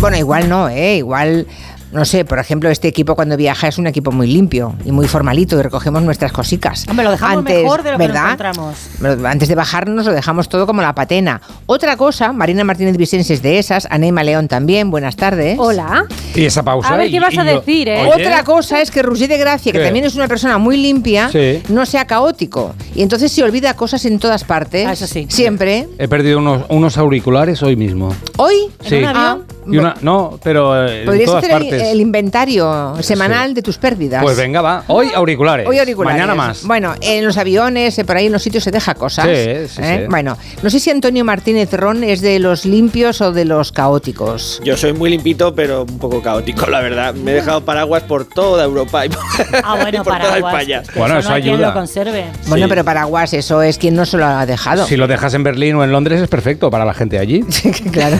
Bueno, 0.00 0.16
igual 0.16 0.48
no, 0.48 0.68
¿eh? 0.68 0.98
Igual 0.98 1.46
no 1.90 2.04
sé, 2.04 2.24
por 2.26 2.38
ejemplo, 2.38 2.68
este 2.68 2.86
equipo 2.86 3.14
cuando 3.14 3.36
viaja 3.36 3.66
es 3.66 3.78
un 3.78 3.86
equipo 3.86 4.12
muy 4.12 4.26
limpio 4.26 4.74
y 4.84 4.92
muy 4.92 5.08
formalito 5.08 5.58
y 5.58 5.62
recogemos 5.62 6.02
nuestras 6.02 6.32
cositas. 6.32 6.86
Hombre, 6.88 7.04
lo 7.04 7.10
dejamos 7.12 7.44
mejor 7.44 7.82
de 7.82 7.92
lo 7.92 7.98
que 7.98 8.08
nos 8.08 8.16
encontramos. 8.16 8.76
Antes 9.24 9.48
de 9.48 9.54
bajarnos 9.54 10.04
lo 10.04 10.12
dejamos 10.12 10.48
todo 10.50 10.66
como 10.66 10.82
la 10.82 10.94
patena. 10.94 11.40
Otra 11.66 11.96
cosa, 11.96 12.32
Marina 12.32 12.62
Martínez 12.62 12.96
Vicens 12.98 13.30
es 13.30 13.40
de 13.40 13.58
esas, 13.58 13.88
Anema 13.90 14.22
León 14.22 14.48
también, 14.48 14.90
buenas 14.90 15.16
tardes. 15.16 15.58
Hola. 15.58 16.04
Y 16.34 16.44
esa 16.44 16.62
pausa. 16.62 16.92
A 16.92 16.96
ver 16.98 17.10
qué 17.10 17.20
vas 17.20 17.38
a 17.38 17.44
decir, 17.44 17.88
¿eh? 17.88 18.06
Otra 18.06 18.44
cosa 18.44 18.82
es 18.82 18.90
que 18.90 19.02
Roger 19.02 19.28
de 19.28 19.38
Gracia, 19.38 19.72
que 19.72 19.80
también 19.80 20.04
es 20.04 20.14
una 20.14 20.28
persona 20.28 20.58
muy 20.58 20.76
limpia, 20.76 21.30
no 21.70 21.86
sea 21.86 22.06
caótico. 22.06 22.74
Y 22.94 23.02
entonces 23.02 23.32
se 23.32 23.42
olvida 23.42 23.74
cosas 23.74 24.04
en 24.04 24.18
todas 24.18 24.44
partes. 24.44 24.86
Ah, 24.86 24.92
eso 24.92 25.06
sí. 25.06 25.26
Siempre. 25.30 25.88
He 25.98 26.06
perdido 26.06 26.38
unos, 26.38 26.66
unos 26.68 26.98
auriculares 26.98 27.62
hoy 27.62 27.76
mismo. 27.76 28.14
¿Hoy? 28.36 28.54
Sí. 28.84 28.96
¿En 28.96 29.04
un 29.04 29.16
avión? 29.16 29.44
Ah, 29.48 29.57
no, 30.02 30.38
pero 30.42 30.86
eh, 30.86 31.02
en 31.02 31.24
todas 31.24 31.44
hacer 31.44 31.50
partes 31.50 31.82
el 31.82 32.00
inventario 32.00 32.94
semanal 33.00 33.54
de 33.54 33.62
tus 33.62 33.78
pérdidas. 33.78 34.22
Pues 34.22 34.36
venga, 34.36 34.60
va. 34.60 34.84
Hoy 34.88 35.10
auriculares. 35.14 35.66
Hoy 35.66 35.78
auriculares. 35.78 36.20
Mañana 36.20 36.34
más. 36.34 36.64
Bueno, 36.64 36.94
en 37.00 37.24
los 37.24 37.36
aviones, 37.36 37.98
eh, 37.98 38.04
por 38.04 38.16
ahí 38.16 38.26
en 38.26 38.32
los 38.32 38.42
sitios 38.42 38.64
se 38.64 38.70
deja 38.70 38.94
cosas. 38.94 39.26
Sí, 39.26 39.68
sí, 39.68 39.82
¿eh? 39.82 40.06
Bueno, 40.08 40.36
no 40.62 40.70
sé 40.70 40.80
si 40.80 40.90
Antonio 40.90 41.24
Martínez 41.24 41.72
Ron 41.72 42.04
es 42.04 42.20
de 42.20 42.38
los 42.38 42.64
limpios 42.64 43.20
o 43.20 43.32
de 43.32 43.44
los 43.44 43.72
caóticos. 43.72 44.60
Yo 44.64 44.76
soy 44.76 44.92
muy 44.92 45.10
limpito, 45.10 45.54
pero 45.54 45.82
un 45.82 45.98
poco 45.98 46.22
caótico, 46.22 46.66
la 46.66 46.80
verdad. 46.80 47.14
Me 47.14 47.32
he 47.32 47.34
dejado 47.34 47.64
paraguas 47.64 48.02
por 48.04 48.24
toda 48.24 48.64
Europa 48.64 49.06
y 49.06 49.08
por, 49.08 49.22
ah, 49.62 49.76
bueno, 49.80 50.04
por 50.04 50.18
toda 50.18 50.36
España. 50.38 50.82
Bueno, 50.96 51.18
eso, 51.18 51.32
ayuda. 51.32 51.68
Lo 51.68 51.72
conserve. 51.74 52.26
Bueno, 52.46 52.66
pero 52.68 52.84
paraguas, 52.84 53.32
eso 53.34 53.62
es 53.62 53.78
quien 53.78 53.94
no 53.94 54.06
se 54.06 54.16
lo 54.16 54.26
ha 54.26 54.46
dejado. 54.46 54.86
Si 54.86 54.96
lo 54.96 55.06
dejas 55.06 55.34
en 55.34 55.42
Berlín 55.42 55.76
o 55.76 55.84
en 55.84 55.92
Londres 55.92 56.20
es 56.20 56.28
perfecto 56.28 56.70
para 56.70 56.84
la 56.84 56.94
gente 56.94 57.18
allí. 57.18 57.42
claro. 57.92 58.18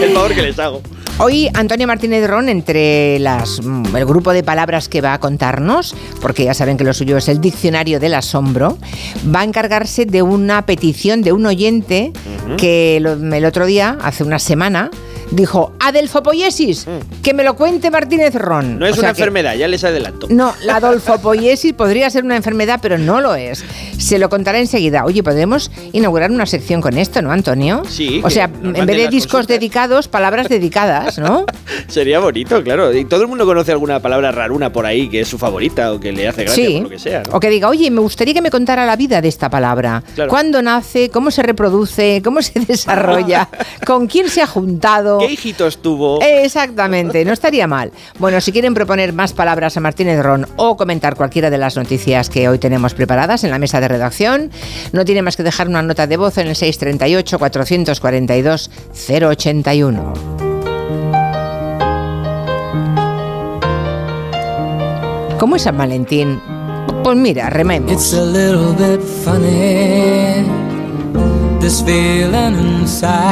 el 0.00 0.14
favor 0.24 0.36
que 0.36 0.42
les 0.42 0.58
hago. 0.58 0.80
Hoy 1.18 1.48
Antonio 1.54 1.86
Martínez 1.86 2.26
Ron, 2.26 2.48
entre 2.48 3.18
las, 3.18 3.60
mm, 3.62 3.94
el 3.94 4.04
grupo 4.04 4.32
de 4.32 4.42
palabras 4.42 4.88
que 4.88 5.00
va 5.00 5.12
a 5.12 5.20
contarnos, 5.20 5.94
porque 6.20 6.44
ya 6.44 6.54
saben 6.54 6.76
que 6.76 6.84
lo 6.84 6.92
suyo 6.92 7.16
es 7.16 7.28
el 7.28 7.40
diccionario 7.40 8.00
del 8.00 8.14
asombro, 8.14 8.78
va 9.34 9.40
a 9.40 9.44
encargarse 9.44 10.06
de 10.06 10.22
una 10.22 10.66
petición 10.66 11.22
de 11.22 11.32
un 11.32 11.46
oyente 11.46 12.12
que 12.56 12.96
el 12.96 13.44
otro 13.44 13.66
día, 13.66 13.96
hace 14.02 14.24
una 14.24 14.38
semana, 14.38 14.90
dijo 15.30 15.72
adelfopoiesis, 15.80 16.86
mm. 16.86 17.22
que 17.22 17.34
me 17.34 17.44
lo 17.44 17.56
cuente 17.56 17.90
Martínez 17.90 18.34
Ron. 18.34 18.78
No 18.78 18.86
es 18.86 18.98
una 18.98 19.10
enfermedad, 19.10 19.54
ya 19.54 19.68
les 19.68 19.84
adelanto. 19.84 20.26
No, 20.30 20.54
la 20.64 20.76
adolfopoiesis 20.76 21.72
podría 21.76 22.10
ser 22.10 22.24
una 22.24 22.36
enfermedad, 22.36 22.78
pero 22.82 22.98
no 22.98 23.20
lo 23.20 23.34
es. 23.34 23.64
Se 23.98 24.18
lo 24.18 24.28
contará 24.28 24.58
enseguida. 24.58 25.04
Oye, 25.04 25.22
podemos 25.22 25.70
inaugurar 25.92 26.30
una 26.30 26.46
sección 26.46 26.80
con 26.80 26.98
esto, 26.98 27.22
¿no, 27.22 27.30
Antonio? 27.30 27.82
Sí. 27.88 28.20
O 28.24 28.30
sea, 28.30 28.50
en 28.62 28.72
vez 28.72 28.96
de 28.96 29.08
discos 29.08 29.46
dedicados, 29.46 30.08
palabras 30.08 30.48
dedicadas, 30.48 31.18
¿no? 31.18 31.46
Sería 31.88 32.18
bonito, 32.18 32.62
claro. 32.62 32.92
Y 32.94 33.04
todo 33.04 33.22
el 33.22 33.28
mundo 33.28 33.46
conoce 33.46 33.72
alguna 33.72 34.00
palabra 34.00 34.32
raruna 34.32 34.72
por 34.72 34.86
ahí 34.86 35.08
que 35.08 35.20
es 35.20 35.28
su 35.28 35.38
favorita 35.38 35.92
o 35.92 36.00
que 36.00 36.12
le 36.12 36.28
hace 36.28 36.44
gracia 36.44 36.66
sí. 36.66 36.80
lo 36.80 36.88
que 36.88 36.98
sea. 36.98 37.22
O 37.32 37.40
que 37.40 37.48
diga, 37.50 37.68
oye, 37.68 37.90
me 37.90 38.00
gustaría 38.00 38.34
que 38.34 38.42
me 38.42 38.50
contara 38.50 38.86
la 38.86 38.96
vida 38.96 39.20
de 39.20 39.28
esta 39.28 39.50
palabra. 39.50 40.02
¿Cuándo 40.28 40.62
nace? 40.62 41.10
¿Cómo 41.10 41.30
se 41.30 41.42
reproduce? 41.42 42.20
¿Cómo 42.22 42.42
se 42.42 42.60
desarrolla? 42.66 43.48
¿Con 43.86 44.06
quién 44.06 44.28
se 44.28 44.42
ha 44.42 44.46
juntado? 44.46 45.13
¿Qué 45.18 45.32
hijitos 45.32 45.78
tuvo? 45.78 46.20
Exactamente, 46.22 47.24
no 47.24 47.32
estaría 47.32 47.66
mal. 47.66 47.92
Bueno, 48.18 48.40
si 48.40 48.52
quieren 48.52 48.74
proponer 48.74 49.12
más 49.12 49.32
palabras 49.32 49.76
a 49.76 49.80
Martínez 49.80 50.22
Ron 50.22 50.46
o 50.56 50.76
comentar 50.76 51.16
cualquiera 51.16 51.50
de 51.50 51.58
las 51.58 51.76
noticias 51.76 52.28
que 52.28 52.48
hoy 52.48 52.58
tenemos 52.58 52.94
preparadas 52.94 53.44
en 53.44 53.50
la 53.50 53.58
mesa 53.58 53.80
de 53.80 53.88
redacción, 53.88 54.50
no 54.92 55.04
tiene 55.04 55.22
más 55.22 55.36
que 55.36 55.42
dejar 55.42 55.68
una 55.68 55.82
nota 55.82 56.06
de 56.06 56.16
voz 56.16 56.38
en 56.38 56.48
el 56.48 56.56
638 56.56 57.38
442 57.38 58.70
081. 59.08 60.12
¿Cómo 65.38 65.56
es 65.56 65.62
San 65.62 65.76
Valentín? 65.76 66.40
Pues 67.02 67.16
mira, 67.18 67.50
rememos. 67.50 67.90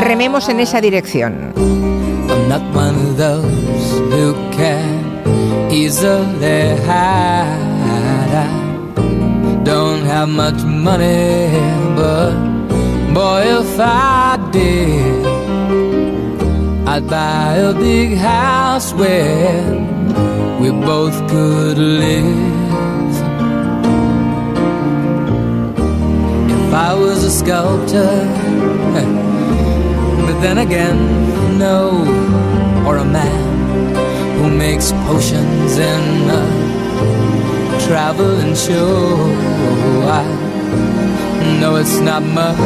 Rememos 0.01 0.49
en 0.49 0.61
esa 0.61 0.81
dirección. 0.81 1.53
I'm 1.55 2.49
not 2.49 2.63
one 2.75 2.95
of 2.95 3.19
those 3.19 4.01
who 4.11 4.33
can 4.53 5.71
easily 5.71 6.77
hide. 6.87 7.73
I 8.35 9.63
don't 9.65 10.05
have 10.07 10.31
much 10.31 10.65
money, 10.65 11.51
but 11.95 12.33
boy, 13.13 13.61
if 13.61 13.79
I 13.79 14.39
did, 14.51 15.27
I'd 16.89 17.07
buy 17.07 17.57
a 17.57 17.75
big 17.75 18.17
house 18.17 18.95
where 18.95 19.63
we 20.59 20.71
both 20.71 21.17
could 21.29 21.77
live. 21.77 22.92
If 26.73 26.79
I 26.79 26.95
was 26.95 27.23
a 27.23 27.31
sculptor, 27.31 28.09
but 30.25 30.41
then 30.41 30.57
again, 30.57 30.97
know 31.59 32.01
or 32.87 32.97
a 32.97 33.05
man 33.05 34.39
who 34.39 34.49
makes 34.49 34.93
potions 35.05 35.77
in 35.77 36.31
a 36.33 36.41
traveling 37.87 38.55
show. 38.55 39.19
I 40.09 40.25
know 41.61 41.77
it's 41.77 42.01
not 42.01 42.23
much, 42.23 42.57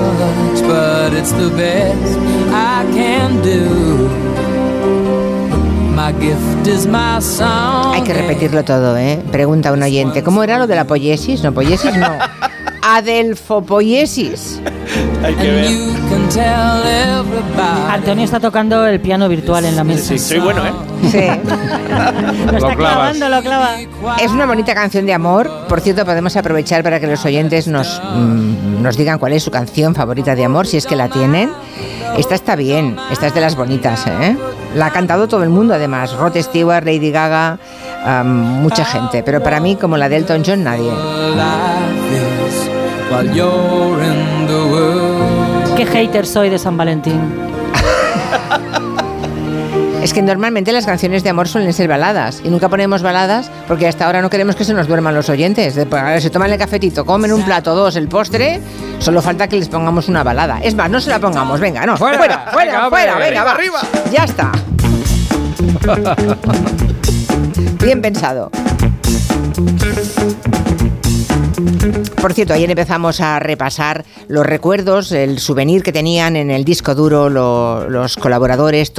but 0.70 1.12
it's 1.12 1.32
the 1.32 1.50
best 1.58 2.16
I 2.54 2.86
can 2.94 3.42
do. 3.42 4.06
My 5.96 6.12
gift 6.12 6.68
is 6.68 6.86
my 6.86 7.18
song. 7.18 7.92
Hay 7.92 8.04
que 8.04 8.14
repetirlo 8.14 8.62
todo, 8.62 8.96
¿eh? 8.96 9.20
Pregunta 9.32 9.72
un 9.72 9.82
oyente. 9.82 10.22
¿Cómo 10.22 10.44
era 10.44 10.58
lo 10.58 10.68
de 10.68 10.76
la 10.76 10.84
poiesis? 10.84 11.42
No, 11.42 11.52
poiesis 11.52 11.96
no. 11.96 12.06
Adelfopoiesis. 12.88 14.60
Hay 15.24 15.34
que 15.34 15.50
ver. 15.50 15.66
Antonio 17.90 18.24
está 18.24 18.38
tocando 18.38 18.86
el 18.86 19.00
piano 19.00 19.28
virtual 19.28 19.64
en 19.64 19.74
la 19.74 19.82
mesa. 19.82 20.10
Sí, 20.10 20.18
soy 20.20 20.38
bueno, 20.38 20.64
¿eh? 20.64 20.72
Sí. 21.10 21.18
lo 22.52 22.56
está 22.56 22.76
clavando, 22.76 23.28
lo 23.28 23.42
clava. 23.42 23.80
Es 24.22 24.30
una 24.30 24.46
bonita 24.46 24.72
canción 24.72 25.04
de 25.04 25.12
amor. 25.12 25.50
Por 25.68 25.80
cierto, 25.80 26.04
podemos 26.04 26.36
aprovechar 26.36 26.84
para 26.84 27.00
que 27.00 27.08
los 27.08 27.24
oyentes 27.24 27.66
nos, 27.66 28.00
mm, 28.14 28.82
nos 28.82 28.96
digan 28.96 29.18
cuál 29.18 29.32
es 29.32 29.42
su 29.42 29.50
canción 29.50 29.96
favorita 29.96 30.36
de 30.36 30.44
amor, 30.44 30.68
si 30.68 30.76
es 30.76 30.86
que 30.86 30.94
la 30.94 31.08
tienen. 31.08 31.50
Esta 32.16 32.36
está 32.36 32.54
bien, 32.54 32.96
esta 33.10 33.26
es 33.26 33.34
de 33.34 33.40
las 33.40 33.56
bonitas, 33.56 34.06
¿eh? 34.06 34.36
La 34.76 34.86
ha 34.86 34.90
cantado 34.92 35.26
todo 35.26 35.42
el 35.42 35.50
mundo, 35.50 35.74
además. 35.74 36.12
Rod 36.12 36.36
Stewart, 36.36 36.84
Lady 36.84 37.10
Gaga, 37.10 37.58
mucha 38.24 38.84
gente. 38.84 39.24
Pero 39.24 39.42
para 39.42 39.58
mí, 39.58 39.74
como 39.74 39.96
la 39.96 40.08
de 40.08 40.18
Elton 40.18 40.44
John, 40.46 40.62
nadie. 40.62 40.92
Qué 45.76 45.86
hater 45.86 46.26
soy 46.26 46.50
de 46.50 46.58
San 46.58 46.76
Valentín. 46.76 47.20
Es 50.02 50.12
que 50.12 50.22
normalmente 50.22 50.70
las 50.70 50.86
canciones 50.86 51.24
de 51.24 51.30
amor 51.30 51.48
suelen 51.48 51.72
ser 51.72 51.88
baladas 51.88 52.40
y 52.44 52.48
nunca 52.48 52.68
ponemos 52.68 53.02
baladas 53.02 53.50
porque 53.66 53.88
hasta 53.88 54.06
ahora 54.06 54.22
no 54.22 54.30
queremos 54.30 54.54
que 54.54 54.64
se 54.64 54.72
nos 54.72 54.86
duerman 54.86 55.16
los 55.16 55.28
oyentes. 55.28 55.76
Pues, 55.90 56.22
se 56.22 56.30
toman 56.30 56.52
el 56.52 56.58
cafetito, 56.58 57.04
comen 57.04 57.32
un 57.32 57.42
plato, 57.42 57.74
dos, 57.74 57.96
el 57.96 58.06
postre, 58.06 58.60
solo 59.00 59.20
falta 59.20 59.48
que 59.48 59.56
les 59.56 59.68
pongamos 59.68 60.06
una 60.08 60.22
balada. 60.22 60.60
Es 60.62 60.76
más, 60.76 60.88
no 60.90 61.00
se 61.00 61.10
la 61.10 61.18
pongamos, 61.18 61.58
venga, 61.58 61.84
no, 61.86 61.96
fuera, 61.96 62.18
fuera, 62.18 62.38
fuera, 62.52 62.88
fuera 62.88 63.18
venga, 63.18 63.42
va, 63.42 63.50
arriba. 63.50 63.80
Ya 64.12 64.22
está. 64.22 64.52
Bien 67.82 68.00
pensado. 68.00 68.52
Por 72.26 72.34
cierto, 72.34 72.54
ayer 72.54 72.68
empezamos 72.68 73.20
a 73.20 73.38
repasar 73.38 74.04
los 74.26 74.44
recuerdos, 74.44 75.12
el 75.12 75.38
souvenir 75.38 75.84
que 75.84 75.92
tenían 75.92 76.34
en 76.34 76.50
el 76.50 76.64
disco 76.64 76.96
duro 76.96 77.30
los 77.30 78.16
colaboradores, 78.16 78.92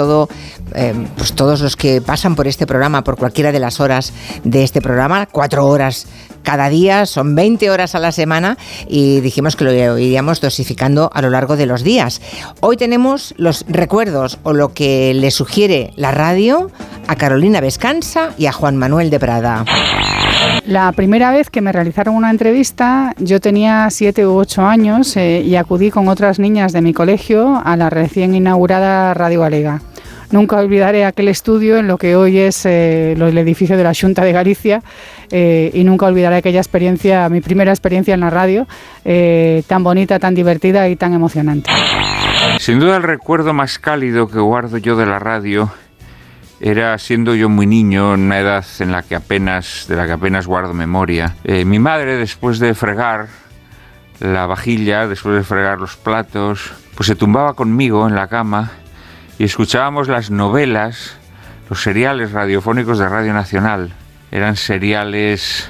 eh, 0.73 0.93
pues 1.17 1.33
todos 1.33 1.59
los 1.59 1.75
que 1.75 1.99
pasan 1.99 2.37
por 2.37 2.47
este 2.47 2.65
programa, 2.65 3.03
por 3.03 3.17
cualquiera 3.17 3.51
de 3.51 3.59
las 3.59 3.81
horas 3.81 4.13
de 4.45 4.63
este 4.63 4.81
programa, 4.81 5.25
cuatro 5.25 5.67
horas 5.67 6.07
cada 6.41 6.69
día, 6.69 7.05
son 7.05 7.35
20 7.35 7.69
horas 7.69 7.95
a 7.95 7.99
la 7.99 8.13
semana 8.13 8.57
y 8.87 9.19
dijimos 9.19 9.57
que 9.57 9.65
lo 9.65 9.97
iríamos 9.97 10.39
dosificando 10.39 11.11
a 11.13 11.21
lo 11.21 11.29
largo 11.29 11.57
de 11.57 11.65
los 11.65 11.83
días. 11.83 12.21
Hoy 12.61 12.77
tenemos 12.77 13.33
los 13.35 13.65
recuerdos 13.67 14.39
o 14.43 14.53
lo 14.53 14.73
que 14.73 15.13
le 15.13 15.31
sugiere 15.31 15.91
la 15.97 16.11
radio 16.11 16.71
a 17.09 17.17
Carolina 17.17 17.59
Vescanza 17.59 18.29
y 18.37 18.45
a 18.45 18.53
Juan 18.53 18.77
Manuel 18.77 19.09
de 19.09 19.19
Prada. 19.19 19.65
La 20.67 20.91
primera 20.91 21.31
vez 21.31 21.49
que 21.49 21.61
me 21.61 21.71
realizaron 21.71 22.13
una 22.13 22.29
entrevista, 22.29 23.13
yo 23.19 23.39
tenía 23.39 23.89
siete 23.89 24.27
u 24.27 24.35
ocho 24.35 24.65
años 24.65 25.15
eh, 25.15 25.39
y 25.39 25.55
acudí 25.55 25.91
con 25.91 26.09
otras 26.09 26.39
niñas 26.39 26.73
de 26.73 26.81
mi 26.81 26.93
colegio 26.93 27.61
a 27.63 27.77
la 27.77 27.89
recién 27.89 28.35
inaugurada 28.35 29.13
Radio 29.13 29.39
Galega. 29.39 29.81
Nunca 30.29 30.57
olvidaré 30.57 31.05
aquel 31.05 31.29
estudio 31.29 31.77
en 31.77 31.87
lo 31.87 31.97
que 31.97 32.17
hoy 32.17 32.37
es 32.39 32.65
eh, 32.65 33.13
el 33.13 33.37
edificio 33.37 33.77
de 33.77 33.83
la 33.85 33.93
Junta 33.93 34.25
de 34.25 34.33
Galicia 34.33 34.81
eh, 35.31 35.71
y 35.73 35.85
nunca 35.85 36.07
olvidaré 36.07 36.35
aquella 36.35 36.59
experiencia, 36.59 37.29
mi 37.29 37.39
primera 37.39 37.71
experiencia 37.71 38.13
en 38.13 38.19
la 38.19 38.29
radio, 38.29 38.67
tan 39.67 39.83
bonita, 39.85 40.19
tan 40.19 40.35
divertida 40.35 40.89
y 40.89 40.97
tan 40.97 41.13
emocionante. 41.13 41.71
Sin 42.59 42.79
duda 42.79 42.97
el 42.97 43.03
recuerdo 43.03 43.53
más 43.53 43.79
cálido 43.79 44.27
que 44.27 44.39
guardo 44.39 44.77
yo 44.79 44.97
de 44.97 45.05
la 45.05 45.17
radio 45.17 45.71
era 46.59 46.97
siendo 46.97 47.35
yo 47.35 47.49
muy 47.49 47.67
niño, 47.67 48.13
en 48.13 48.21
una 48.21 48.39
edad 48.39 48.65
en 48.79 48.91
la 48.91 49.03
que 49.03 49.15
apenas, 49.15 49.85
de 49.87 49.95
la 49.95 50.05
que 50.05 50.13
apenas 50.13 50.47
guardo 50.47 50.73
memoria. 50.73 51.35
Eh, 51.43 51.65
mi 51.65 51.79
madre, 51.79 52.17
después 52.17 52.59
de 52.59 52.73
fregar 52.73 53.27
la 54.19 54.47
vajilla, 54.47 55.07
después 55.07 55.35
de 55.35 55.43
fregar 55.43 55.79
los 55.79 55.95
platos, 55.95 56.73
pues 56.95 57.07
se 57.07 57.15
tumbaba 57.15 57.53
conmigo 57.53 58.07
en 58.07 58.15
la 58.15 58.27
cama 58.27 58.71
y 59.37 59.43
escuchábamos 59.43 60.07
las 60.07 60.31
novelas, 60.31 61.17
los 61.69 61.81
seriales 61.81 62.31
radiofónicos 62.31 62.97
de 62.97 63.07
Radio 63.07 63.33
Nacional. 63.33 63.93
Eran 64.31 64.55
seriales 64.55 65.69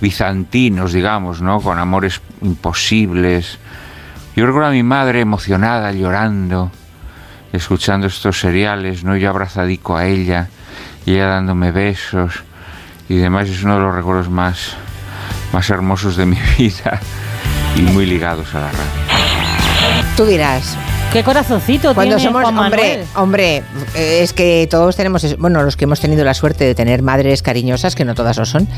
bizantinos, 0.00 0.92
digamos, 0.92 1.42
¿no? 1.42 1.60
Con 1.60 1.78
amores 1.78 2.20
imposibles. 2.40 3.58
Yo 4.36 4.46
recuerdo 4.46 4.68
a 4.68 4.72
mi 4.72 4.84
madre 4.84 5.20
emocionada, 5.20 5.90
llorando, 5.92 6.70
escuchando 7.52 8.06
estos 8.06 8.38
seriales, 8.38 9.04
¿no? 9.04 9.16
Yo 9.16 9.30
abrazadico 9.30 9.96
a 9.96 10.06
ella 10.06 10.48
y 11.06 11.14
ella 11.14 11.26
dándome 11.26 11.72
besos 11.72 12.42
y 13.08 13.16
demás. 13.16 13.48
Es 13.48 13.62
uno 13.62 13.74
de 13.76 13.80
los 13.80 13.94
recuerdos 13.94 14.28
más, 14.28 14.76
más 15.52 15.68
hermosos 15.70 16.16
de 16.16 16.26
mi 16.26 16.38
vida 16.58 17.00
y 17.76 17.82
muy 17.82 18.06
ligados 18.06 18.54
a 18.54 18.60
la 18.60 18.72
radio. 18.72 20.10
Tú 20.16 20.26
dirás, 20.26 20.76
Qué 21.12 21.24
corazoncito 21.24 21.92
Cuando 21.92 22.16
tiene 22.16 22.30
somos, 22.30 22.42
Juan 22.42 22.56
hombre, 22.56 22.80
Manuel. 22.82 23.06
hombre, 23.16 23.56
eh, 23.96 24.20
es 24.22 24.32
que 24.32 24.68
todos 24.70 24.94
tenemos, 24.94 25.36
bueno, 25.38 25.60
los 25.64 25.76
que 25.76 25.84
hemos 25.84 25.98
tenido 25.98 26.24
la 26.24 26.34
suerte 26.34 26.64
de 26.64 26.76
tener 26.76 27.02
madres 27.02 27.42
cariñosas, 27.42 27.96
que 27.96 28.04
no 28.04 28.14
todas 28.14 28.36
lo 28.36 28.46
son, 28.46 28.68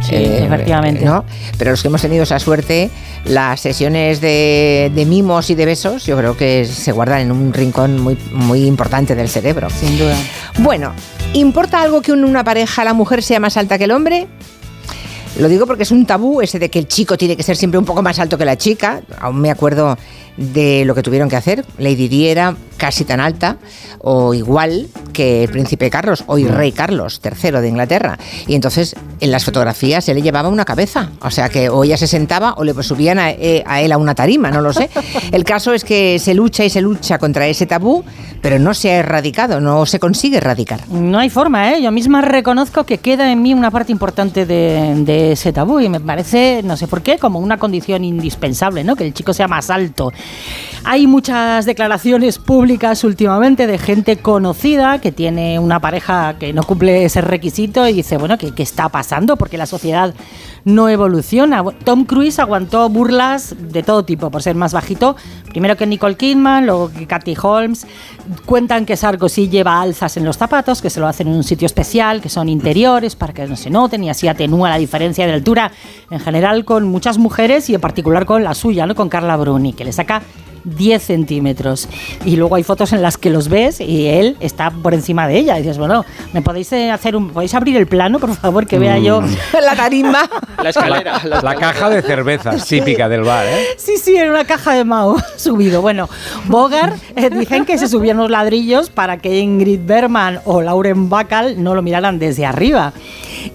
Sí, 0.00 0.14
efectivamente. 0.14 1.04
¿no? 1.04 1.24
Pero 1.58 1.72
los 1.72 1.82
que 1.82 1.88
hemos 1.88 2.00
tenido 2.00 2.22
esa 2.22 2.38
suerte, 2.38 2.90
las 3.24 3.58
sesiones 3.60 4.20
de, 4.20 4.92
de 4.94 5.04
mimos 5.04 5.50
y 5.50 5.56
de 5.56 5.66
besos, 5.66 6.06
yo 6.06 6.16
creo 6.16 6.36
que 6.36 6.64
se 6.64 6.92
guardan 6.92 7.22
en 7.22 7.32
un 7.32 7.52
rincón 7.52 7.98
muy, 7.98 8.16
muy 8.30 8.66
importante 8.66 9.16
del 9.16 9.28
cerebro. 9.28 9.68
Sin 9.70 9.98
duda. 9.98 10.14
Bueno, 10.58 10.92
¿importa 11.32 11.82
algo 11.82 12.02
que 12.02 12.12
en 12.12 12.24
una 12.24 12.44
pareja 12.44 12.84
la 12.84 12.94
mujer 12.94 13.20
sea 13.24 13.40
más 13.40 13.56
alta 13.56 13.78
que 13.78 13.84
el 13.84 13.90
hombre? 13.90 14.28
Lo 15.40 15.48
digo 15.48 15.66
porque 15.66 15.84
es 15.84 15.90
un 15.90 16.04
tabú 16.04 16.42
ese 16.42 16.58
de 16.58 16.68
que 16.68 16.78
el 16.78 16.86
chico 16.86 17.16
tiene 17.16 17.34
que 17.34 17.42
ser 17.42 17.56
siempre 17.56 17.78
un 17.78 17.86
poco 17.86 18.02
más 18.02 18.18
alto 18.18 18.36
que 18.36 18.44
la 18.44 18.58
chica. 18.58 19.00
Aún 19.18 19.40
me 19.40 19.50
acuerdo 19.50 19.96
de 20.36 20.84
lo 20.84 20.94
que 20.94 21.02
tuvieron 21.02 21.30
que 21.30 21.36
hacer. 21.36 21.64
Lady 21.78 22.08
Di 22.08 22.28
era 22.28 22.54
casi 22.76 23.04
tan 23.04 23.20
alta 23.20 23.58
o 23.98 24.32
igual 24.32 24.88
que 25.12 25.44
el 25.44 25.50
príncipe 25.50 25.90
Carlos, 25.90 26.24
hoy 26.26 26.46
rey 26.46 26.72
Carlos 26.72 27.20
III 27.22 27.52
de 27.60 27.68
Inglaterra. 27.68 28.18
Y 28.46 28.54
entonces 28.54 28.96
en 29.20 29.30
las 29.30 29.44
fotografías 29.44 30.08
él 30.08 30.16
le 30.16 30.22
llevaba 30.22 30.48
una 30.48 30.64
cabeza. 30.64 31.10
O 31.20 31.30
sea 31.30 31.48
que 31.48 31.68
o 31.68 31.84
ella 31.84 31.96
se 31.96 32.06
sentaba 32.06 32.54
o 32.56 32.64
le 32.64 32.74
subían 32.82 33.18
a, 33.18 33.30
eh, 33.30 33.62
a 33.66 33.80
él 33.82 33.92
a 33.92 33.98
una 33.98 34.14
tarima, 34.14 34.50
no 34.50 34.60
lo 34.60 34.72
sé. 34.72 34.88
El 35.32 35.44
caso 35.44 35.72
es 35.72 35.84
que 35.84 36.18
se 36.18 36.34
lucha 36.34 36.64
y 36.64 36.70
se 36.70 36.80
lucha 36.80 37.18
contra 37.18 37.46
ese 37.46 37.66
tabú, 37.66 38.04
pero 38.40 38.58
no 38.58 38.72
se 38.72 38.90
ha 38.92 38.96
erradicado, 38.98 39.60
no 39.60 39.84
se 39.84 39.98
consigue 39.98 40.38
erradicar. 40.38 40.88
No 40.88 41.18
hay 41.18 41.28
forma, 41.28 41.72
¿eh? 41.72 41.82
Yo 41.82 41.92
misma 41.92 42.22
reconozco 42.22 42.84
que 42.84 42.98
queda 42.98 43.30
en 43.30 43.42
mí 43.42 43.52
una 43.52 43.70
parte 43.70 43.92
importante 43.92 44.46
de, 44.46 44.94
de 45.04 45.29
ese 45.32 45.52
tabú 45.52 45.80
y 45.80 45.88
me 45.88 46.00
parece, 46.00 46.62
no 46.64 46.76
sé 46.76 46.86
por 46.86 47.02
qué, 47.02 47.18
como 47.18 47.38
una 47.38 47.58
condición 47.58 48.04
indispensable, 48.04 48.84
¿no? 48.84 48.96
Que 48.96 49.06
el 49.06 49.14
chico 49.14 49.32
sea 49.32 49.48
más 49.48 49.70
alto. 49.70 50.12
Hay 50.84 51.06
muchas 51.06 51.66
declaraciones 51.66 52.38
públicas 52.38 53.04
últimamente 53.04 53.66
de 53.66 53.78
gente 53.78 54.16
conocida 54.16 55.00
que 55.00 55.12
tiene 55.12 55.58
una 55.58 55.80
pareja 55.80 56.36
que 56.38 56.52
no 56.52 56.62
cumple 56.62 57.04
ese 57.04 57.20
requisito 57.20 57.86
y 57.86 57.92
dice, 57.92 58.16
bueno, 58.16 58.38
¿qué, 58.38 58.52
qué 58.52 58.62
está 58.62 58.88
pasando? 58.88 59.36
Porque 59.36 59.58
la 59.58 59.66
sociedad 59.66 60.14
no 60.64 60.88
evoluciona. 60.88 61.64
Tom 61.84 62.04
Cruise 62.04 62.38
aguantó 62.38 62.88
burlas 62.88 63.54
de 63.58 63.82
todo 63.82 64.04
tipo 64.04 64.30
por 64.30 64.42
ser 64.42 64.54
más 64.54 64.72
bajito. 64.72 65.16
Primero 65.48 65.76
que 65.76 65.86
Nicole 65.86 66.16
Kidman, 66.16 66.66
luego 66.66 66.90
que 66.90 67.06
Kathy 67.06 67.36
Holmes. 67.40 67.86
Cuentan 68.46 68.86
que 68.86 68.96
Sarkozy 68.96 69.48
lleva 69.48 69.80
alzas 69.80 70.16
en 70.16 70.24
los 70.24 70.36
zapatos, 70.36 70.82
que 70.82 70.90
se 70.90 71.00
lo 71.00 71.06
hacen 71.06 71.28
en 71.28 71.34
un 71.34 71.44
sitio 71.44 71.66
especial, 71.66 72.20
que 72.20 72.28
son 72.28 72.48
interiores 72.48 73.16
para 73.16 73.32
que 73.32 73.46
no 73.46 73.56
se 73.56 73.70
noten 73.70 74.04
y 74.04 74.10
así 74.10 74.28
atenúa 74.28 74.68
la 74.68 74.78
diferencia 74.78 75.26
de 75.26 75.32
altura 75.32 75.72
en 76.10 76.20
general 76.20 76.64
con 76.64 76.84
muchas 76.84 77.18
mujeres 77.18 77.68
y 77.70 77.74
en 77.74 77.80
particular 77.80 78.26
con 78.26 78.44
la 78.44 78.54
suya, 78.54 78.86
¿no? 78.86 78.94
con 78.94 79.08
Carla 79.08 79.36
Bruni, 79.36 79.72
que 79.72 79.84
le 79.84 79.92
saca 79.92 80.22
10 80.64 81.02
centímetros. 81.02 81.88
Y 82.24 82.36
luego 82.36 82.56
hay 82.56 82.62
fotos 82.62 82.92
en 82.92 83.02
las 83.02 83.16
que 83.16 83.30
los 83.30 83.48
ves 83.48 83.80
y 83.80 84.06
él 84.06 84.36
está 84.40 84.70
por 84.70 84.94
encima 84.94 85.26
de 85.28 85.38
ella. 85.38 85.58
Y 85.58 85.62
dices, 85.62 85.78
bueno, 85.78 86.04
¿me 86.32 86.42
podéis 86.42 86.72
eh, 86.72 86.90
hacer 86.90 87.16
un. 87.16 87.30
¿Podéis 87.30 87.54
abrir 87.54 87.76
el 87.76 87.86
plano, 87.86 88.18
por 88.18 88.34
favor, 88.34 88.66
que 88.66 88.78
vea 88.78 88.98
yo? 88.98 89.22
la 89.62 89.76
tarima. 89.76 90.28
La 90.62 90.70
escalera. 90.70 91.20
la 91.24 91.54
caja 91.54 91.90
de 91.90 92.02
cervezas 92.02 92.66
típica 92.66 93.08
del 93.08 93.22
bar, 93.22 93.46
¿eh? 93.46 93.66
Sí, 93.76 93.96
sí, 93.96 94.16
en 94.16 94.30
una 94.30 94.44
caja 94.44 94.74
de 94.74 94.84
Mao 94.84 95.16
subido. 95.36 95.80
Bueno, 95.82 96.08
Bogart 96.46 96.96
eh, 97.16 97.30
dicen 97.30 97.64
que 97.64 97.78
se 97.78 97.88
subían 97.88 98.16
los 98.16 98.30
ladrillos 98.30 98.90
para 98.90 99.18
que 99.18 99.38
Ingrid 99.38 99.80
Bergman 99.84 100.40
o 100.44 100.62
Lauren 100.62 101.08
Bacall 101.08 101.62
no 101.62 101.74
lo 101.74 101.82
miraran 101.82 102.18
desde 102.18 102.46
arriba. 102.46 102.92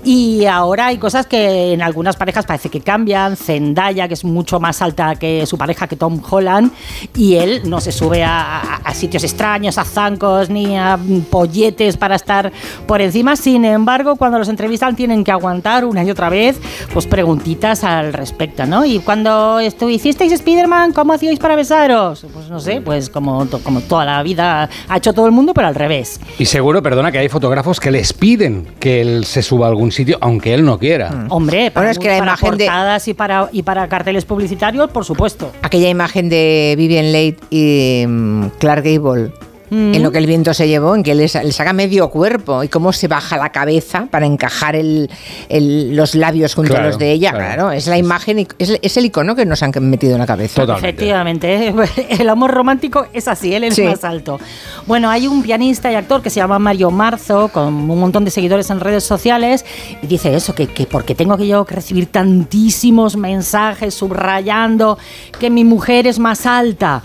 Y 0.03 0.45
ahora 0.45 0.87
hay 0.87 0.97
cosas 0.97 1.25
que 1.27 1.73
en 1.73 1.81
algunas 1.81 2.15
parejas 2.15 2.45
parece 2.45 2.69
que 2.69 2.81
cambian. 2.81 3.35
Zendaya, 3.35 4.07
que 4.07 4.13
es 4.13 4.23
mucho 4.23 4.59
más 4.59 4.81
alta 4.81 5.15
que 5.15 5.45
su 5.45 5.57
pareja, 5.57 5.87
que 5.87 5.95
Tom 5.95 6.21
Holland, 6.29 6.71
y 7.15 7.35
él 7.35 7.61
no 7.65 7.79
se 7.81 7.91
sube 7.91 8.23
a, 8.23 8.61
a- 8.83 8.93
sitios 8.93 9.23
extraños, 9.25 9.77
a 9.77 9.83
zancos 9.83 10.49
ni 10.49 10.77
a 10.77 10.97
polletes 11.29 11.97
para 11.97 12.15
estar 12.15 12.51
por 12.87 13.01
encima. 13.01 13.35
Sin 13.35 13.65
embargo, 13.65 14.15
cuando 14.15 14.39
los 14.39 14.47
entrevistan 14.47 14.95
tienen 14.95 15.23
que 15.23 15.31
aguantar 15.31 15.83
una 15.85 16.03
y 16.03 16.09
otra 16.09 16.29
vez 16.29 16.57
pues 16.93 17.05
preguntitas 17.05 17.83
al 17.83 18.13
respecto, 18.13 18.65
¿no? 18.65 18.85
Y 18.85 18.99
cuando 18.99 19.59
esto, 19.59 19.89
hicisteis 19.89 20.31
Spider-Man, 20.31 20.93
¿cómo 20.93 21.11
hacíais 21.13 21.39
para 21.39 21.55
besaros? 21.57 22.25
Pues 22.33 22.47
no 22.49 22.59
sé, 22.59 22.79
pues 22.79 23.09
como, 23.09 23.45
como 23.63 23.81
toda 23.81 24.05
la 24.05 24.23
vida 24.23 24.69
ha 24.88 24.97
hecho 24.97 25.11
todo 25.13 25.25
el 25.25 25.33
mundo, 25.33 25.53
pero 25.53 25.67
al 25.67 25.75
revés. 25.75 26.19
Y 26.39 26.45
seguro, 26.45 26.81
perdona, 26.81 27.11
que 27.11 27.17
hay 27.19 27.27
fotógrafos 27.29 27.79
que 27.81 27.91
les 27.91 28.13
piden 28.13 28.65
que 28.79 29.01
él 29.01 29.25
se 29.25 29.41
suba 29.41 29.67
a 29.67 29.69
algún 29.75 29.92
sitio, 29.92 30.18
aunque 30.22 30.54
él 30.54 30.63
no 30.66 30.80
quiera. 30.80 31.25
Hombre, 31.30 31.69
para, 31.72 31.86
Bueno, 31.88 31.92
es 31.92 32.00
que 32.00 32.07
la 32.07 32.18
para 32.19 32.31
imagen 32.31 32.57
de- 32.57 32.66
portadas 32.66 33.07
y, 33.07 33.13
para, 33.13 33.50
y 33.51 33.63
para 33.63 33.88
carteles 33.88 34.25
publicitarios, 34.25 34.89
por 34.89 35.06
supuesto. 35.06 35.51
Aquella 35.62 35.89
imagen 35.89 36.30
de 36.30 36.75
Vivian 36.77 37.12
Leigh 37.12 37.38
y 37.50 38.06
mm, 38.07 38.45
Clark 38.60 38.83
Gable. 38.86 39.31
Mm. 39.69 39.95
En 39.95 40.03
lo 40.03 40.12
que 40.12 40.19
el 40.19 40.27
viento 40.27 40.53
se 40.53 40.67
llevó, 40.67 40.95
en 40.95 41.01
que 41.01 41.15
le, 41.15 41.27
sa- 41.27 41.41
le 41.44 41.51
saca 41.51 41.73
medio 41.73 42.09
cuerpo 42.09 42.63
y 42.63 42.67
cómo 42.67 42.94
se 42.94 43.07
baja 43.07 43.35
la 43.38 43.50
cabeza 43.51 44.07
para 44.12 44.25
encajar 44.27 44.75
el- 44.75 45.09
el- 45.50 45.95
los 45.95 46.13
labios 46.13 46.53
junto 46.53 46.71
Claro, 46.71 46.85
a 46.85 46.89
los 46.89 47.00
de 47.00 47.12
ella. 47.12 47.31
claro. 47.31 47.45
Claro, 47.45 47.71
es 47.71 47.88
la 47.88 47.97
imagen, 47.97 48.39
y- 48.39 48.47
es, 48.59 48.77
es 48.81 48.97
el 48.97 49.06
icono 49.06 49.35
que 49.35 49.45
nos 49.45 49.63
han 49.63 49.71
metido 49.81 50.13
en 50.13 50.19
la 50.19 50.27
cabeza. 50.27 50.62
Totalmente. 50.62 50.89
Efectivamente, 50.89 51.73
el 52.09 52.29
amor 52.29 52.51
romántico 52.51 53.07
es 53.12 53.27
así, 53.27 53.53
él 53.56 53.63
es 53.63 53.75
Sí. 53.75 53.81
más 53.83 54.03
alto. 54.03 54.39
Bueno, 54.85 55.09
hay 55.09 55.25
un 55.27 55.41
pianista 55.41 55.91
y 55.91 55.95
actor 55.95 56.22
que 56.22 56.29
se 56.29 56.36
llama 56.39 56.60
Mario 56.60 56.91
Marzo, 56.91 57.48
con 57.48 57.74
un 57.74 58.00
montón 58.00 58.24
de 58.24 58.31
seguidores 58.31 58.69
en 58.69 58.79
redes 58.79 59.03
sociales, 59.03 59.65
y 60.01 60.07
dice 60.07 60.36
eso, 60.36 60.53
que, 60.53 60.67
que 60.67 60.86
porque 60.86 61.15
tengo 61.15 61.38
que 61.38 61.48
yo 61.48 61.65
que 61.65 61.74
recibir 61.75 62.05
tantísimos 62.07 63.15
mensajes 63.17 63.93
subrayando 63.95 64.98
que 65.39 65.50
mi 65.50 65.63
mujer 65.63 66.07
es 66.07 66.19
más 66.19 66.45
alta. 66.45 67.01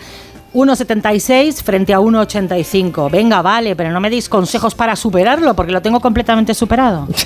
1,76 0.52 1.62
frente 1.62 1.94
a 1.94 2.00
1,85. 2.00 3.10
Venga, 3.10 3.40
vale, 3.42 3.76
pero 3.76 3.90
no 3.90 4.00
me 4.00 4.10
deis 4.10 4.28
consejos 4.28 4.74
para 4.74 4.96
superarlo, 4.96 5.54
porque 5.54 5.72
lo 5.72 5.82
tengo 5.82 6.00
completamente 6.00 6.54
superado. 6.54 7.08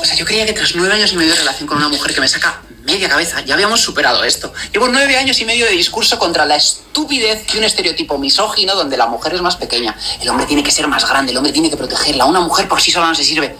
O 0.00 0.04
sea, 0.04 0.16
yo 0.16 0.24
creía 0.24 0.46
que 0.46 0.52
tras 0.52 0.76
nueve 0.76 0.94
años 0.94 1.12
y 1.12 1.16
medio 1.16 1.32
de 1.32 1.38
relación 1.38 1.66
con 1.66 1.76
una 1.76 1.88
mujer 1.88 2.14
que 2.14 2.20
me 2.20 2.28
saca 2.28 2.62
media 2.84 3.08
cabeza, 3.08 3.40
ya 3.44 3.54
habíamos 3.54 3.80
superado 3.80 4.22
esto. 4.22 4.52
Llevo 4.72 4.88
nueve 4.88 5.16
años 5.16 5.40
y 5.40 5.44
medio 5.44 5.66
de 5.66 5.72
discurso 5.72 6.18
contra 6.20 6.46
la 6.46 6.54
estupidez 6.54 7.46
de 7.52 7.58
un 7.58 7.64
estereotipo 7.64 8.16
misógino 8.16 8.76
donde 8.76 8.96
la 8.96 9.06
mujer 9.06 9.34
es 9.34 9.42
más 9.42 9.56
pequeña. 9.56 9.96
El 10.20 10.28
hombre 10.28 10.46
tiene 10.46 10.62
que 10.62 10.70
ser 10.70 10.86
más 10.86 11.06
grande, 11.06 11.32
el 11.32 11.36
hombre 11.36 11.52
tiene 11.52 11.68
que 11.68 11.76
protegerla. 11.76 12.26
Una 12.26 12.40
mujer 12.40 12.68
por 12.68 12.80
sí 12.80 12.92
sola 12.92 13.08
no 13.08 13.14
se 13.14 13.24
sirve. 13.24 13.56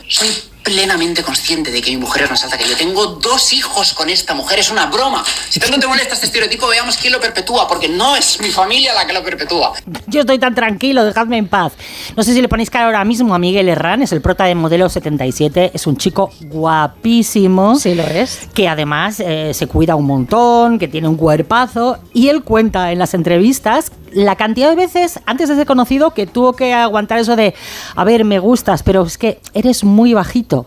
Plenamente 0.63 1.23
consciente 1.23 1.71
de 1.71 1.81
que 1.81 1.91
mi 1.91 1.97
mujer 1.97 2.23
es 2.25 2.31
más 2.31 2.45
alta 2.45 2.59
que 2.59 2.69
yo. 2.69 2.77
Tengo 2.77 3.07
dos 3.07 3.53
hijos 3.53 3.93
con 3.95 4.11
esta 4.11 4.35
mujer, 4.35 4.59
es 4.59 4.71
una 4.71 4.87
broma. 4.87 5.25
Si 5.49 5.59
tanto 5.61 5.79
te 5.79 5.87
molesta 5.87 6.15
este 6.15 6.27
estereotipo, 6.27 6.69
veamos 6.69 6.97
quién 6.97 7.13
lo 7.13 7.21
perpetúa, 7.21 7.67
porque 7.67 7.89
no 7.89 8.17
es 8.17 8.41
mi 8.41 8.51
familia 8.51 8.95
la 8.95 9.07
que 9.07 9.13
lo 9.13 9.23
perpetúa. 9.23 9.73
Yo 10.07 10.21
estoy 10.21 10.39
tan 10.39 10.55
tranquilo, 10.55 11.05
dejadme 11.05 11.39
en 11.39 11.49
paz. 11.49 11.73
No 12.17 12.23
sé 12.23 12.35
si 12.35 12.43
le 12.43 12.49
ponéis 12.49 12.71
cara 12.71 12.87
ahora 12.87 13.05
mismo 13.05 13.35
a 13.35 13.39
Miguel 13.39 13.69
Herrán, 13.69 14.03
es 14.03 14.13
el 14.13 14.21
prota 14.21 14.45
de 14.45 14.55
Modelo 14.55 14.89
77, 14.89 15.73
es 15.75 15.87
un 15.87 15.97
chico 15.97 16.31
guapísimo. 16.41 17.77
Sí, 17.77 17.95
lo 17.95 18.05
es. 18.05 18.49
Que 18.55 18.69
además 18.69 19.21
eh, 19.21 19.53
se 19.55 19.67
cuida 19.67 19.97
un 19.97 20.07
montón, 20.07 20.79
que 20.79 20.89
tiene 20.89 21.09
un 21.09 21.17
cuerpazo. 21.17 21.99
Y 22.13 22.29
él 22.29 22.43
cuenta 22.43 22.93
en 22.93 22.99
las 22.99 23.15
entrevistas 23.15 23.93
la 24.13 24.37
cantidad 24.37 24.71
de 24.71 24.77
veces 24.77 25.21
antes 25.27 25.49
de 25.49 25.57
ser 25.57 25.67
conocido 25.67 26.13
que 26.13 26.27
tuvo 26.27 26.55
que 26.55 26.73
aguantar 26.73 27.19
eso 27.19 27.37
de, 27.37 27.55
a 27.95 28.05
ver, 28.05 28.25
me 28.25 28.39
gustas, 28.39 28.83
pero 28.83 29.03
es 29.03 29.19
que 29.19 29.41
eres 29.55 29.85
muy 29.85 30.15
bajito. 30.15 30.67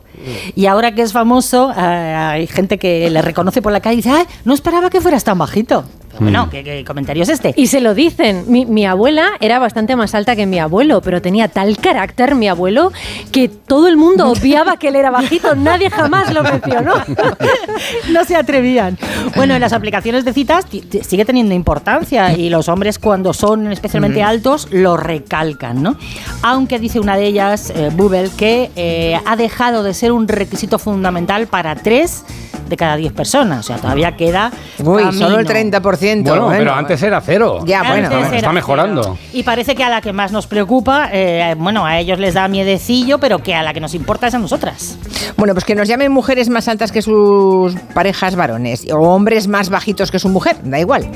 Y 0.56 0.66
ahora 0.66 0.94
que 0.94 1.02
es 1.02 1.14
famoso, 1.14 1.72
eh, 1.72 1.80
hay 1.82 2.48
gente 2.48 2.78
que 2.78 3.10
le 3.10 3.22
reconoce 3.22 3.62
por 3.62 3.72
la 3.72 3.80
calle 3.80 3.94
y 3.94 3.98
dice, 3.98 4.12
"Ay, 4.12 4.26
no 4.46 4.54
esperaba 4.54 4.90
que 4.90 5.02
fueras 5.02 5.24
tan 5.24 5.38
bajito. 5.38 5.84
Pero 6.12 6.24
Bueno, 6.24 6.50
¿qué, 6.50 6.62
qué 6.62 6.84
comentario 6.86 7.24
es 7.24 7.30
este? 7.30 7.54
Y 7.56 7.68
se 7.68 7.80
lo 7.80 7.96
dicen. 7.96 8.44
Mi, 8.48 8.66
mi 8.66 8.86
abuela 8.86 9.30
era 9.40 9.60
bastante 9.60 9.96
más 9.96 10.14
alta 10.14 10.36
que 10.36 10.46
mi 10.46 10.60
abuelo, 10.60 11.02
pero 11.02 11.22
tenía 11.22 11.48
tal 11.48 11.78
carácter 11.78 12.36
mi 12.36 12.50
abuelo 12.50 12.92
que 13.32 13.48
todo 13.48 13.88
el 13.88 13.96
mundo 13.96 14.30
obviaba 14.30 14.76
que 14.76 14.90
él 14.90 14.98
era 14.98 15.10
bajito. 15.10 15.56
Nadie 15.56 15.90
jamás 15.90 16.34
lo 16.34 16.44
mencionó. 16.44 16.96
no 18.12 18.26
se 18.26 18.36
atrevían. 18.36 18.98
Bueno, 19.38 19.56
en 19.56 19.62
las 19.62 19.72
aplicaciones 19.74 20.26
de 20.26 20.34
citas 20.34 20.66
sigue 21.02 21.24
teniendo 21.24 21.56
importancia 21.56 22.34
y 22.34 22.50
los 22.50 22.68
hombres 22.68 23.00
cuando 23.00 23.34
son 23.34 23.72
especialmente 23.72 24.22
altos 24.22 24.68
lo 24.72 24.98
recalcan, 24.98 25.82
¿no? 25.82 25.96
Aunque 26.42 26.78
dice 26.78 27.00
una 27.00 27.16
de 27.16 27.26
ellas, 27.28 27.72
eh, 27.74 27.90
Bubble, 27.94 28.30
que 28.38 28.70
eh, 28.76 29.18
ha 29.26 29.36
dejado 29.38 29.82
de 29.84 29.94
ser 29.94 30.11
un 30.12 30.28
requisito 30.28 30.80
fundamental 30.80 31.48
para 31.48 31.76
tres 31.76 32.24
de 32.72 32.78
cada 32.78 32.96
diez 32.96 33.14
personas. 33.14 33.60
O 33.60 33.64
sea, 33.64 33.76
todavía 33.78 34.16
queda 34.16 34.52
Uy, 34.84 35.04
solo 35.14 35.38
el 35.40 35.46
camino. 35.46 35.78
30%. 35.80 36.24
Bueno, 36.24 36.48
pero 36.50 36.74
antes 36.74 37.04
era 37.04 37.22
cero. 37.22 37.60
Ya, 37.66 37.84
bueno. 37.84 38.10
Está 38.34 38.52
mejorando. 38.52 39.04
cero. 39.04 39.18
Y 39.34 39.44
parece 39.44 39.76
que 39.76 39.84
a 39.84 39.90
la 39.90 40.02
que 40.02 40.12
más 40.14 40.32
nos 40.32 40.48
preocupa, 40.48 41.10
eh, 41.12 41.54
bueno, 41.58 41.86
a 41.86 42.00
ellos 42.00 42.18
les 42.18 42.34
da 42.34 42.48
miedecillo, 42.48 43.20
pero 43.20 43.40
que 43.40 43.54
a 43.54 43.62
la 43.62 43.74
que 43.74 43.80
nos 43.80 43.94
importa 43.94 44.28
es 44.28 44.34
a 44.34 44.40
nosotras. 44.40 44.98
Bueno, 45.38 45.54
pues 45.54 45.66
que 45.66 45.76
nos 45.76 45.88
llamen 45.88 46.12
mujeres 46.12 46.50
más 46.50 46.68
altas 46.68 46.92
que 46.92 47.02
sus 47.02 47.76
parejas 47.94 48.36
varones 48.36 48.88
o 48.92 48.98
hombres 48.98 49.48
más 49.48 49.70
bajitos 49.70 50.10
que 50.10 50.18
su 50.20 50.30
mujer, 50.30 50.56
da 50.64 50.80
igual. 50.80 51.10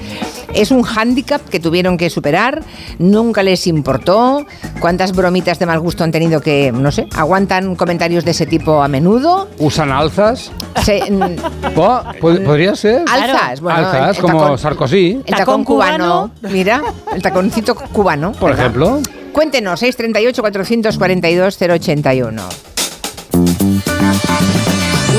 Es 0.53 0.71
un 0.71 0.83
hándicap 0.83 1.41
que 1.49 1.59
tuvieron 1.59 1.97
que 1.97 2.09
superar, 2.09 2.61
nunca 2.99 3.41
les 3.43 3.65
importó. 3.67 4.45
¿Cuántas 4.79 5.13
bromitas 5.13 5.57
de 5.59 5.65
mal 5.65 5.79
gusto 5.79 6.03
han 6.03 6.11
tenido 6.11 6.41
que, 6.41 6.71
no 6.71 6.91
sé, 6.91 7.07
aguantan 7.15 7.75
comentarios 7.75 8.25
de 8.25 8.31
ese 8.31 8.45
tipo 8.45 8.81
a 8.83 8.87
menudo? 8.87 9.47
¿Usan 9.59 9.91
alzas? 9.91 10.51
Se- 10.83 11.01
Po- 11.75 12.03
pod- 12.19 12.43
¿Podría 12.43 12.75
ser? 12.75 13.03
alzas, 13.07 13.61
bueno, 13.61 13.79
alzas, 13.79 14.19
como 14.19 14.39
tacón- 14.41 14.57
Sarkozy, 14.57 15.21
El 15.25 15.35
tacón, 15.35 15.63
cubano, 15.63 16.31
mira, 16.41 16.81
el 17.13 17.21
taconcito 17.21 17.75
cubano. 17.75 18.31
por 18.33 18.51
¿verdad? 18.51 18.65
ejemplo. 18.65 18.99
Cuéntenos, 19.33 19.79
638 19.81 20.41
442 20.41 21.57
081. 21.59 22.41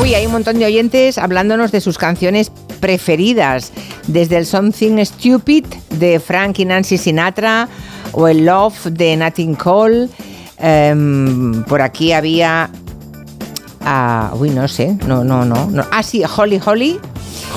Uy, 0.02 0.14
hay 0.14 0.26
un 0.26 0.32
montón 0.32 0.58
de 0.58 0.66
oyentes 0.66 1.18
hablándonos 1.18 1.72
de 1.72 1.80
sus 1.80 1.98
canciones 1.98 2.50
preferidas, 2.80 3.72
desde 4.06 4.36
el 4.38 4.46
Something 4.46 5.04
Stupid 5.04 5.64
de 5.90 6.20
Frank 6.20 6.58
y 6.58 6.64
Nancy 6.64 6.98
Sinatra 6.98 7.68
o 8.12 8.28
el 8.28 8.44
Love 8.46 8.86
de 8.86 9.16
Nat 9.16 9.34
King 9.34 9.54
Cole. 9.54 10.08
Em, 10.58 11.62
por 11.64 11.82
aquí 11.82 12.12
había... 12.12 12.70
ah, 13.86 14.32
uy, 14.34 14.50
no 14.50 14.68
sé, 14.68 14.96
no, 15.06 15.24
no, 15.24 15.44
no, 15.46 15.66
no. 15.70 15.84
Ah, 15.90 16.02
sí, 16.02 16.22
Holly 16.24 16.60
Holly. 16.64 17.00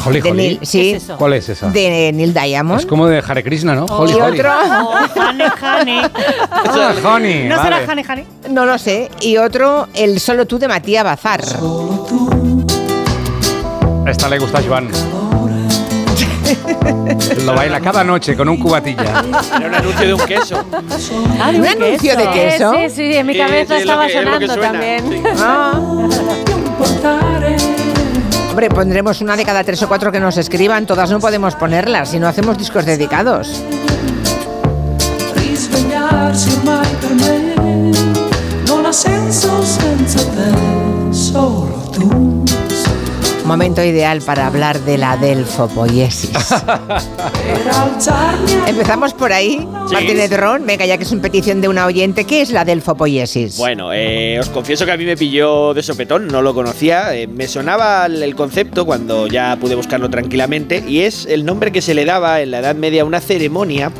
Holly 0.05 0.21
Holly. 0.21 0.31
Neil- 0.31 0.59
sí, 0.61 0.79
¿Qué 0.79 0.95
es 0.95 1.03
eso? 1.03 1.17
¿Cuál 1.17 1.33
es 1.33 1.49
esa? 1.49 1.69
de 1.71 2.11
Neil 2.13 2.33
Diamond. 2.33 2.79
Es 2.79 2.85
como 2.85 3.07
de 3.07 3.21
Hare 3.27 3.43
Krishna, 3.43 3.75
¿no? 3.75 3.85
Holly 3.85 4.13
y 4.13 4.15
Holly. 4.21 4.39
otro... 4.39 4.51
Oh, 4.53 4.93
Jane, 5.13 5.49
Jane. 5.49 6.01
Ah, 6.51 6.93
honey, 7.03 7.47
¿No 7.49 7.55
será 7.61 7.77
vale. 7.81 7.85
Jane, 7.87 8.03
Jane? 8.03 8.25
No 8.49 8.65
lo 8.65 8.77
sé. 8.77 9.09
Y 9.21 9.35
otro, 9.37 9.87
el 9.95 10.19
Solo 10.19 10.45
tú 10.45 10.57
de 10.59 10.67
Matías 10.69 11.03
Bazar. 11.03 11.41
Esta 14.07 14.29
le 14.29 14.39
gusta 14.39 14.59
a 14.59 14.63
Joan. 14.63 14.87
Lo 17.45 17.53
baila 17.53 17.79
cada 17.79 18.03
noche 18.03 18.35
con 18.35 18.49
un 18.49 18.57
cubatilla. 18.57 19.23
Era 19.57 19.67
un 19.67 19.75
anuncio 19.75 20.07
de 20.07 20.13
un 20.13 20.25
queso. 20.25 20.63
Ah, 21.39 21.49
¿Un 21.55 21.65
anuncio 21.65 22.15
de 22.17 22.29
queso? 22.31 22.73
Sí, 22.73 22.89
sí, 22.95 23.15
en 23.15 23.25
mi 23.27 23.37
cabeza 23.37 23.75
sí, 23.75 23.75
es 23.75 23.81
estaba 23.81 24.05
que- 24.07 24.13
es 24.13 24.19
sonando 24.19 24.47
suena, 24.47 24.71
también. 24.71 25.09
sí. 25.09 25.23
Ah. 25.39 25.79
Hombre, 28.49 28.69
pondremos 28.69 29.21
una 29.21 29.35
de 29.35 29.45
cada 29.45 29.63
tres 29.63 29.81
o 29.83 29.87
cuatro 29.87 30.11
que 30.11 30.19
nos 30.19 30.37
escriban. 30.37 30.85
Todas 30.85 31.09
no 31.11 31.19
podemos 31.19 31.55
ponerlas 31.55 32.09
si 32.09 32.19
no 32.19 32.27
hacemos 32.27 32.57
discos 32.57 32.85
dedicados. 32.85 33.61
senso 38.91 39.63
senza 39.63 40.19
te, 40.31 41.13
solo 41.13 41.91
tu. 41.93 42.58
Momento 43.49 43.83
ideal 43.83 44.21
para 44.21 44.45
hablar 44.45 44.79
de 44.81 44.99
la 44.99 45.17
delfopoiesis. 45.17 46.29
Empezamos 48.67 49.15
por 49.15 49.33
ahí. 49.33 49.67
Sí. 49.87 49.93
Martínez 49.93 50.37
Ron, 50.37 50.67
venga, 50.67 50.85
ya 50.85 50.97
que 50.99 51.03
es 51.03 51.11
un 51.11 51.19
petición 51.19 51.59
de 51.59 51.67
una 51.67 51.87
oyente. 51.87 52.25
¿Qué 52.25 52.41
es 52.41 52.51
la 52.51 52.63
delfopoiesis? 52.63 53.57
Bueno, 53.57 53.91
eh, 53.91 54.37
os 54.39 54.49
confieso 54.49 54.85
que 54.85 54.91
a 54.91 54.97
mí 54.97 55.03
me 55.03 55.17
pilló 55.17 55.73
de 55.73 55.81
sopetón, 55.81 56.27
no 56.27 56.43
lo 56.43 56.53
conocía. 56.53 57.15
eh, 57.15 57.25
me 57.25 57.47
sonaba 57.47 58.05
el 58.05 58.21
el 58.21 58.35
concepto 58.35 58.85
cuando 58.85 59.25
ya 59.25 59.57
pude 59.59 59.73
buscarlo 59.73 60.11
tranquilamente 60.11 60.83
y 60.87 60.99
es 60.99 61.25
el 61.25 61.43
nombre 61.43 61.71
que 61.71 61.81
se 61.81 61.95
le 61.95 62.05
daba 62.05 62.41
en 62.41 62.51
la 62.51 62.59
Edad 62.59 62.75
Media 62.75 63.01
a 63.01 63.05
una 63.05 63.19
ceremonia 63.19 63.91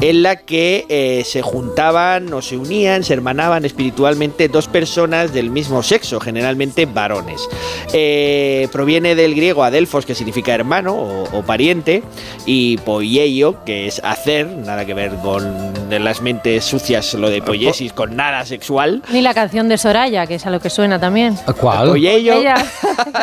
en 0.00 0.22
la 0.22 0.36
que 0.36 0.86
eh, 0.88 1.22
se 1.24 1.42
juntaban 1.42 2.32
o 2.32 2.42
se 2.42 2.56
unían, 2.56 3.04
se 3.04 3.12
hermanaban 3.12 3.64
espiritualmente 3.64 4.48
dos 4.48 4.66
personas 4.66 5.32
del 5.32 5.50
mismo 5.50 5.82
sexo, 5.82 6.20
generalmente 6.20 6.86
varones. 6.86 7.48
Eh, 7.92 8.68
proviene 8.72 9.14
del 9.14 9.34
griego 9.34 9.64
adelfos, 9.64 10.06
que 10.06 10.14
significa 10.14 10.54
hermano 10.54 10.94
o, 10.94 11.38
o 11.38 11.42
pariente, 11.42 12.02
y 12.46 12.78
poieio, 12.78 13.62
que 13.64 13.86
es 13.86 14.00
hacer, 14.04 14.46
nada 14.46 14.84
que 14.84 14.94
ver 14.94 15.12
con 15.22 15.70
las 15.90 16.22
mentes 16.22 16.64
sucias, 16.64 17.14
lo 17.14 17.28
de 17.28 17.42
poiesis, 17.42 17.92
con 17.92 18.16
nada 18.16 18.44
sexual. 18.46 19.02
Ni 19.12 19.20
la 19.20 19.34
canción 19.34 19.68
de 19.68 19.76
Soraya, 19.76 20.26
que 20.26 20.36
es 20.36 20.46
a 20.46 20.50
lo 20.50 20.60
que 20.60 20.70
suena 20.70 20.98
también. 20.98 21.36
¿Cuál? 21.60 21.88
Poieio. 21.88 22.34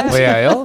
Polleo. 0.10 0.64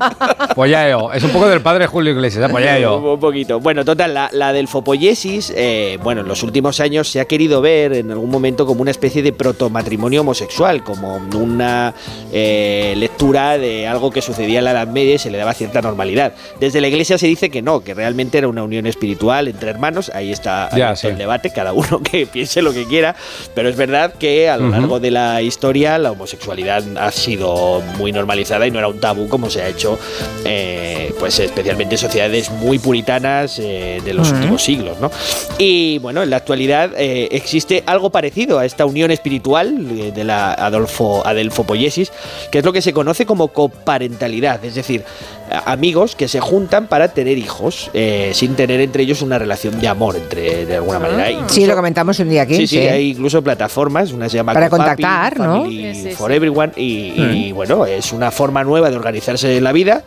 Polleo. 0.54 1.12
Es 1.12 1.22
un 1.22 1.30
poco 1.30 1.48
del 1.48 1.60
padre 1.60 1.86
Julio 1.86 2.12
Iglesias, 2.12 2.50
¿eh? 2.50 2.86
Un, 2.86 3.20
poquito. 3.20 3.60
Bueno, 3.60 3.84
total, 3.84 4.14
la, 4.14 4.28
la 4.32 4.52
del 4.52 4.68
fopoiesis, 4.68 5.52
eh, 5.56 5.98
bueno, 6.02 6.22
en 6.22 6.28
los 6.28 6.42
últimos 6.42 6.80
años 6.80 7.08
se 7.08 7.20
ha 7.20 7.24
querido 7.26 7.60
ver 7.60 7.92
en 7.92 8.10
algún 8.10 8.30
momento 8.30 8.66
como 8.66 8.82
una 8.82 8.90
especie 8.90 9.22
de 9.22 9.32
protomatrimonio 9.32 10.22
homosexual, 10.22 10.82
como 10.82 11.16
una 11.34 11.94
eh, 12.32 12.94
lectura 12.96 13.58
de 13.58 13.86
algo 13.86 14.10
que 14.10 14.20
sucedía 14.22 14.58
en 14.58 14.64
la 14.64 14.72
Edad 14.72 14.88
Media 14.88 15.14
y 15.14 15.18
se 15.18 15.30
le 15.30 15.38
daba 15.38 15.54
cierta 15.54 15.80
normalidad. 15.80 16.32
Desde 16.60 16.80
la 16.80 16.88
iglesia 16.88 17.18
se 17.18 17.26
dice 17.26 17.50
que 17.50 17.62
no, 17.62 17.80
que 17.80 17.94
realmente 17.94 18.38
era 18.38 18.48
una 18.48 18.62
unión 18.62 18.86
espiritual 18.86 19.48
entre 19.48 19.70
hermanos, 19.70 20.10
ahí 20.14 20.32
está 20.32 20.68
Ya, 20.70 20.88
abierto 20.90 20.96
sí. 20.96 21.06
el 21.08 21.18
debate, 21.18 21.50
cada 21.50 21.72
uno 21.72 22.00
que 22.10 22.26
piense 22.26 22.62
lo 22.62 22.72
que 22.72 22.84
quiera, 22.86 23.14
pero 23.54 23.68
es 23.68 23.76
verdad 23.76 24.14
que 24.14 24.48
a 24.48 24.56
lo 24.56 24.68
largo 24.68 25.00
de 25.00 25.10
la 25.10 25.42
historia 25.42 25.98
la 25.98 26.12
homosexualidad 26.12 26.82
ha 26.96 27.10
sido 27.12 27.82
muy 27.98 28.12
normalizada 28.12 28.66
y 28.66 28.70
no 28.70 28.78
era 28.78 28.88
un 28.88 29.00
tabú 29.00 29.28
como 29.28 29.50
se 29.50 29.62
ha 29.62 29.68
hecho, 29.68 29.98
eh, 30.44 31.12
pues 31.18 31.38
especialmente 31.38 31.94
en 31.94 31.98
sociedades 31.98 32.50
muy 32.50 32.78
puritanas 32.78 33.58
eh, 33.58 34.00
de 34.04 34.14
los 34.14 34.30
últimos 34.32 34.62
siglos, 34.62 34.98
¿no? 35.00 35.10
Y 35.58 35.91
bueno, 35.98 36.22
en 36.22 36.30
la 36.30 36.36
actualidad 36.36 36.90
eh, 36.96 37.28
existe 37.32 37.82
algo 37.86 38.10
parecido 38.10 38.58
a 38.58 38.64
esta 38.64 38.86
unión 38.86 39.10
espiritual 39.10 39.86
eh, 39.98 40.12
de 40.12 40.24
la 40.24 40.52
Adolfo 40.54 41.26
Adelfopoiesis, 41.26 42.12
que 42.50 42.58
es 42.58 42.64
lo 42.64 42.72
que 42.72 42.82
se 42.82 42.92
conoce 42.92 43.26
como 43.26 43.48
coparentalidad, 43.48 44.64
es 44.64 44.74
decir, 44.74 45.04
amigos 45.66 46.16
que 46.16 46.28
se 46.28 46.40
juntan 46.40 46.86
para 46.86 47.08
tener 47.08 47.36
hijos 47.38 47.90
eh, 47.94 48.30
sin 48.34 48.54
tener 48.54 48.80
entre 48.80 49.02
ellos 49.02 49.22
una 49.22 49.38
relación 49.38 49.80
de 49.80 49.88
amor, 49.88 50.16
entre 50.16 50.64
de 50.66 50.76
alguna 50.76 50.98
manera. 50.98 51.26
Sí, 51.26 51.32
Incluso- 51.34 51.66
lo 51.66 51.76
comentamos 51.76 52.18
un 52.20 52.28
día 52.28 52.42
aquí. 52.42 52.56
Sí, 52.56 52.66
sí, 52.66 52.78
hay 52.78 53.10
incluso 53.10 53.42
plataformas, 53.42 54.12
una 54.12 54.28
se 54.28 54.36
llama 54.36 54.52
Para 54.54 54.70
Copapi, 54.70 55.02
contactar, 55.02 55.38
¿no? 55.38 55.62
Family 55.62 55.94
Sí, 55.94 56.02
sí, 56.02 56.10
for 56.14 56.30
sí. 56.30 56.36
Everyone 56.36 56.72
y, 56.76 57.12
y, 57.16 57.52
bueno, 57.52 57.84
es 57.86 58.12
una 58.12 58.30
forma 58.30 58.64
nueva 58.64 58.90
de 58.90 58.96
organizarse 58.96 59.56
en 59.56 59.64
la 59.64 59.72
vida, 59.72 60.02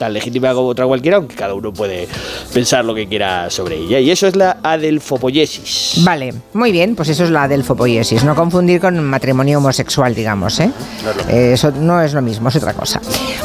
tan 0.00 0.14
legítima 0.14 0.54
como 0.54 0.68
otra 0.68 0.86
cualquiera, 0.86 1.18
aunque 1.18 1.36
cada 1.36 1.52
uno 1.52 1.74
puede 1.74 2.08
pensar 2.54 2.86
lo 2.86 2.94
que 2.94 3.06
quiera 3.06 3.50
sobre 3.50 3.76
ella. 3.76 4.00
Y 4.00 4.10
eso 4.10 4.26
es 4.26 4.34
la 4.34 4.56
adelfopoiesis. 4.62 6.02
Vale, 6.04 6.32
muy 6.54 6.72
bien, 6.72 6.96
pues 6.96 7.10
eso 7.10 7.24
es 7.24 7.30
la 7.30 7.46
delfopoiesis. 7.46 8.24
No 8.24 8.34
confundir 8.34 8.80
con 8.80 8.98
matrimonio 9.04 9.58
homosexual, 9.58 10.14
digamos, 10.14 10.58
¿eh? 10.60 10.70
Eh, 11.28 11.50
Eso 11.52 11.70
no 11.72 12.00
es 12.00 12.14
lo 12.14 12.22
mismo, 12.22 12.48
es 12.48 12.56
otra 12.56 12.72
cosa. 12.72 13.02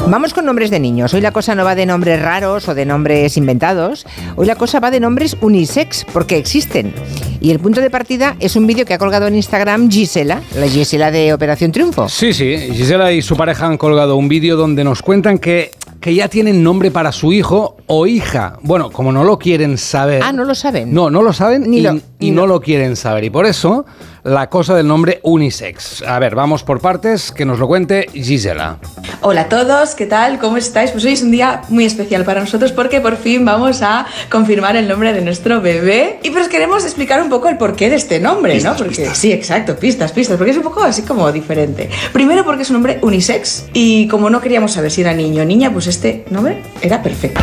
Vamos 0.07 0.33
con 0.33 0.45
nombres 0.45 0.69
de 0.69 0.79
niños. 0.79 1.13
Hoy 1.13 1.19
la 1.19 1.33
cosa 1.33 1.55
no 1.55 1.65
va 1.65 1.75
de 1.75 1.85
nombres 1.85 2.21
raros 2.21 2.69
o 2.69 2.73
de 2.73 2.85
nombres 2.85 3.35
inventados. 3.35 4.05
Hoy 4.37 4.45
la 4.47 4.55
cosa 4.55 4.79
va 4.79 4.91
de 4.91 5.01
nombres 5.01 5.35
unisex, 5.41 6.05
porque 6.13 6.37
existen. 6.37 6.93
Y 7.41 7.51
el 7.51 7.59
punto 7.59 7.81
de 7.81 7.89
partida 7.89 8.37
es 8.39 8.55
un 8.55 8.65
vídeo 8.65 8.85
que 8.85 8.93
ha 8.93 8.97
colgado 8.97 9.27
en 9.27 9.35
Instagram 9.35 9.91
Gisela, 9.91 10.41
la 10.57 10.69
Gisela 10.69 11.11
de 11.11 11.33
Operación 11.33 11.73
Triunfo. 11.73 12.07
Sí, 12.07 12.33
sí. 12.33 12.55
Gisela 12.71 13.11
y 13.11 13.21
su 13.21 13.35
pareja 13.35 13.65
han 13.65 13.77
colgado 13.77 14.15
un 14.15 14.29
vídeo 14.29 14.55
donde 14.55 14.85
nos 14.85 15.01
cuentan 15.01 15.37
que, 15.37 15.71
que 16.05 16.13
ya 16.13 16.27
tienen 16.29 16.61
nombre 16.61 16.91
para 16.91 17.11
su 17.11 17.33
hijo 17.33 17.77
o 17.87 18.05
hija. 18.05 18.59
Bueno, 18.61 18.91
como 18.91 19.11
no 19.11 19.23
lo 19.23 19.39
quieren 19.39 19.75
saber. 19.75 20.21
Ah, 20.23 20.31
no 20.31 20.43
lo 20.43 20.53
saben. 20.53 20.93
No, 20.93 21.09
no 21.09 21.23
lo 21.23 21.33
saben 21.33 21.67
Ni 21.67 21.77
y, 21.79 21.81
lo- 21.81 21.99
y 22.19 22.29
no 22.29 22.45
lo 22.45 22.61
quieren 22.61 22.95
saber. 22.95 23.23
Y 23.23 23.31
por 23.31 23.47
eso 23.47 23.87
la 24.25 24.49
cosa 24.49 24.73
del 24.73 24.87
nombre 24.87 25.19
unisex. 25.21 26.01
A 26.01 26.17
ver, 26.17 26.33
vamos 26.33 26.63
por 26.63 26.81
partes, 26.81 27.31
que 27.31 27.45
nos 27.45 27.59
lo 27.59 27.67
cuente 27.67 28.07
Gisela. 28.11 28.79
Hola 29.21 29.41
a 29.41 29.49
todos, 29.49 29.93
¿qué 29.93 30.07
tal? 30.07 30.39
¿Cómo 30.39 30.57
estáis? 30.57 30.91
Pues 30.91 31.05
hoy 31.05 31.13
es 31.13 31.21
un 31.21 31.29
día 31.29 31.61
muy 31.69 31.85
especial 31.85 32.25
para 32.25 32.41
nosotros 32.41 32.71
porque 32.71 33.01
por 33.01 33.17
fin 33.17 33.45
vamos 33.45 33.83
a 33.83 34.07
confirmar 34.31 34.75
el 34.75 34.87
nombre 34.87 35.13
de 35.13 35.21
nuestro 35.21 35.61
bebé. 35.61 36.19
Y 36.23 36.31
pues 36.31 36.47
queremos 36.47 36.83
explicar 36.83 37.21
un 37.21 37.29
poco 37.29 37.49
el 37.49 37.57
porqué 37.57 37.89
de 37.89 37.97
este 37.97 38.19
nombre, 38.19 38.59
¿no? 38.61 38.75
Porque 38.75 39.13
sí, 39.13 39.31
exacto, 39.31 39.75
pistas, 39.75 40.11
pistas, 40.11 40.37
porque 40.37 40.51
es 40.51 40.57
un 40.57 40.63
poco 40.63 40.81
así 40.81 41.03
como 41.03 41.31
diferente. 41.31 41.89
Primero 42.11 42.43
porque 42.43 42.63
es 42.63 42.69
un 42.71 42.75
nombre 42.75 42.97
unisex 43.03 43.65
y 43.73 44.07
como 44.07 44.31
no 44.31 44.41
queríamos 44.41 44.71
saber 44.73 44.89
si 44.89 45.01
era 45.01 45.13
niño 45.13 45.43
o 45.43 45.45
niña, 45.45 45.71
pues 45.71 45.85
este 45.85 46.25
nombre 46.31 46.63
era 46.81 47.03
perfecto. 47.03 47.41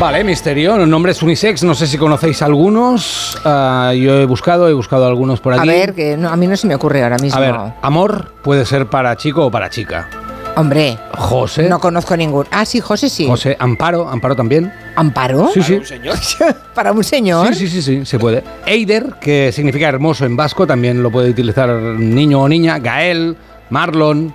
Vale, 0.00 0.22
misterio, 0.22 0.86
nombres 0.86 1.20
unisex, 1.22 1.64
no 1.64 1.74
sé 1.74 1.88
si 1.88 1.98
conocéis 1.98 2.40
algunos. 2.42 3.36
Ah, 3.44 3.92
yo 3.98 4.20
he 4.20 4.26
buscado, 4.26 4.68
he 4.68 4.72
buscado 4.72 5.06
algunos 5.08 5.40
por 5.40 5.54
A 5.54 5.58
aquí. 5.58 5.68
ver, 5.68 5.92
que 5.92 6.16
no, 6.16 6.28
a 6.28 6.36
mí 6.36 6.46
no 6.46 6.56
se 6.56 6.68
me 6.68 6.76
ocurre 6.76 7.02
ahora 7.02 7.16
mismo. 7.18 7.36
A 7.36 7.40
ver, 7.40 7.56
amor 7.82 8.32
puede 8.42 8.64
ser 8.64 8.86
para 8.86 9.16
chico 9.16 9.46
o 9.46 9.50
para 9.50 9.68
chica. 9.70 10.08
Hombre, 10.54 10.98
José. 11.16 11.68
no 11.68 11.80
conozco 11.80 12.16
ningún. 12.16 12.46
Ah, 12.52 12.64
sí, 12.64 12.78
José 12.80 13.08
sí. 13.08 13.26
José, 13.26 13.56
Amparo, 13.58 14.08
Amparo 14.08 14.36
también. 14.36 14.72
¿Amparo? 14.94 15.50
Sí, 15.52 15.62
sí. 15.62 15.74
Un 15.74 15.84
señor. 15.86 16.16
Para 16.74 16.92
un 16.92 17.02
señor. 17.04 17.48
Sí, 17.54 17.66
sí, 17.66 17.68
sí, 17.68 17.82
sí, 17.82 18.06
se 18.06 18.18
puede. 18.20 18.44
Eider, 18.66 19.14
que 19.20 19.50
significa 19.52 19.88
hermoso 19.88 20.24
en 20.26 20.36
vasco, 20.36 20.64
también 20.66 21.02
lo 21.02 21.10
puede 21.10 21.30
utilizar 21.30 21.68
niño 21.70 22.40
o 22.40 22.48
niña. 22.48 22.78
Gael, 22.78 23.36
Marlon, 23.70 24.32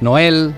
Noel, 0.00 0.54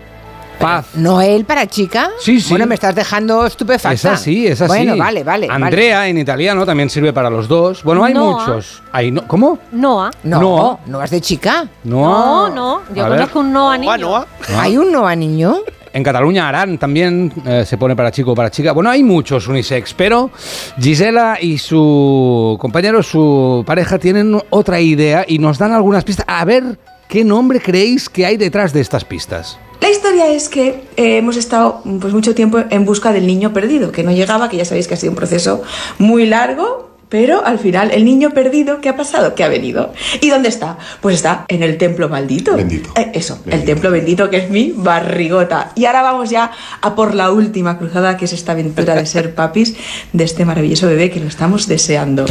Paz. 0.59 0.87
¿Noel 0.95 1.45
para 1.45 1.67
chica? 1.67 2.11
Sí, 2.19 2.41
sí. 2.41 2.49
Bueno, 2.51 2.67
me 2.67 2.75
estás 2.75 2.95
dejando 2.95 3.45
estupefacta. 3.45 3.93
Es 3.93 4.05
así, 4.07 4.47
es 4.47 4.61
así. 4.61 4.69
Bueno, 4.69 4.97
vale, 4.97 5.23
vale. 5.23 5.49
Andrea 5.51 6.09
en 6.09 6.19
italiano 6.19 6.65
también 6.65 6.89
sirve 6.89 7.13
para 7.13 7.29
los 7.29 7.47
dos. 7.47 7.83
Bueno, 7.83 8.03
hay 8.05 8.15
Noa. 8.15 8.39
muchos. 8.47 8.83
Hay 8.93 9.11
no- 9.11 9.27
¿Cómo? 9.29 9.59
Noah. 9.73 10.05
vale. 10.11 10.17
No, 10.25 10.41
Noa. 10.41 10.79
no, 10.87 11.03
es 11.03 11.11
de 11.11 11.21
chica. 11.21 11.69
No, 11.85 12.49
no. 12.49 12.81
Yo 12.95 13.07
conozco 13.07 13.41
un 13.41 13.53
Noah 13.53 13.77
niño. 13.79 13.97
Noa, 13.99 14.27
Noa. 14.49 14.63
¿Hay 14.63 14.79
un 14.79 14.91
Noa 14.93 15.15
niño? 15.15 15.57
En 15.93 16.03
Cataluña, 16.03 16.49
Arán 16.49 16.77
también 16.79 17.33
eh, 17.47 17.65
se 17.67 17.79
pone 17.79 17.97
para 17.97 18.11
chico 18.11 18.33
o 18.33 18.35
para 18.35 18.51
chica. 18.51 18.73
Bueno, 18.73 18.91
hay 18.91 19.03
muchos 19.03 19.49
unisex, 19.49 19.95
pero 19.95 20.31
Gisela 20.79 21.39
y 21.41 21.57
su 21.57 22.57
compañero, 22.61 23.03
su 23.03 23.63
pareja, 23.67 23.99
tienen 23.99 24.39
otra 24.51 24.79
idea 24.81 25.25
y 25.27 25.39
nos 25.39 25.57
dan 25.59 25.73
algunas 25.73 26.05
pistas. 26.05 26.27
A 26.29 26.45
ver, 26.45 26.79
¿qué 27.09 27.25
nombre 27.25 27.61
creéis 27.61 28.11
que 28.11 28.27
hay 28.27 28.37
detrás 28.37 28.75
de 28.75 28.81
estas 28.83 29.05
pistas? 29.07 29.59
La 29.81 29.91
historia 29.91 30.29
es 30.29 30.49
que 30.49 30.85
eh, 30.97 31.19
hemos 31.19 31.37
estado 31.37 31.83
pues, 32.01 32.13
mucho 32.13 32.35
tiempo 32.35 32.59
en 32.71 32.85
busca 32.85 33.13
del 33.13 33.27
niño 33.27 33.53
perdido, 33.53 33.93
que 33.93 34.03
no 34.03 34.11
llegaba, 34.11 34.49
que 34.49 34.57
ya 34.57 34.65
sabéis 34.65 34.89
que 34.89 34.95
ha 34.95 34.97
sido 34.97 35.13
un 35.13 35.17
proceso 35.17 35.63
muy 35.99 36.27
largo, 36.27 36.96
pero 37.09 37.45
al 37.47 37.59
final 37.59 37.91
el 37.93 38.05
niño 38.05 38.31
perdido, 38.31 38.81
¿qué 38.81 38.89
ha 38.89 38.97
pasado? 38.97 39.35
¿Qué 39.35 39.45
ha 39.45 39.49
venido? 39.49 39.93
¿Y 40.21 40.29
dónde 40.31 40.49
está? 40.49 40.77
Pues 41.01 41.15
está 41.17 41.45
en 41.49 41.63
el 41.63 41.79
templo 41.79 42.09
maldito. 42.09 42.57
Bendito. 42.57 42.91
Eh, 42.97 43.13
eso, 43.15 43.39
el 43.47 43.65
templo 43.65 43.91
bendito 43.91 44.29
que 44.31 44.39
es 44.39 44.51
mi 44.51 44.73
barrigota. 44.77 45.71
Y 45.77 45.85
ahora 45.85 46.03
vamos 46.03 46.31
ya 46.31 46.51
a 46.81 46.95
por 46.95 47.15
la 47.15 47.31
última 47.31 47.79
cruzada, 47.79 48.17
que 48.17 48.25
es 48.25 48.33
esta 48.33 48.53
aventura 48.53 48.95
de 48.95 49.07
ser 49.07 49.35
papis 49.35 49.77
de 50.13 50.25
este 50.25 50.45
maravilloso 50.45 50.87
bebé 50.89 51.11
que 51.11 51.21
lo 51.21 51.29
estamos 51.29 51.67
deseando. 51.69 52.25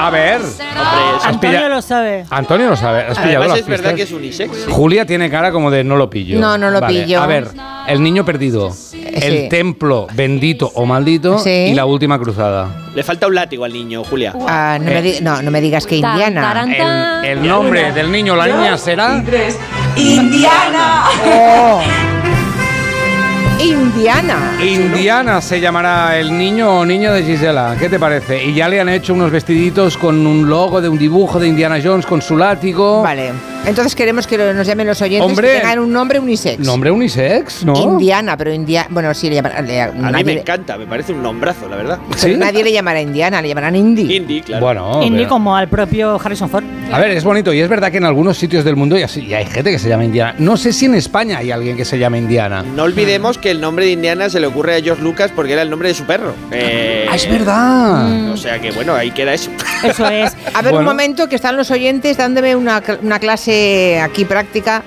A 0.00 0.10
ver. 0.10 0.40
Hombre, 0.40 0.48
es- 0.48 0.58
Has 1.18 1.26
Antonio 1.26 1.58
pilla- 1.58 1.68
lo 1.68 1.82
sabe. 1.82 2.24
Antonio 2.30 2.68
lo 2.68 2.76
sabe. 2.76 3.02
Has 3.02 3.18
pillado 3.18 3.28
Además 3.44 3.48
las 3.48 3.58
es 3.58 3.66
verdad 3.66 3.94
que 3.94 4.02
es 4.02 4.12
unisex. 4.12 4.66
Julia 4.68 5.06
tiene 5.06 5.30
cara 5.30 5.50
como 5.52 5.70
de 5.70 5.84
no 5.84 5.96
lo 5.96 6.08
pillo. 6.10 6.38
No, 6.40 6.56
no 6.58 6.70
lo 6.70 6.80
Vale, 6.80 7.02
pillo. 7.04 7.20
A 7.20 7.26
ver, 7.26 7.48
el 7.88 8.02
niño 8.02 8.24
perdido, 8.24 8.74
el 9.14 9.42
sí. 9.42 9.48
templo 9.48 10.06
bendito 10.14 10.70
o 10.74 10.84
maldito 10.86 11.38
Sí. 11.38 11.50
y 11.50 11.74
la 11.74 11.84
última 11.86 12.18
cruzada. 12.18 12.88
Le 12.94 13.02
falta 13.02 13.26
un 13.26 13.34
látigo 13.34 13.64
al 13.64 13.72
niño, 13.72 14.02
Julia. 14.04 14.32
Ah, 14.46 14.78
no, 14.80 14.86
me 14.90 15.02
di- 15.02 15.20
no, 15.20 15.40
no 15.42 15.50
me 15.50 15.60
digas 15.60 15.86
que 15.86 16.00
Tan, 16.00 16.12
Indiana. 16.12 16.40
taran, 16.42 16.76
tan. 16.76 17.24
El, 17.24 17.38
el 17.38 17.48
nombre 17.48 17.92
del 17.92 18.10
niño 18.10 18.32
o 18.34 18.36
la 18.36 18.46
niña 18.46 18.76
será. 18.78 19.22
¡Indiana! 19.96 21.04
Oh. 21.26 21.80
Indiana. 23.94 24.52
Indiana 24.62 25.40
se 25.40 25.60
llamará 25.60 26.18
el 26.18 26.36
niño 26.36 26.80
o 26.80 26.84
niña 26.84 27.10
de 27.12 27.22
Gisela. 27.22 27.74
¿Qué 27.78 27.88
te 27.88 27.98
parece? 27.98 28.44
Y 28.44 28.52
ya 28.54 28.68
le 28.68 28.80
han 28.80 28.88
hecho 28.90 29.14
unos 29.14 29.30
vestiditos 29.30 29.96
con 29.96 30.26
un 30.26 30.46
logo 30.48 30.80
de 30.82 30.88
un 30.90 30.98
dibujo 30.98 31.40
de 31.40 31.48
Indiana 31.48 31.78
Jones 31.82 32.04
con 32.04 32.20
su 32.20 32.36
látigo. 32.36 33.02
Vale. 33.02 33.32
Entonces 33.66 33.94
queremos 33.94 34.26
que 34.26 34.38
nos 34.38 34.66
llamen 34.66 34.86
los 34.86 35.00
oyentes 35.02 35.28
Hombre. 35.28 35.48
que 35.54 35.58
tengan 35.60 35.78
un 35.80 35.92
nombre 35.92 36.18
unisex. 36.18 36.58
Nombre 36.64 36.90
unisex, 36.90 37.64
¿no? 37.64 37.74
Indiana, 37.76 38.36
pero 38.36 38.52
Indiana. 38.52 38.88
Bueno, 38.90 39.12
sí, 39.14 39.28
le 39.28 39.36
llamarán. 39.36 39.58
A 39.58 39.92
mí 39.92 40.00
nadie, 40.00 40.24
me 40.24 40.34
le- 40.34 40.40
encanta, 40.40 40.76
me 40.78 40.86
parece 40.86 41.12
un 41.12 41.22
nombrazo, 41.22 41.68
la 41.68 41.76
verdad. 41.76 41.98
pero 42.08 42.18
¿Sí? 42.20 42.36
nadie 42.38 42.62
le 42.64 42.72
llamará 42.72 43.00
Indiana, 43.00 43.42
le 43.42 43.48
llamarán 43.48 43.74
Indy. 43.74 44.16
Indie, 44.16 44.42
claro. 44.42 44.64
Bueno, 44.64 45.02
Indy 45.02 45.18
pero- 45.20 45.28
como 45.30 45.56
al 45.56 45.68
propio 45.68 46.18
Harrison 46.22 46.48
Ford. 46.48 46.64
A 46.92 46.98
ver, 46.98 47.10
es 47.10 47.24
bonito 47.24 47.52
y 47.52 47.60
es 47.60 47.68
verdad 47.68 47.90
que 47.90 47.98
en 47.98 48.04
algunos 48.04 48.38
sitios 48.38 48.64
del 48.64 48.76
mundo 48.76 48.96
ya, 48.96 49.08
sí- 49.08 49.26
ya 49.26 49.38
hay 49.38 49.46
gente 49.46 49.70
que 49.70 49.78
se 49.78 49.88
llama 49.88 50.04
Indiana. 50.04 50.34
No 50.38 50.56
sé 50.56 50.72
si 50.72 50.86
en 50.86 50.94
España 50.94 51.38
hay 51.38 51.50
alguien 51.50 51.76
que 51.76 51.84
se 51.84 51.98
llama 51.98 52.16
Indiana. 52.16 52.64
No 52.74 52.84
olvidemos 52.84 53.36
que 53.38 53.50
el 53.50 53.60
nombre 53.60 53.77
de 53.86 53.92
Indiana 53.92 54.28
se 54.30 54.40
le 54.40 54.46
ocurre 54.46 54.76
a 54.76 54.80
George 54.82 55.02
Lucas 55.02 55.30
porque 55.34 55.52
era 55.52 55.62
el 55.62 55.70
nombre 55.70 55.88
de 55.88 55.94
su 55.94 56.04
perro. 56.04 56.34
Eh, 56.50 57.06
Ah, 57.10 57.16
es 57.16 57.30
verdad. 57.30 58.30
O 58.30 58.36
sea 58.36 58.58
que 58.60 58.70
bueno, 58.72 58.94
ahí 58.94 59.10
queda 59.10 59.32
eso. 59.34 59.50
Eso 59.82 60.06
es. 60.08 60.36
A 60.54 60.62
ver, 60.62 60.72
un 60.72 60.78
Bueno. 60.78 60.90
momento 60.90 61.28
que 61.28 61.36
están 61.36 61.56
los 61.56 61.70
oyentes 61.70 62.16
dándome 62.16 62.54
una, 62.56 62.82
una 63.02 63.18
clase 63.18 64.00
aquí 64.00 64.24
práctica 64.24 64.82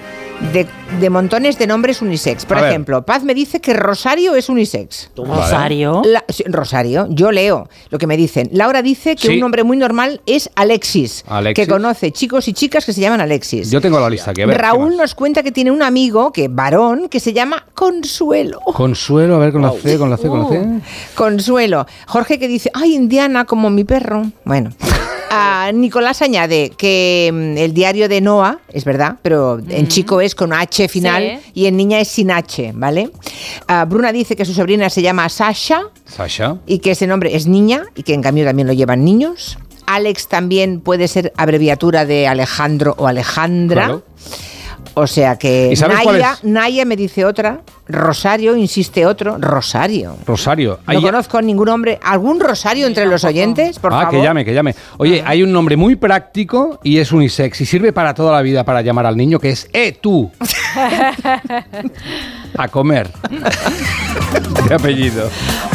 de, 0.53 0.67
de 0.99 1.09
montones 1.09 1.57
de 1.57 1.67
nombres 1.67 2.01
unisex. 2.01 2.45
Por 2.45 2.57
A 2.57 2.61
ver. 2.61 2.69
ejemplo, 2.71 3.05
Paz 3.05 3.23
me 3.23 3.33
dice 3.33 3.61
que 3.61 3.73
Rosario 3.73 4.35
es 4.35 4.49
unisex. 4.49 5.11
Rosario. 5.15 6.01
La- 6.05 6.23
sí, 6.27 6.43
Rosario, 6.47 7.07
yo 7.09 7.31
leo 7.31 7.69
lo 7.89 7.97
que 7.97 8.07
me 8.07 8.17
dicen. 8.17 8.49
Laura 8.51 8.81
dice 8.81 9.15
que 9.15 9.27
Sí. 9.27 9.33
un 9.35 9.39
nombre 9.39 9.63
muy 9.63 9.77
normal 9.77 10.21
es 10.25 10.49
Alexis, 10.55 11.23
Alexis. 11.27 11.65
que 11.65 11.71
conoce 11.71 12.11
chicos 12.11 12.47
y 12.47 12.53
chicas 12.53 12.85
que 12.85 12.93
se 12.93 13.01
llaman 13.01 13.21
Alexis. 13.21 13.69
Yo 13.71 13.79
tengo 13.81 13.99
la 13.99 14.09
lista. 14.09 14.31
A 14.31 14.33
ver, 14.33 14.47
¿qué 14.49 14.53
Raúl 14.57 14.89
más? 14.89 14.97
nos 14.97 15.15
cuenta 15.15 15.43
que 15.43 15.51
tiene 15.51 15.71
un 15.71 15.83
amigo, 15.83 16.31
que 16.33 16.47
varón, 16.47 17.07
que 17.09 17.19
se 17.19 17.33
llama 17.33 17.65
Consuelo. 17.73 18.59
Consuelo, 18.61 19.35
a 19.35 19.39
ver, 19.39 19.51
con 19.53 19.61
la 19.61 19.71
C, 19.71 19.97
con 19.97 20.09
la 20.09 20.17
C, 20.17 20.27
con 20.27 20.39
la 20.43 20.47
C. 20.49 20.59
Uh, 20.59 20.81
Consuelo. 21.15 21.85
Jorge 22.07 22.39
que 22.39 22.47
dice, 22.47 22.69
ay, 22.73 22.95
Indiana, 22.95 23.45
como 23.45 23.69
mi 23.69 23.83
perro. 23.83 24.23
Bueno. 24.43 24.71
Ah, 25.33 25.71
Nicolás 25.73 26.21
añade 26.21 26.71
que 26.77 27.29
mm, 27.33 27.57
el 27.57 27.73
diario 27.73 28.09
de 28.09 28.19
Noah, 28.19 28.59
es 28.73 28.83
verdad, 28.83 29.15
pero 29.21 29.59
en 29.69 29.87
chico 29.87 30.19
es 30.19 30.35
con 30.35 30.51
H 30.51 30.87
final 30.89 31.39
Sí. 31.43 31.51
y 31.61 31.65
en 31.67 31.77
niña 31.77 31.99
es 32.01 32.09
sin 32.09 32.31
H, 32.31 32.71
¿vale? 32.75 33.09
Ah, 33.67 33.85
Bruna 33.85 34.11
dice 34.11 34.35
que 34.35 34.43
su 34.43 34.53
sobrina 34.53 34.89
se 34.89 35.01
llama 35.01 35.29
Sasha 35.29 35.83
Sasha. 36.05 36.57
y 36.67 36.79
que 36.79 36.91
ese 36.91 37.07
nombre 37.07 37.35
es 37.35 37.47
niña 37.47 37.83
y 37.95 38.03
que 38.03 38.13
en 38.13 38.21
cambio 38.21 38.43
también 38.45 38.67
lo 38.67 38.73
llevan 38.73 39.05
niños. 39.05 39.57
Alex 39.85 40.27
también 40.27 40.79
puede 40.81 41.07
ser 41.07 41.31
abreviatura 41.37 42.05
de 42.05 42.27
Alejandro 42.27 42.95
o 42.97 43.07
Alejandra. 43.07 43.85
Claro. 43.85 44.03
O 44.93 45.07
sea 45.07 45.37
que 45.37 45.69
¿Y 45.71 45.75
sabes 45.75 45.99
cuál 46.03 46.17
Naya? 46.17 46.37
Naya 46.43 46.85
me 46.85 46.95
dice 46.95 47.25
otra, 47.25 47.61
Rosario 47.87 48.55
insiste 48.55 49.05
otro, 49.05 49.37
Rosario. 49.39 50.15
Rosario. 50.25 50.79
No 50.85 50.91
Hay- 50.93 51.01
conozco 51.01 51.41
ningún 51.41 51.69
hombre. 51.69 51.99
¿Algún 52.03 52.39
Rosario 52.39 52.87
entre 52.87 53.05
los 53.05 53.23
oyentes? 53.23 53.79
Por 53.79 53.93
ah, 53.93 54.03
favor. 54.03 54.11
que 54.11 54.21
llame, 54.21 54.45
que 54.45 54.53
llame. 54.53 54.75
Oye, 54.97 55.23
hay 55.25 55.43
un 55.43 55.51
nombre 55.51 55.77
muy 55.77 55.95
práctico 55.95 56.79
y 56.83 56.97
es 56.97 57.11
unisex 57.11 57.61
y 57.61 57.65
sirve 57.65 57.93
para 57.93 58.13
toda 58.13 58.31
la 58.33 58.41
vida 58.41 58.63
para 58.63 58.81
llamar 58.81 59.05
al 59.05 59.17
niño 59.17 59.39
que 59.39 59.49
es 59.51 59.69
¡Eh, 59.73 59.97
tú! 59.99 60.31
A 62.57 62.67
comer. 62.67 63.09
De 64.67 64.75
apellido. 64.75 65.29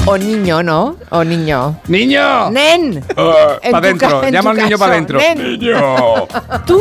O 0.04 0.16
niño, 0.16 0.62
¿no? 0.62 0.96
O 1.10 1.24
niño. 1.24 1.80
¡Niño! 1.88 2.50
¡Nen! 2.50 3.02
En 3.62 3.72
para 3.72 3.78
adentro, 3.78 4.28
llama 4.30 4.50
al 4.50 4.56
niño 4.56 4.78
para 4.78 4.92
adentro. 4.92 5.18
¡Niño! 5.36 6.26
¡Tú! 6.66 6.80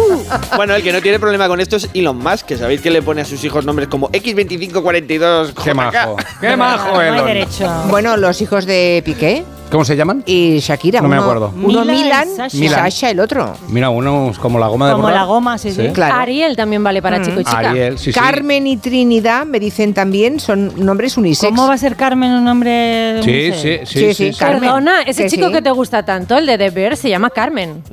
Bueno, 0.55 0.75
el 0.75 0.83
que 0.83 0.93
no 0.93 1.01
tiene 1.01 1.19
problema 1.19 1.47
con 1.47 1.59
esto 1.59 1.77
es 1.77 1.89
Elon 1.93 2.21
Musk, 2.25 2.45
que 2.47 2.57
sabéis 2.57 2.81
que 2.81 2.89
le 2.89 3.01
pone 3.01 3.21
a 3.21 3.25
sus 3.25 3.43
hijos 3.43 3.65
nombres 3.65 3.87
como 3.87 4.09
X2542. 4.09 5.53
¡Qué 5.63 5.73
majo! 5.73 6.15
¡Qué 6.41 6.57
majo, 6.57 6.93
No 6.93 6.99
hay 6.99 7.09
Elon! 7.09 7.25
derecho. 7.27 7.71
Bueno, 7.89 8.17
los 8.17 8.41
hijos 8.41 8.65
de 8.65 9.01
Piqué 9.05 9.43
¿Cómo 9.71 9.83
se 9.85 9.95
llaman? 9.95 10.23
y 10.25 10.59
Shakira. 10.59 11.01
No 11.01 11.07
me 11.07 11.17
acuerdo. 11.17 11.51
Uno 11.55 11.83
Milan 11.83 11.89
y 11.89 12.01
Milan, 12.03 12.27
Sasha. 12.35 12.57
y 12.57 12.59
Milan. 12.61 12.79
Sasha 12.79 13.09
el 13.11 13.19
otro. 13.19 13.53
Mira, 13.67 13.89
uno 13.89 14.29
es 14.31 14.37
como 14.39 14.57
la 14.59 14.67
goma 14.67 14.87
de 14.87 14.91
Como 14.93 15.03
borrar. 15.03 15.19
la 15.21 15.25
goma, 15.25 15.57
sí, 15.57 15.71
sí. 15.71 15.89
Claro. 15.93 16.15
Ariel 16.15 16.55
también 16.55 16.83
vale 16.83 17.01
para 17.01 17.21
chico 17.21 17.39
y 17.41 17.43
chica. 17.43 17.57
Ariel, 17.59 17.97
sí, 17.97 18.11
sí. 18.13 18.19
Carmen 18.19 18.67
y 18.67 18.77
Trinidad 18.77 19.45
me 19.45 19.59
dicen 19.59 19.93
también, 19.93 20.39
son 20.39 20.71
nombres 20.85 21.17
unisex. 21.17 21.49
¿Cómo 21.49 21.67
va 21.67 21.73
a 21.73 21.77
ser 21.77 21.95
Carmen 21.95 22.31
un 22.31 22.43
nombre? 22.45 23.21
Sí, 23.23 23.29
unisex? 23.49 23.89
sí, 23.89 23.99
sí. 23.99 23.99
Sí, 23.99 24.05
sí, 24.07 24.13
sí, 24.13 24.33
sí. 24.33 24.39
Carmen. 24.39 24.61
Perdona, 24.61 25.01
ese 25.01 25.23
Que 25.23 25.29
chico 25.29 25.47
sí. 25.47 25.53
que 25.53 25.61
te 25.61 25.71
gusta 25.71 26.03
tanto, 26.05 26.37
el 26.37 26.45
de 26.45 26.57
The 26.57 26.69
Bear, 26.69 26.95
se 26.95 27.09
llama 27.09 27.29
Carmen. 27.31 27.83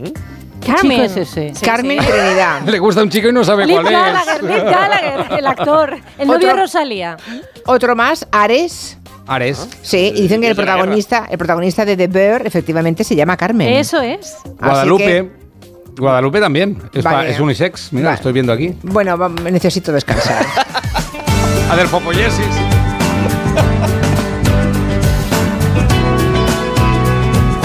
Carmen. 0.62 0.90
chico 0.92 1.02
es 1.02 1.16
ese? 1.16 1.54
Sí, 1.54 1.64
Carmen 1.64 1.98
sí. 2.00 2.06
Trinidad. 2.06 2.62
Le 2.66 2.78
gusta 2.78 3.02
un 3.02 3.10
chico 3.10 3.28
y 3.28 3.32
no 3.32 3.44
sabe 3.44 3.64
cuál 3.70 3.86
es. 3.86 4.42
Nick 4.42 4.64
Gallagher, 4.64 5.38
el 5.38 5.46
actor. 5.46 5.96
El 6.18 6.28
novio 6.28 6.38
de 6.40 6.52
Otro- 6.52 6.62
Rosalía. 6.62 7.16
Otro 7.66 7.94
más, 7.96 8.26
Ares. 8.32 8.98
Ares. 9.26 9.68
Sí, 9.82 10.12
y 10.16 10.22
dicen 10.22 10.40
que 10.40 10.48
el 10.48 10.56
protagonista, 10.56 11.26
el 11.30 11.38
protagonista 11.38 11.84
de 11.84 11.96
The 11.96 12.08
Bear 12.08 12.46
efectivamente 12.46 13.04
se 13.04 13.14
llama 13.14 13.36
Carmen. 13.36 13.68
Eso 13.72 14.00
es. 14.00 14.36
Guadalupe. 14.58 15.04
que- 15.04 15.42
Guadalupe 15.96 16.40
también. 16.40 16.82
Es, 16.92 17.04
pa- 17.04 17.12
Vale. 17.12 17.30
es 17.30 17.38
unisex. 17.40 17.92
Mira, 17.92 18.06
Vale. 18.06 18.14
lo 18.14 18.16
estoy 18.16 18.32
viendo 18.32 18.52
aquí. 18.52 18.74
Bueno, 18.82 19.16
necesito 19.28 19.92
descansar. 19.92 20.44
A 21.70 21.76
del 21.76 21.86
Popoyesis. 21.88 22.46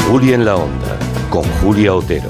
Julia 0.10 0.36
en 0.36 0.46
la 0.46 0.56
onda, 0.56 0.98
con 1.30 1.44
Julia 1.62 1.94
Otero. 1.94 2.30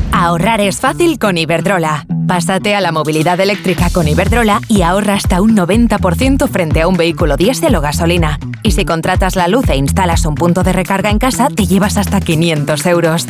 Ahorrar 0.13 0.61
es 0.61 0.79
fácil 0.79 1.17
con 1.19 1.37
Iberdrola. 1.37 2.05
Pásate 2.27 2.75
a 2.75 2.81
la 2.81 2.91
movilidad 2.91 3.39
eléctrica 3.39 3.89
con 3.89 4.07
Iberdrola 4.07 4.61
y 4.67 4.83
ahorra 4.83 5.15
hasta 5.15 5.41
un 5.41 5.55
90% 5.55 6.47
frente 6.47 6.81
a 6.81 6.87
un 6.87 6.95
vehículo 6.95 7.37
diésel 7.37 7.75
o 7.75 7.81
gasolina. 7.81 8.39
Y 8.63 8.71
si 8.71 8.85
contratas 8.85 9.35
la 9.35 9.47
luz 9.47 9.69
e 9.69 9.75
instalas 9.75 10.25
un 10.25 10.35
punto 10.35 10.63
de 10.63 10.73
recarga 10.73 11.09
en 11.09 11.19
casa, 11.19 11.47
te 11.49 11.65
llevas 11.65 11.97
hasta 11.97 12.21
500 12.21 12.85
euros. 12.85 13.25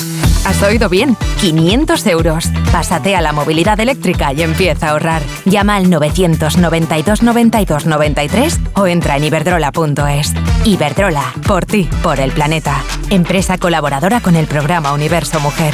¿Has 0.45 0.61
oído 0.63 0.89
bien? 0.89 1.15
500 1.39 2.05
euros. 2.07 2.49
Pásate 2.71 3.15
a 3.15 3.21
la 3.21 3.31
movilidad 3.31 3.79
eléctrica 3.79 4.33
y 4.33 4.41
empieza 4.41 4.87
a 4.87 4.91
ahorrar. 4.91 5.21
Llama 5.45 5.75
al 5.75 5.89
992 5.89 7.23
92 7.23 7.85
93 7.85 8.59
o 8.75 8.87
entra 8.87 9.17
en 9.17 9.23
iberdrola.es. 9.23 10.33
Iberdrola, 10.65 11.33
por 11.47 11.65
ti, 11.65 11.87
por 12.03 12.19
el 12.19 12.31
planeta. 12.31 12.83
Empresa 13.09 13.57
colaboradora 13.57 14.19
con 14.19 14.35
el 14.35 14.47
programa 14.47 14.93
Universo 14.93 15.39
Mujer. 15.39 15.73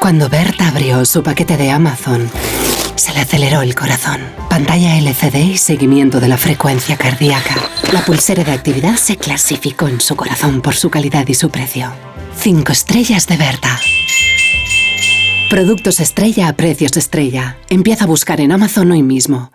Cuando 0.00 0.28
Berta 0.28 0.68
abrió 0.68 1.04
su 1.04 1.22
paquete 1.22 1.56
de 1.56 1.70
Amazon, 1.70 2.30
se 2.96 3.12
le 3.12 3.20
aceleró 3.20 3.62
el 3.62 3.74
corazón. 3.74 4.20
Pantalla 4.50 4.96
LCD 4.98 5.36
y 5.52 5.58
seguimiento 5.58 6.20
de 6.20 6.28
la 6.28 6.36
frecuencia 6.36 6.96
cardíaca. 6.96 7.54
La 7.92 8.04
pulsera 8.04 8.44
de 8.44 8.52
actividad 8.52 8.96
se 8.96 9.16
clasificó 9.16 9.88
en 9.88 10.00
su 10.00 10.14
corazón 10.16 10.60
por 10.60 10.74
su 10.74 10.90
calidad 10.90 11.26
y 11.28 11.34
su 11.34 11.50
precio. 11.50 11.92
Cinco 12.36 12.72
estrellas 12.72 13.26
de 13.26 13.36
Berta. 13.36 13.80
Productos 15.48 16.00
estrella 16.00 16.48
a 16.48 16.56
precios 16.56 16.96
estrella. 16.96 17.58
Empieza 17.68 18.04
a 18.04 18.08
buscar 18.08 18.40
en 18.40 18.52
Amazon 18.52 18.90
hoy 18.92 19.02
mismo. 19.02 19.52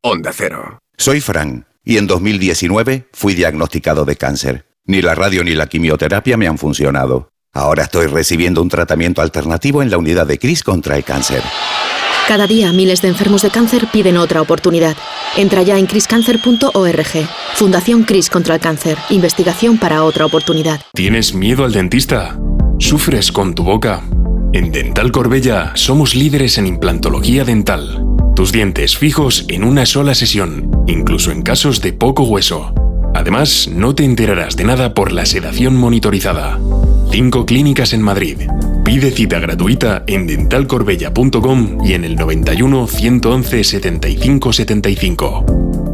Onda 0.00 0.32
Cero. 0.34 0.78
Soy 0.96 1.20
Fran 1.20 1.66
y 1.84 1.98
en 1.98 2.06
2019 2.06 3.08
fui 3.12 3.34
diagnosticado 3.34 4.04
de 4.04 4.16
cáncer. 4.16 4.66
Ni 4.86 5.00
la 5.00 5.14
radio 5.14 5.44
ni 5.44 5.54
la 5.54 5.66
quimioterapia 5.66 6.36
me 6.36 6.46
han 6.46 6.58
funcionado. 6.58 7.33
Ahora 7.54 7.84
estoy 7.84 8.08
recibiendo 8.08 8.60
un 8.60 8.68
tratamiento 8.68 9.22
alternativo 9.22 9.80
en 9.80 9.88
la 9.88 9.96
unidad 9.96 10.26
de 10.26 10.38
CRIS 10.38 10.64
contra 10.64 10.96
el 10.96 11.04
cáncer. 11.04 11.40
Cada 12.26 12.48
día 12.48 12.72
miles 12.72 13.00
de 13.00 13.08
enfermos 13.08 13.42
de 13.42 13.50
cáncer 13.50 13.86
piden 13.92 14.16
otra 14.16 14.42
oportunidad. 14.42 14.96
Entra 15.36 15.62
ya 15.62 15.78
en 15.78 15.86
criscancer.org. 15.86 17.28
Fundación 17.54 18.02
CRIS 18.02 18.28
contra 18.28 18.56
el 18.56 18.60
cáncer. 18.60 18.98
Investigación 19.08 19.78
para 19.78 20.02
otra 20.02 20.26
oportunidad. 20.26 20.80
¿Tienes 20.94 21.32
miedo 21.32 21.64
al 21.64 21.72
dentista? 21.72 22.36
¿Sufres 22.80 23.30
con 23.30 23.54
tu 23.54 23.62
boca? 23.62 24.02
En 24.52 24.72
Dental 24.72 25.12
Corbella 25.12 25.72
somos 25.74 26.16
líderes 26.16 26.58
en 26.58 26.66
implantología 26.66 27.44
dental. 27.44 28.04
Tus 28.34 28.50
dientes 28.50 28.96
fijos 28.96 29.44
en 29.48 29.62
una 29.62 29.86
sola 29.86 30.16
sesión, 30.16 30.70
incluso 30.88 31.30
en 31.30 31.42
casos 31.42 31.80
de 31.80 31.92
poco 31.92 32.24
hueso. 32.24 32.74
Además, 33.14 33.68
no 33.72 33.94
te 33.94 34.04
enterarás 34.04 34.56
de 34.56 34.64
nada 34.64 34.92
por 34.92 35.12
la 35.12 35.24
sedación 35.24 35.76
monitorizada. 35.76 36.58
Cinco 37.14 37.46
clínicas 37.46 37.92
en 37.92 38.02
Madrid. 38.02 38.38
Pide 38.84 39.12
cita 39.12 39.38
gratuita 39.38 40.02
en 40.08 40.26
dentalcorbella.com 40.26 41.86
y 41.86 41.92
en 41.92 42.02
el 42.02 42.16
91 42.16 42.88
111 42.88 43.62
75 43.62 44.52
75. 44.52 45.93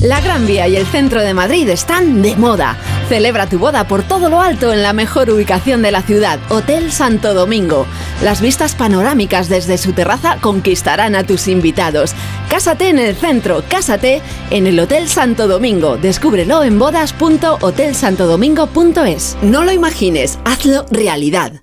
La 0.00 0.20
Gran 0.20 0.46
Vía 0.46 0.68
y 0.68 0.76
el 0.76 0.86
centro 0.86 1.22
de 1.22 1.34
Madrid 1.34 1.68
están 1.68 2.22
de 2.22 2.36
moda. 2.36 2.76
Celebra 3.08 3.48
tu 3.48 3.58
boda 3.58 3.88
por 3.88 4.04
todo 4.04 4.28
lo 4.28 4.40
alto 4.40 4.72
en 4.72 4.84
la 4.84 4.92
mejor 4.92 5.28
ubicación 5.28 5.82
de 5.82 5.90
la 5.90 6.02
ciudad, 6.02 6.38
Hotel 6.50 6.92
Santo 6.92 7.34
Domingo. 7.34 7.84
Las 8.22 8.40
vistas 8.40 8.76
panorámicas 8.76 9.48
desde 9.48 9.76
su 9.76 9.94
terraza 9.94 10.36
conquistarán 10.40 11.16
a 11.16 11.24
tus 11.24 11.48
invitados. 11.48 12.12
Cásate 12.48 12.90
en 12.90 13.00
el 13.00 13.16
centro, 13.16 13.64
cásate 13.68 14.22
en 14.50 14.68
el 14.68 14.78
Hotel 14.78 15.08
Santo 15.08 15.48
Domingo. 15.48 15.96
Descúbrelo 15.96 16.62
en 16.62 16.78
bodas.hotelsantodomingo.es. 16.78 19.36
No 19.42 19.64
lo 19.64 19.72
imagines, 19.72 20.38
hazlo 20.44 20.86
realidad. 20.92 21.62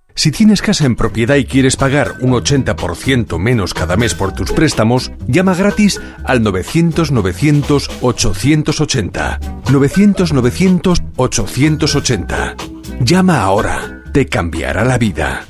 Si 0.15 0.31
tienes 0.31 0.61
casa 0.61 0.85
en 0.85 0.95
propiedad 0.95 1.35
y 1.35 1.43
quieres 1.45 1.75
pagar 1.75 2.13
un 2.21 2.31
80% 2.31 3.37
menos 3.39 3.73
cada 3.73 3.97
mes 3.97 4.13
por 4.13 4.33
tus 4.33 4.51
préstamos, 4.51 5.11
llama 5.27 5.55
gratis 5.55 5.99
al 6.25 6.43
900-900-880. 6.43 9.39
900-900-880. 9.65 12.55
Llama 13.01 13.41
ahora. 13.41 13.97
Te 14.11 14.27
cambiará 14.27 14.83
la 14.83 14.97
vida. 14.97 15.45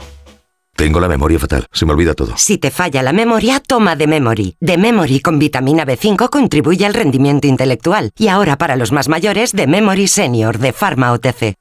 Tengo 0.76 1.00
la 1.00 1.08
memoria 1.08 1.38
fatal, 1.38 1.68
se 1.72 1.86
me 1.86 1.94
olvida 1.94 2.16
todo. 2.16 2.34
Si 2.38 2.58
te 2.58 2.72
falla 2.72 3.04
la 3.04 3.14
memoria, 3.14 3.60
toma 3.60 3.96
de 3.96 4.08
Memory. 4.08 4.56
De 4.60 4.78
Memory 4.78 5.20
con 5.20 5.38
vitamina 5.38 5.86
B5 5.86 6.30
contribuye 6.30 6.86
al 6.86 6.96
rendimiento 6.96 7.48
intelectual. 7.48 8.12
Y 8.18 8.30
ahora 8.30 8.58
para 8.58 8.76
los 8.76 8.92
más 8.92 9.08
mayores, 9.08 9.52
de 9.52 9.68
Memory 9.68 10.08
Senior 10.08 10.58
de 10.58 10.74
Pharma 10.74 11.12
OTC. 11.12 11.61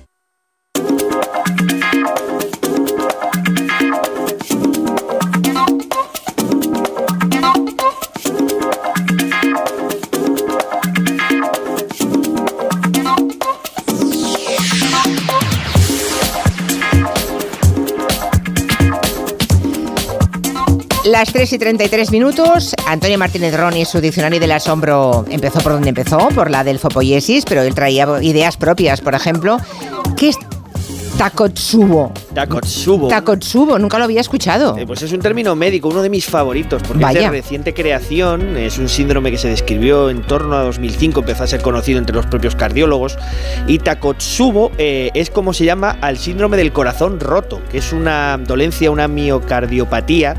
Las 21.05 21.33
3 21.33 21.53
y 21.53 21.57
33 21.57 22.11
minutos, 22.11 22.75
Antonio 22.85 23.17
Martínez 23.17 23.57
Roni, 23.57 23.85
su 23.85 23.99
diccionario 23.99 24.39
del 24.39 24.51
asombro, 24.51 25.25
empezó 25.29 25.59
por 25.59 25.71
donde 25.71 25.89
empezó, 25.89 26.29
por 26.29 26.51
la 26.51 26.63
del 26.63 26.77
fopoyesis, 26.77 27.43
pero 27.45 27.63
él 27.63 27.73
traía 27.73 28.07
ideas 28.21 28.55
propias, 28.55 29.01
por 29.01 29.15
ejemplo. 29.15 29.57
¿Qué 30.15 30.29
es 30.29 30.37
Takotsubo. 31.17 32.11
Takotsubo. 32.33 33.07
Takotsubo, 33.07 33.77
nunca 33.79 33.97
lo 33.97 34.05
había 34.05 34.21
escuchado. 34.21 34.77
Eh, 34.77 34.85
pues 34.87 35.01
es 35.01 35.11
un 35.11 35.19
término 35.19 35.55
médico, 35.55 35.89
uno 35.89 36.01
de 36.01 36.09
mis 36.09 36.25
favoritos, 36.25 36.81
porque 36.87 37.03
Vaya. 37.03 37.19
es 37.19 37.25
de 37.25 37.37
reciente 37.37 37.73
creación, 37.73 38.57
es 38.57 38.77
un 38.77 38.87
síndrome 38.89 39.31
que 39.31 39.37
se 39.37 39.49
describió 39.49 40.09
en 40.09 40.21
torno 40.21 40.55
a 40.55 40.63
2005, 40.63 41.19
empezó 41.21 41.43
a 41.43 41.47
ser 41.47 41.61
conocido 41.61 41.99
entre 41.99 42.15
los 42.15 42.25
propios 42.25 42.55
cardiólogos, 42.55 43.17
y 43.67 43.79
Takotsubo 43.79 44.71
eh, 44.77 45.11
es 45.13 45.29
como 45.29 45.53
se 45.53 45.65
llama 45.65 45.97
al 46.01 46.17
síndrome 46.17 46.57
del 46.57 46.71
corazón 46.71 47.19
roto, 47.19 47.61
que 47.71 47.79
es 47.79 47.91
una 47.93 48.37
dolencia, 48.37 48.89
una 48.91 49.07
miocardiopatía, 49.07 50.35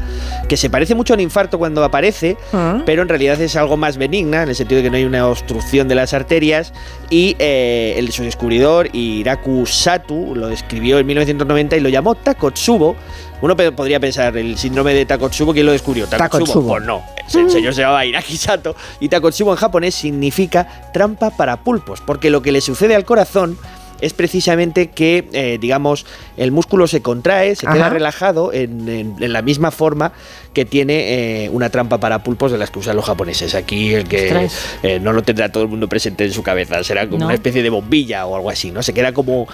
que 0.48 0.56
se 0.56 0.70
parece 0.70 0.94
mucho 0.94 1.12
a 1.12 1.16
un 1.16 1.20
infarto 1.20 1.58
cuando 1.58 1.84
aparece, 1.84 2.36
Ah. 2.52 2.82
pero 2.86 3.02
en 3.02 3.08
realidad 3.08 3.40
es 3.40 3.56
algo 3.56 3.76
más 3.76 3.96
benigna, 3.98 4.42
en 4.42 4.48
el 4.48 4.54
sentido 4.54 4.78
de 4.78 4.84
que 4.84 4.90
no 4.90 4.96
hay 4.96 5.04
una 5.04 5.26
obstrucción 5.28 5.88
de 5.88 5.94
las 5.94 6.14
arterias, 6.14 6.72
y 7.10 7.36
eh, 7.38 7.94
el, 7.98 8.10
su 8.12 8.22
descubridor, 8.22 8.88
Hiraku 8.94 9.66
Satu, 9.66 10.34
lo 10.34 10.48
describió 10.48 10.98
en 10.98 11.06
1990 11.06 11.76
y 11.76 11.80
lo 11.82 11.88
llamó 11.88 12.14
Takotsubo. 12.14 12.96
Uno 13.40 13.56
podría 13.56 13.98
pensar, 13.98 14.36
el 14.36 14.56
síndrome 14.56 14.94
de 14.94 15.04
Takotsubo, 15.04 15.52
¿quién 15.52 15.66
lo 15.66 15.72
descubrió? 15.72 16.06
Takotsubo. 16.06 16.44
Takotsubo. 16.44 16.68
Pues 16.68 16.84
no, 16.84 17.02
el 17.40 17.50
señor 17.50 17.74
se 17.74 17.82
llamaba 17.82 18.06
Hiraki 18.06 18.36
Sato. 18.36 18.76
Y 19.00 19.08
Takotsubo 19.08 19.50
en 19.50 19.56
japonés 19.56 19.94
significa 19.94 20.90
trampa 20.92 21.30
para 21.30 21.58
pulpos, 21.58 22.00
porque 22.00 22.30
lo 22.30 22.40
que 22.40 22.52
le 22.52 22.60
sucede 22.60 22.94
al 22.94 23.04
corazón 23.04 23.58
es 24.02 24.12
precisamente 24.12 24.88
que, 24.90 25.28
eh, 25.32 25.56
digamos, 25.60 26.04
el 26.36 26.52
músculo 26.52 26.86
se 26.86 27.00
contrae, 27.00 27.56
se 27.56 27.66
queda 27.66 27.88
relajado 27.88 28.52
en, 28.52 28.88
en- 28.88 29.16
en 29.18 29.32
la 29.32 29.40
misma 29.40 29.70
forma 29.70 30.12
que 30.52 30.66
tiene 30.66 31.44
eh, 31.44 31.50
una 31.50 31.70
trampa 31.70 31.98
para 31.98 32.22
pulpos 32.22 32.52
de 32.52 32.58
las 32.58 32.70
que 32.70 32.78
usan 32.80 32.94
los 32.96 33.06
japoneses. 33.06 33.54
Aquí 33.54 33.94
el 33.94 34.04
que 34.06 34.48
eh, 34.82 34.98
no 35.00 35.12
lo 35.14 35.22
tendrá 35.22 35.50
todo 35.50 35.62
el 35.62 35.70
mundo 35.70 35.88
presente 35.88 36.24
en 36.24 36.32
su 36.32 36.42
cabeza, 36.42 36.84
será 36.84 37.06
como 37.06 37.20
No. 37.20 37.24
una 37.26 37.34
especie 37.34 37.62
de 37.62 37.70
bombilla 37.70 38.26
o 38.26 38.36
algo 38.36 38.50
así, 38.50 38.70
¿no? 38.70 38.82
Se 38.82 38.92
queda 38.92 39.12
como 39.14 39.46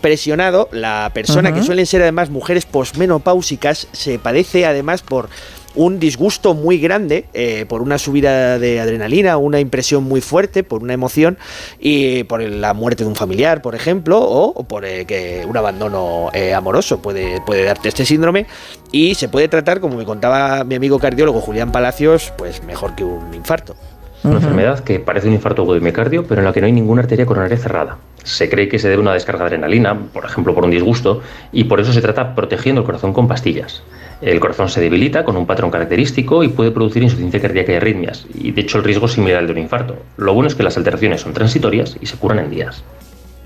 presionado. 0.00 0.68
La 0.72 1.10
persona, 1.14 1.54
que 1.54 1.62
suelen 1.62 1.86
ser 1.86 2.02
además 2.02 2.28
mujeres 2.28 2.66
posmenopáusicas, 2.66 3.88
se 3.92 4.18
padece 4.18 4.66
además 4.66 5.02
por 5.02 5.28
un 5.76 6.00
disgusto 6.00 6.54
muy 6.54 6.78
grande 6.78 7.26
eh, 7.34 7.66
por 7.68 7.82
una 7.82 7.98
subida 7.98 8.58
de 8.58 8.80
adrenalina, 8.80 9.36
una 9.36 9.60
impresión 9.60 10.04
muy 10.04 10.20
fuerte, 10.20 10.64
por 10.64 10.82
una 10.82 10.94
emoción 10.94 11.38
y 11.78 12.24
por 12.24 12.42
la 12.42 12.74
muerte 12.74 13.04
de 13.04 13.08
un 13.08 13.16
familiar, 13.16 13.62
por 13.62 13.74
ejemplo, 13.74 14.18
o, 14.18 14.48
o 14.48 14.64
por 14.64 14.84
eh, 14.84 15.04
que 15.04 15.44
un 15.48 15.56
abandono 15.56 16.30
eh, 16.32 16.54
amoroso 16.54 17.00
puede, 17.00 17.40
puede 17.42 17.64
darte 17.64 17.88
este 17.88 18.04
síndrome 18.04 18.46
y 18.90 19.14
se 19.14 19.28
puede 19.28 19.48
tratar, 19.48 19.80
como 19.80 19.96
me 19.96 20.04
contaba 20.04 20.64
mi 20.64 20.74
amigo 20.74 20.98
cardiólogo 20.98 21.40
Julián 21.40 21.70
Palacios, 21.70 22.32
pues 22.36 22.62
mejor 22.64 22.94
que 22.94 23.04
un 23.04 23.32
infarto. 23.34 23.76
Una 24.24 24.36
enfermedad 24.36 24.80
que 24.80 24.98
parece 24.98 25.28
un 25.28 25.34
infarto 25.34 25.62
agudo 25.62 25.74
de 25.74 25.80
miocardio, 25.80 26.26
pero 26.26 26.40
en 26.40 26.46
la 26.46 26.52
que 26.52 26.60
no 26.60 26.66
hay 26.66 26.72
ninguna 26.72 27.02
arteria 27.02 27.26
coronaria 27.26 27.56
cerrada. 27.58 27.98
Se 28.24 28.48
cree 28.48 28.68
que 28.68 28.78
se 28.78 28.88
debe 28.88 28.98
a 28.98 29.02
una 29.02 29.12
descarga 29.12 29.44
de 29.44 29.48
adrenalina, 29.48 29.96
por 30.12 30.24
ejemplo 30.24 30.52
por 30.52 30.64
un 30.64 30.70
disgusto, 30.70 31.20
y 31.52 31.64
por 31.64 31.80
eso 31.80 31.92
se 31.92 32.00
trata 32.00 32.34
protegiendo 32.34 32.80
el 32.80 32.86
corazón 32.86 33.12
con 33.12 33.28
pastillas. 33.28 33.84
El 34.22 34.40
corazón 34.40 34.70
se 34.70 34.80
debilita 34.80 35.24
con 35.24 35.36
un 35.36 35.46
patrón 35.46 35.70
característico 35.70 36.42
y 36.42 36.48
puede 36.48 36.70
producir 36.70 37.02
insuficiencia 37.02 37.40
cardíaca 37.40 37.72
y 37.72 37.76
arritmias, 37.76 38.26
y 38.34 38.50
de 38.50 38.62
hecho 38.62 38.78
el 38.78 38.84
riesgo 38.84 39.06
es 39.06 39.12
similar 39.12 39.40
al 39.40 39.46
de 39.46 39.52
un 39.52 39.58
infarto. 39.58 39.96
Lo 40.16 40.32
bueno 40.32 40.48
es 40.48 40.54
que 40.54 40.62
las 40.62 40.76
alteraciones 40.78 41.20
son 41.20 41.34
transitorias 41.34 41.98
y 42.00 42.06
se 42.06 42.16
curan 42.16 42.38
en 42.38 42.50
días. 42.50 42.82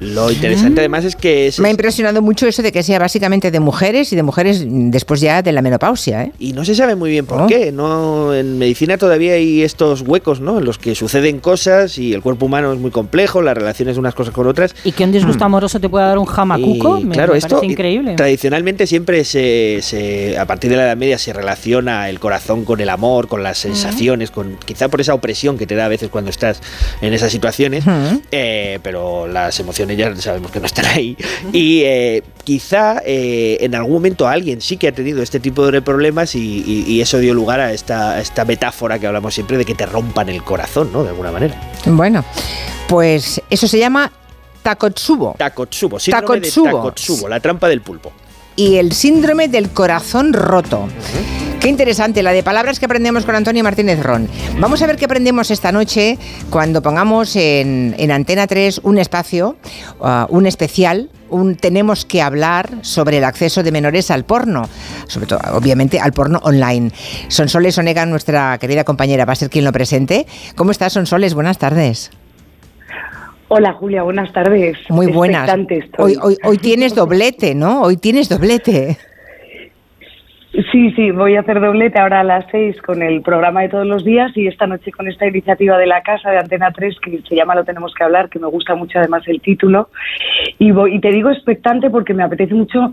Lo 0.00 0.30
interesante 0.32 0.80
además 0.80 1.04
es 1.04 1.14
que 1.14 1.46
es, 1.46 1.60
Me 1.60 1.68
ha 1.68 1.70
impresionado 1.70 2.22
mucho 2.22 2.46
eso 2.46 2.62
de 2.62 2.72
que 2.72 2.82
sea 2.82 2.98
básicamente 2.98 3.50
de 3.50 3.60
mujeres 3.60 4.12
y 4.12 4.16
de 4.16 4.22
mujeres 4.22 4.64
mm, 4.66 4.90
después 4.90 5.20
ya 5.20 5.42
de 5.42 5.52
la 5.52 5.60
menopausia. 5.62 6.24
¿eh? 6.24 6.32
Y 6.38 6.52
no 6.54 6.64
se 6.64 6.74
sabe 6.74 6.94
muy 6.96 7.10
bien 7.10 7.26
por 7.26 7.42
Oh. 7.42 7.46
qué. 7.46 7.70
No, 7.70 8.34
en 8.34 8.58
medicina 8.58 8.96
todavía 8.98 9.34
hay 9.34 9.62
estos 9.62 10.00
huecos, 10.02 10.40
¿no? 10.40 10.58
En 10.58 10.64
los 10.64 10.78
que 10.78 10.94
suceden 10.94 11.38
cosas 11.38 11.98
y 11.98 12.12
el 12.14 12.22
cuerpo 12.22 12.46
humano 12.46 12.72
es 12.72 12.78
muy 12.78 12.90
complejo, 12.90 13.42
las 13.42 13.54
relaciones 13.54 13.96
de 13.96 14.00
unas 14.00 14.14
cosas 14.14 14.32
con 14.34 14.46
otras. 14.46 14.74
Y 14.84 14.92
que 14.92 15.04
un 15.04 15.12
disgusto 15.12 15.44
amoroso 15.44 15.78
te 15.80 15.88
pueda 15.88 16.06
dar 16.06 16.18
un 16.18 16.24
jamacuco, 16.26 16.98
Y, 16.98 17.04
me, 17.04 17.14
claro, 17.14 17.32
me 17.32 17.38
esto 17.38 17.62
increíble. 17.62 18.14
tradicionalmente 18.14 18.86
siempre 18.86 19.24
se, 19.24 19.80
se- 19.82 20.38
a 20.38 20.46
partir 20.46 20.70
de 20.70 20.76
la 20.78 20.84
Edad 20.84 20.96
Media 20.96 21.18
se 21.18 21.32
relaciona 21.34 22.08
el 22.08 22.20
corazón 22.20 22.64
con 22.64 22.80
el 22.80 22.88
amor, 22.88 23.28
con 23.28 23.42
las 23.42 23.58
sensaciones, 23.58 24.30
con 24.30 24.56
quizá 24.64 24.88
por 24.88 25.00
esa 25.02 25.12
opresión 25.12 25.58
que 25.58 25.66
te 25.66 25.74
da 25.74 25.84
a 25.84 25.88
veces 25.88 26.08
cuando 26.08 26.30
estás 26.30 26.60
en 27.02 27.12
esas 27.12 27.30
situaciones, 27.32 27.84
eh, 28.32 28.78
pero 28.82 29.26
las 29.26 29.60
emociones 29.60 29.89
ya 29.96 30.14
sabemos 30.16 30.50
que 30.50 30.60
no 30.60 30.66
están 30.66 30.86
ahí. 30.86 31.16
Y 31.52 31.82
eh, 31.84 32.22
quizá 32.44 33.00
eh, 33.04 33.58
en 33.60 33.74
algún 33.74 33.92
momento 33.94 34.26
alguien 34.28 34.60
sí 34.60 34.76
que 34.76 34.88
ha 34.88 34.92
tenido 34.92 35.22
este 35.22 35.40
tipo 35.40 35.70
de 35.70 35.82
problemas 35.82 36.34
y, 36.34 36.38
y- 36.66 36.84
y 36.86 37.00
eso 37.00 37.18
dio 37.18 37.34
lugar 37.34 37.60
a 37.60 37.72
esta, 37.72 38.12
a 38.12 38.20
esta 38.20 38.44
metáfora 38.44 38.98
que 38.98 39.06
hablamos 39.06 39.34
siempre 39.34 39.56
de 39.58 39.64
que 39.64 39.74
te 39.74 39.86
rompan 39.86 40.28
el 40.28 40.42
corazón, 40.42 40.90
¿no? 40.92 41.02
De 41.02 41.10
alguna 41.10 41.30
manera. 41.32 41.54
Bueno, 41.86 42.24
pues 42.88 43.40
eso 43.50 43.66
se 43.68 43.78
llama 43.78 44.10
Takotsubo. 44.62 45.34
Takotsubo, 45.38 45.98
síndrome 45.98 46.26
Takotsubo. 46.26 46.66
de 46.66 46.72
Takotsubo, 46.72 47.28
la 47.28 47.40
trampa 47.40 47.68
del 47.68 47.80
pulpo. 47.80 48.12
Y 48.56 48.76
el 48.76 48.92
síndrome 48.92 49.48
del 49.48 49.70
corazón 49.70 50.32
roto. 50.32 50.88
Qué 51.60 51.68
interesante, 51.68 52.22
la 52.22 52.32
de 52.32 52.42
palabras 52.42 52.80
que 52.80 52.86
aprendemos 52.86 53.26
con 53.26 53.34
Antonio 53.34 53.62
Martínez 53.62 54.02
Ron. 54.02 54.26
Vamos 54.58 54.80
a 54.80 54.86
ver 54.86 54.96
qué 54.96 55.04
aprendemos 55.04 55.50
esta 55.50 55.70
noche 55.72 56.16
cuando 56.48 56.80
pongamos 56.80 57.36
en, 57.36 57.94
en 57.98 58.10
Antena 58.10 58.46
3 58.46 58.80
un 58.82 58.96
espacio, 58.96 59.56
uh, 60.00 60.24
un 60.30 60.46
especial, 60.46 61.10
un 61.28 61.56
tenemos 61.56 62.06
que 62.06 62.22
hablar 62.22 62.70
sobre 62.80 63.18
el 63.18 63.24
acceso 63.24 63.62
de 63.62 63.72
menores 63.72 64.10
al 64.10 64.24
porno. 64.24 64.62
sobre 65.06 65.26
todo, 65.26 65.38
obviamente, 65.52 66.00
al 66.00 66.14
porno 66.14 66.40
online. 66.44 66.92
Sonsoles 67.28 67.76
Onega, 67.76 68.06
nuestra 68.06 68.56
querida 68.56 68.84
compañera, 68.84 69.26
va 69.26 69.34
a 69.34 69.36
ser 69.36 69.50
quien 69.50 69.66
lo 69.66 69.72
presente. 69.72 70.26
¿Cómo 70.56 70.70
estás, 70.70 70.94
Sonsoles? 70.94 71.34
Buenas 71.34 71.58
tardes. 71.58 72.10
Hola 73.48 73.74
Julia, 73.74 74.02
buenas 74.02 74.32
tardes. 74.32 74.78
Muy 74.88 75.08
buenas. 75.08 75.50
Hoy, 75.98 76.16
hoy, 76.22 76.38
hoy 76.42 76.56
tienes 76.56 76.94
doblete, 76.94 77.54
¿no? 77.54 77.82
Hoy 77.82 77.98
tienes 77.98 78.30
doblete. 78.30 78.96
Sí, 80.52 80.90
sí, 80.96 81.12
voy 81.12 81.36
a 81.36 81.40
hacer 81.40 81.60
doblete 81.60 82.00
ahora 82.00 82.20
a 82.20 82.24
las 82.24 82.44
seis 82.50 82.76
con 82.82 83.02
el 83.02 83.22
programa 83.22 83.62
de 83.62 83.68
todos 83.68 83.86
los 83.86 84.04
días 84.04 84.36
y 84.36 84.48
esta 84.48 84.66
noche 84.66 84.90
con 84.90 85.06
esta 85.06 85.26
iniciativa 85.26 85.78
de 85.78 85.86
la 85.86 86.02
casa 86.02 86.30
de 86.30 86.38
Antena 86.38 86.72
3 86.72 86.98
que 86.98 87.20
se 87.28 87.36
llama 87.36 87.54
Lo 87.54 87.64
tenemos 87.64 87.94
que 87.94 88.02
hablar, 88.02 88.28
que 88.28 88.40
me 88.40 88.48
gusta 88.48 88.74
mucho 88.74 88.98
además 88.98 89.22
el 89.28 89.40
título. 89.40 89.90
Y, 90.58 90.72
voy, 90.72 90.96
y 90.96 91.00
te 91.00 91.12
digo 91.12 91.30
expectante 91.30 91.88
porque 91.88 92.14
me 92.14 92.24
apetece 92.24 92.54
mucho, 92.54 92.90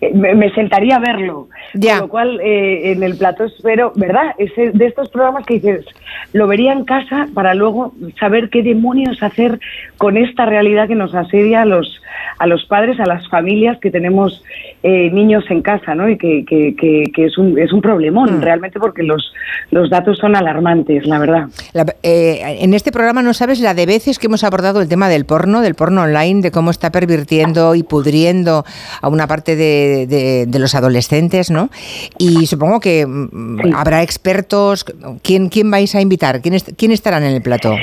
eh, 0.00 0.14
me, 0.14 0.50
sentaría 0.54 0.96
a 0.96 1.00
verlo. 1.00 1.48
Ya. 1.74 1.94
Con 1.94 2.00
lo 2.02 2.08
cual 2.08 2.40
eh, 2.42 2.92
en 2.92 3.02
el 3.02 3.18
plato 3.18 3.42
espero, 3.42 3.92
¿verdad? 3.96 4.34
Ese, 4.38 4.70
de 4.70 4.86
estos 4.86 5.08
programas 5.08 5.44
que 5.46 5.54
dices, 5.54 5.86
lo 6.32 6.46
vería 6.46 6.72
en 6.72 6.84
casa 6.84 7.26
para 7.34 7.54
luego 7.54 7.92
saber 8.20 8.50
qué 8.50 8.62
demonios 8.62 9.20
hacer 9.20 9.58
con 9.98 10.16
esta 10.16 10.46
realidad 10.46 10.86
que 10.86 10.94
nos 10.94 11.12
asedia 11.12 11.62
a 11.62 11.66
los, 11.66 12.00
a 12.38 12.46
los 12.46 12.64
padres, 12.66 13.00
a 13.00 13.06
las 13.06 13.28
familias 13.28 13.78
que 13.80 13.90
tenemos 13.90 14.44
eh, 14.82 15.10
niños 15.10 15.44
en 15.50 15.60
casa, 15.60 15.94
¿no? 15.94 16.08
Y 16.08 16.16
que, 16.16 16.44
que, 16.46 16.74
que, 16.74 16.99
que 17.14 17.26
es, 17.26 17.38
un, 17.38 17.58
es 17.58 17.72
un 17.72 17.80
problemón 17.80 18.38
Mm. 18.38 18.42
realmente 18.42 18.78
porque 18.80 19.02
los, 19.02 19.32
los 19.70 19.88
datos 19.90 20.18
son 20.18 20.36
alarmantes, 20.36 21.06
la 21.06 21.18
verdad. 21.18 21.48
La- 21.72 21.86
eh, 22.02 22.58
en 22.60 22.74
este 22.74 22.92
programa 22.92 23.22
no 23.22 23.32
sabes 23.34 23.60
la 23.60 23.74
de 23.74 23.86
veces 23.86 24.18
que 24.18 24.26
hemos 24.26 24.44
abordado 24.44 24.80
el 24.80 24.88
tema 24.88 25.08
del 25.08 25.24
porno, 25.24 25.60
del 25.60 25.74
porno 25.74 26.02
online, 26.02 26.42
de 26.42 26.50
cómo 26.50 26.70
está 26.70 26.90
pervirtiendo 26.90 27.74
y 27.74 27.82
pudriendo 27.82 28.64
a 29.00 29.08
una 29.08 29.26
parte 29.26 29.56
de, 29.56 30.06
de- 30.08 30.46
de 30.46 30.58
los 30.58 30.74
adolescentes, 30.74 31.50
¿no? 31.50 31.70
Y 32.18 32.46
supongo 32.46 32.80
que 32.80 33.06
mm, 33.06 33.74
habrá 33.74 34.02
expertos. 34.02 34.84
¿Quién, 35.22 35.48
¿Quién 35.48 35.70
vais 35.70 35.94
a 35.94 36.00
invitar? 36.00 36.40
¿Quién, 36.40 36.54
est- 36.54 36.70
quién 36.76 36.92
estarán 36.92 37.22
en 37.24 37.34
el 37.34 37.42
plató? 37.42 37.74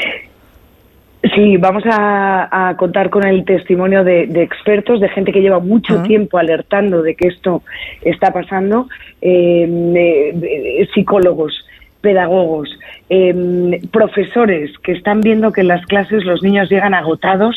Sí, 1.34 1.58
vamos 1.58 1.84
a, 1.86 2.70
a 2.70 2.78
contar 2.78 3.10
con 3.10 3.26
el 3.26 3.44
testimonio 3.44 4.04
de, 4.04 4.28
de 4.28 4.44
expertos, 4.44 5.00
de 5.00 5.10
gente 5.10 5.32
que 5.32 5.42
lleva 5.42 5.60
mucho 5.60 6.04
tiempo 6.04 6.38
alertando 6.38 7.02
de 7.02 7.16
que 7.16 7.28
esto 7.28 7.64
está 8.02 8.32
pasando, 8.32 8.88
eh, 9.22 10.88
psicólogos, 10.94 11.66
pedagogos, 12.02 12.70
eh, 13.10 13.80
profesores 13.92 14.72
que 14.84 14.92
están 14.92 15.22
viendo 15.22 15.52
que 15.52 15.62
en 15.62 15.68
las 15.68 15.86
clases 15.86 16.26
los 16.26 16.44
niños 16.44 16.70
llegan 16.70 16.94
agotados 16.94 17.56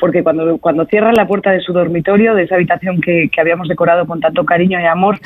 porque 0.00 0.24
cuando, 0.24 0.58
cuando 0.58 0.86
cierran 0.86 1.14
la 1.14 1.26
puerta 1.26 1.52
de 1.52 1.60
su 1.60 1.72
dormitorio, 1.72 2.34
de 2.34 2.44
esa 2.44 2.56
habitación 2.56 3.00
que, 3.00 3.28
que 3.28 3.40
habíamos 3.40 3.68
decorado 3.68 4.06
con 4.06 4.20
tanto 4.20 4.44
cariño 4.44 4.80
y 4.80 4.84
amor, 4.84 5.18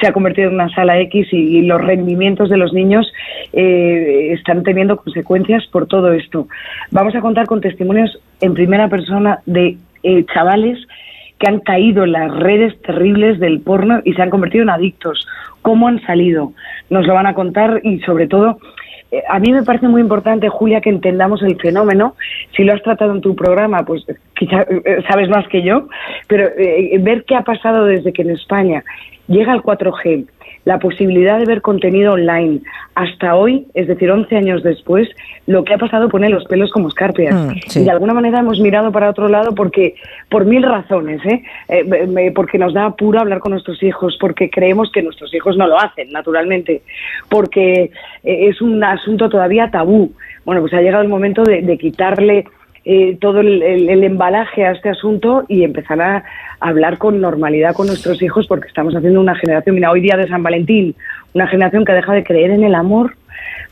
se 0.00 0.06
ha 0.06 0.12
convertido 0.12 0.48
en 0.48 0.54
una 0.54 0.70
sala 0.70 0.98
X 1.00 1.26
y, 1.32 1.58
y 1.58 1.62
los 1.62 1.80
rendimientos 1.82 2.48
de 2.48 2.56
los 2.56 2.72
niños 2.72 3.12
eh, 3.52 4.32
están 4.32 4.62
teniendo 4.62 4.96
consecuencias 4.96 5.66
por 5.66 5.86
todo 5.86 6.12
esto. 6.12 6.46
Vamos 6.90 7.14
a 7.14 7.20
contar 7.20 7.46
con 7.46 7.60
testimonios 7.60 8.18
en 8.40 8.54
primera 8.54 8.88
persona 8.88 9.40
de 9.46 9.76
eh, 10.02 10.24
chavales 10.32 10.78
que 11.38 11.48
han 11.48 11.60
caído 11.60 12.04
en 12.04 12.12
las 12.12 12.34
redes 12.36 12.80
terribles 12.82 13.40
del 13.40 13.60
porno 13.60 14.02
y 14.04 14.12
se 14.12 14.22
han 14.22 14.30
convertido 14.30 14.62
en 14.62 14.70
adictos. 14.70 15.26
¿Cómo 15.62 15.88
han 15.88 16.00
salido? 16.02 16.52
Nos 16.88 17.06
lo 17.06 17.14
van 17.14 17.26
a 17.26 17.34
contar 17.34 17.80
y 17.82 18.00
sobre 18.00 18.26
todo 18.26 18.58
eh, 19.10 19.22
a 19.28 19.38
mí 19.38 19.52
me 19.52 19.62
parece 19.62 19.88
muy 19.88 20.00
importante, 20.00 20.48
Julia, 20.48 20.80
que 20.80 20.90
entendamos 20.90 21.42
el 21.42 21.60
fenómeno. 21.60 22.14
Si 22.56 22.64
lo 22.64 22.72
has 22.72 22.82
tratado 22.82 23.12
en 23.12 23.20
tu 23.20 23.34
programa, 23.34 23.84
pues 23.84 24.04
quizá 24.34 24.62
eh, 24.62 25.02
sabes 25.08 25.28
más 25.28 25.46
que 25.48 25.62
yo, 25.62 25.88
pero 26.28 26.48
eh, 26.56 26.96
ver 27.00 27.24
qué 27.24 27.34
ha 27.34 27.42
pasado 27.42 27.84
desde 27.84 28.12
que 28.12 28.22
en 28.22 28.30
España 28.30 28.84
llega 29.26 29.52
el 29.52 29.62
4G, 29.62 30.26
la 30.64 30.78
posibilidad 30.78 31.38
de 31.38 31.46
ver 31.46 31.62
contenido 31.62 32.12
online 32.12 32.60
hasta 32.94 33.34
hoy, 33.34 33.66
es 33.74 33.86
decir, 33.88 34.10
11 34.10 34.36
años 34.36 34.62
después, 34.62 35.08
lo 35.46 35.64
que 35.64 35.72
ha 35.74 35.78
pasado 35.78 36.08
pone 36.08 36.28
los 36.28 36.44
pelos 36.44 36.70
como 36.70 36.88
escarpias. 36.88 37.34
Mm, 37.34 37.50
sí. 37.66 37.80
Y 37.80 37.84
de 37.84 37.90
alguna 37.90 38.12
manera 38.12 38.40
hemos 38.40 38.60
mirado 38.60 38.92
para 38.92 39.08
otro 39.08 39.28
lado 39.28 39.54
porque, 39.54 39.94
por 40.28 40.44
mil 40.44 40.62
razones, 40.62 41.24
¿eh? 41.24 41.42
Eh, 41.68 42.06
me- 42.06 42.30
porque 42.32 42.58
nos 42.58 42.74
da 42.74 42.84
apuro 42.86 43.20
hablar 43.20 43.38
con 43.38 43.52
nuestros 43.52 43.82
hijos, 43.82 44.16
porque 44.20 44.50
creemos 44.50 44.92
que 44.92 45.02
nuestros 45.02 45.32
hijos 45.34 45.56
no 45.56 45.66
lo 45.66 45.78
hacen, 45.80 46.10
naturalmente, 46.12 46.82
porque 47.28 47.84
eh, 48.22 48.48
es 48.48 48.60
un 48.60 48.82
asunto 48.84 49.28
todavía 49.28 49.70
tabú. 49.70 50.12
Bueno, 50.44 50.60
pues 50.60 50.74
ha 50.74 50.80
llegado 50.82 51.02
el 51.02 51.08
momento 51.08 51.42
de, 51.42 51.62
de 51.62 51.78
quitarle 51.78 52.44
eh, 52.84 53.16
todo 53.20 53.40
el, 53.40 53.62
el- 53.62 53.88
el 53.90 54.04
embalaje 54.04 54.64
a 54.64 54.72
este 54.72 54.88
asunto 54.88 55.44
y 55.48 55.64
empezar 55.64 56.00
a 56.00 56.24
hablar 56.60 56.98
con 56.98 57.20
normalidad 57.20 57.74
con 57.74 57.86
nuestros 57.86 58.22
hijos 58.22 58.46
porque 58.46 58.68
estamos 58.68 58.94
haciendo 58.94 59.20
una 59.20 59.34
generación, 59.34 59.74
mira, 59.74 59.90
hoy 59.90 60.00
día 60.00 60.16
de 60.16 60.28
San 60.28 60.42
Valentín, 60.42 60.94
una 61.34 61.46
generación 61.46 61.84
que 61.84 61.92
deja 61.92 62.12
de 62.14 62.24
creer 62.24 62.50
en 62.50 62.64
el 62.64 62.74
amor 62.74 63.14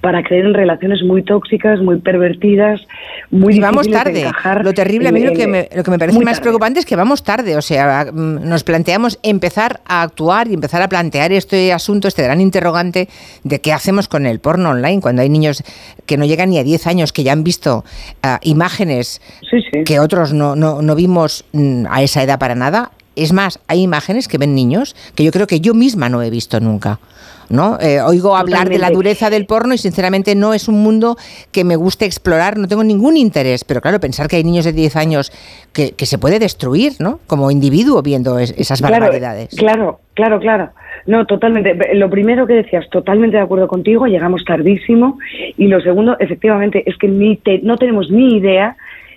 para 0.01 0.23
creer 0.23 0.47
en 0.47 0.55
relaciones 0.55 1.03
muy 1.03 1.23
tóxicas, 1.23 1.81
muy 1.81 1.99
pervertidas, 1.99 2.81
muy 3.31 3.57
y 3.57 3.61
vamos 3.61 3.87
de 3.87 3.93
tarde. 3.93 4.31
Lo 4.63 4.73
terrible, 4.73 5.09
a 5.09 5.13
mí 5.13 5.21
lo 5.25 5.33
que 5.33 5.47
me, 5.47 5.69
lo 5.75 5.83
que 5.83 5.91
me 5.91 5.99
parece 5.99 6.19
más 6.19 6.35
tarde. 6.35 6.43
preocupante 6.43 6.81
es 6.81 6.87
que 6.87 6.95
vamos 6.95 7.25
tarde. 7.25 7.57
O 7.57 7.63
sea, 7.63 8.07
mm, 8.13 8.49
nos 8.49 8.63
planteamos 8.63 9.19
empezar 9.23 9.81
a 9.87 10.03
actuar 10.03 10.49
y 10.49 10.55
empezar 10.55 10.83
a 10.83 10.89
plantear 10.89 11.33
este 11.33 11.73
asunto, 11.73 12.07
este 12.07 12.23
gran 12.23 12.41
interrogante 12.41 13.09
de 13.43 13.61
qué 13.61 13.73
hacemos 13.73 14.07
con 14.09 14.27
el 14.27 14.39
porno 14.39 14.71
online 14.71 15.01
cuando 15.01 15.23
hay 15.23 15.29
niños 15.29 15.65
que 16.07 16.17
no 16.17 16.25
llegan 16.25 16.51
ni 16.51 16.59
a 16.59 16.65
10 16.65 16.87
años 16.87 17.13
que 17.13 17.25
ya 17.25 17.33
han 17.33 17.43
visto 17.43 17.85
ah, 18.23 18.39
imágenes 18.43 19.21
que 19.85 20.01
otros 20.01 20.33
no, 20.33 20.55
no, 20.55 20.81
no 20.81 20.95
vimos 20.95 21.45
mm, 21.53 21.87
a 21.91 22.03
esa 22.03 22.23
edad 22.23 22.39
para 22.39 22.55
nada. 22.55 22.93
Es 23.17 23.33
más, 23.33 23.59
hay 23.67 23.83
imágenes 23.83 24.29
que 24.29 24.39
ven 24.39 24.55
niños 24.55 24.95
que 25.17 25.25
yo 25.25 25.33
creo 25.33 25.49
que 25.49 25.61
yo 25.61 25.75
misma 25.75 26.09
no 26.09 26.23
he 26.23 26.31
visto 26.31 26.61
nunca. 26.61 27.01
¿No? 27.51 27.79
Eh, 27.81 28.01
oigo 28.01 28.37
hablar 28.37 28.69
de 28.69 28.79
la 28.79 28.91
dureza 28.91 29.31
del 29.31 29.47
porno 29.47 29.75
y 29.75 29.79
sinceramente 29.79 30.35
no 30.35 30.55
es 30.55 30.69
un 30.69 30.83
mundo 30.83 31.17
que 31.53 31.65
me 31.65 31.77
guste 31.77 32.05
explorar, 32.05 32.59
no 32.59 32.69
tengo 32.69 32.85
ningún 32.85 33.17
interés, 33.17 33.65
pero 33.65 33.81
claro, 33.81 34.01
pensar 34.01 34.29
que 34.29 34.37
hay 34.37 34.45
niños 34.45 34.65
de 34.65 34.73
10 34.73 34.97
años 34.97 35.33
que, 35.73 35.93
que 35.93 36.07
se 36.07 36.19
puede 36.19 36.39
destruir, 36.39 36.93
¿no? 36.99 37.21
Como 37.27 37.51
individuo 37.51 38.03
viendo 38.03 38.39
es- 38.39 38.55
esas 38.59 38.81
Claro, 38.81 39.01
barbaridades. 39.01 39.55
Claro, 39.57 40.01
claro, 40.15 40.41
claro. 40.41 40.71
No, 41.07 41.25
totalmente. 41.27 41.75
Lo 41.95 42.11
primero 42.11 42.47
que 42.47 42.53
decías, 42.55 42.85
totalmente 42.91 43.37
de 43.39 43.43
acuerdo 43.43 43.67
contigo, 43.67 44.07
llegamos 44.07 44.45
tardísimo. 44.45 45.19
Y 45.57 45.69
lo 45.69 45.81
segundo, 45.81 46.17
efectivamente, 46.19 46.83
es 46.87 46.99
que 46.99 47.09
ni 47.09 47.37
te- 47.37 47.61
no 47.63 47.79
tenemos 47.79 48.11
ni 48.11 48.37
idea 48.37 48.77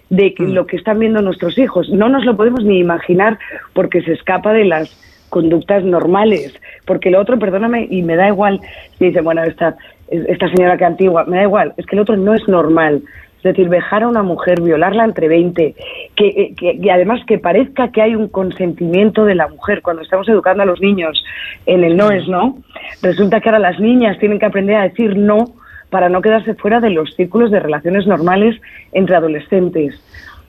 de 0.10 0.30
Mm. 0.30 0.34
que 0.36 0.44
lo 0.44 0.65
que 0.67 0.78
están 0.78 1.00
viendo 1.00 1.22
nuestros 1.22 1.58
hijos. 1.58 1.89
No 1.89 2.08
nos 2.08 2.24
lo 2.24 2.38
podemos 2.38 2.63
ni 2.63 2.80
imaginar 2.80 3.39
porque 3.74 4.02
se 4.04 4.13
escapa 4.13 4.54
de 4.54 4.65
las 4.65 4.89
conductas 5.32 5.84
normales. 5.84 6.54
Porque 6.86 7.10
lo 7.10 7.20
otro, 7.20 7.39
perdóname, 7.39 7.88
y 7.89 8.04
me 8.04 8.15
da 8.15 8.28
igual 8.28 8.62
si 9.00 9.06
dice, 9.06 9.22
bueno, 9.22 9.44
esta, 9.44 9.76
esta 10.10 10.48
señora 10.50 10.78
que 10.78 10.86
antigua, 10.86 11.24
me 11.26 11.38
da 11.38 11.44
igual, 11.44 11.74
es 11.78 11.88
que 11.88 11.96
el 11.96 12.02
otro 12.04 12.15
no 12.15 12.36
es 12.36 12.48
normal. 12.48 13.02
Es 13.38 13.44
decir, 13.44 13.70
dejar 13.70 14.04
a 14.04 14.08
una 14.08 14.22
mujer, 14.22 14.62
violarla 14.62 15.04
entre 15.04 15.28
20, 15.28 15.74
que, 16.15 16.28
eh, 16.28 16.54
que, 16.56 16.78
y 16.80 16.89
además 16.89 17.22
que 17.26 17.39
parezca 17.39 17.91
que 17.91 18.04
hay 18.04 18.13
un 18.13 18.28
consentimiento 18.28 19.26
de 19.26 19.34
la 19.34 19.48
mujer 19.48 19.82
cuando 19.82 20.04
estamos 20.04 20.30
educando 20.30 20.62
a 20.62 20.67
los 20.67 20.80
niños 20.80 21.24
en 21.65 21.84
el 21.84 21.98
no 21.98 22.12
es 22.12 22.28
no, 22.28 22.60
resulta 23.02 23.41
que 23.41 23.50
ahora 23.50 23.58
las 23.58 23.80
niñas 23.80 24.20
tienen 24.20 24.38
que 24.38 24.46
aprender 24.46 24.76
a 24.76 24.84
decir 24.84 25.17
no 25.17 25.56
para 25.89 26.08
no 26.08 26.22
quedarse 26.22 26.54
fuera 26.54 26.80
de 26.80 26.91
los 26.91 27.15
círculos 27.15 27.50
de 27.50 27.60
relaciones 27.60 28.06
normales 28.06 28.62
entre 28.91 29.15
adolescentes. 29.15 30.00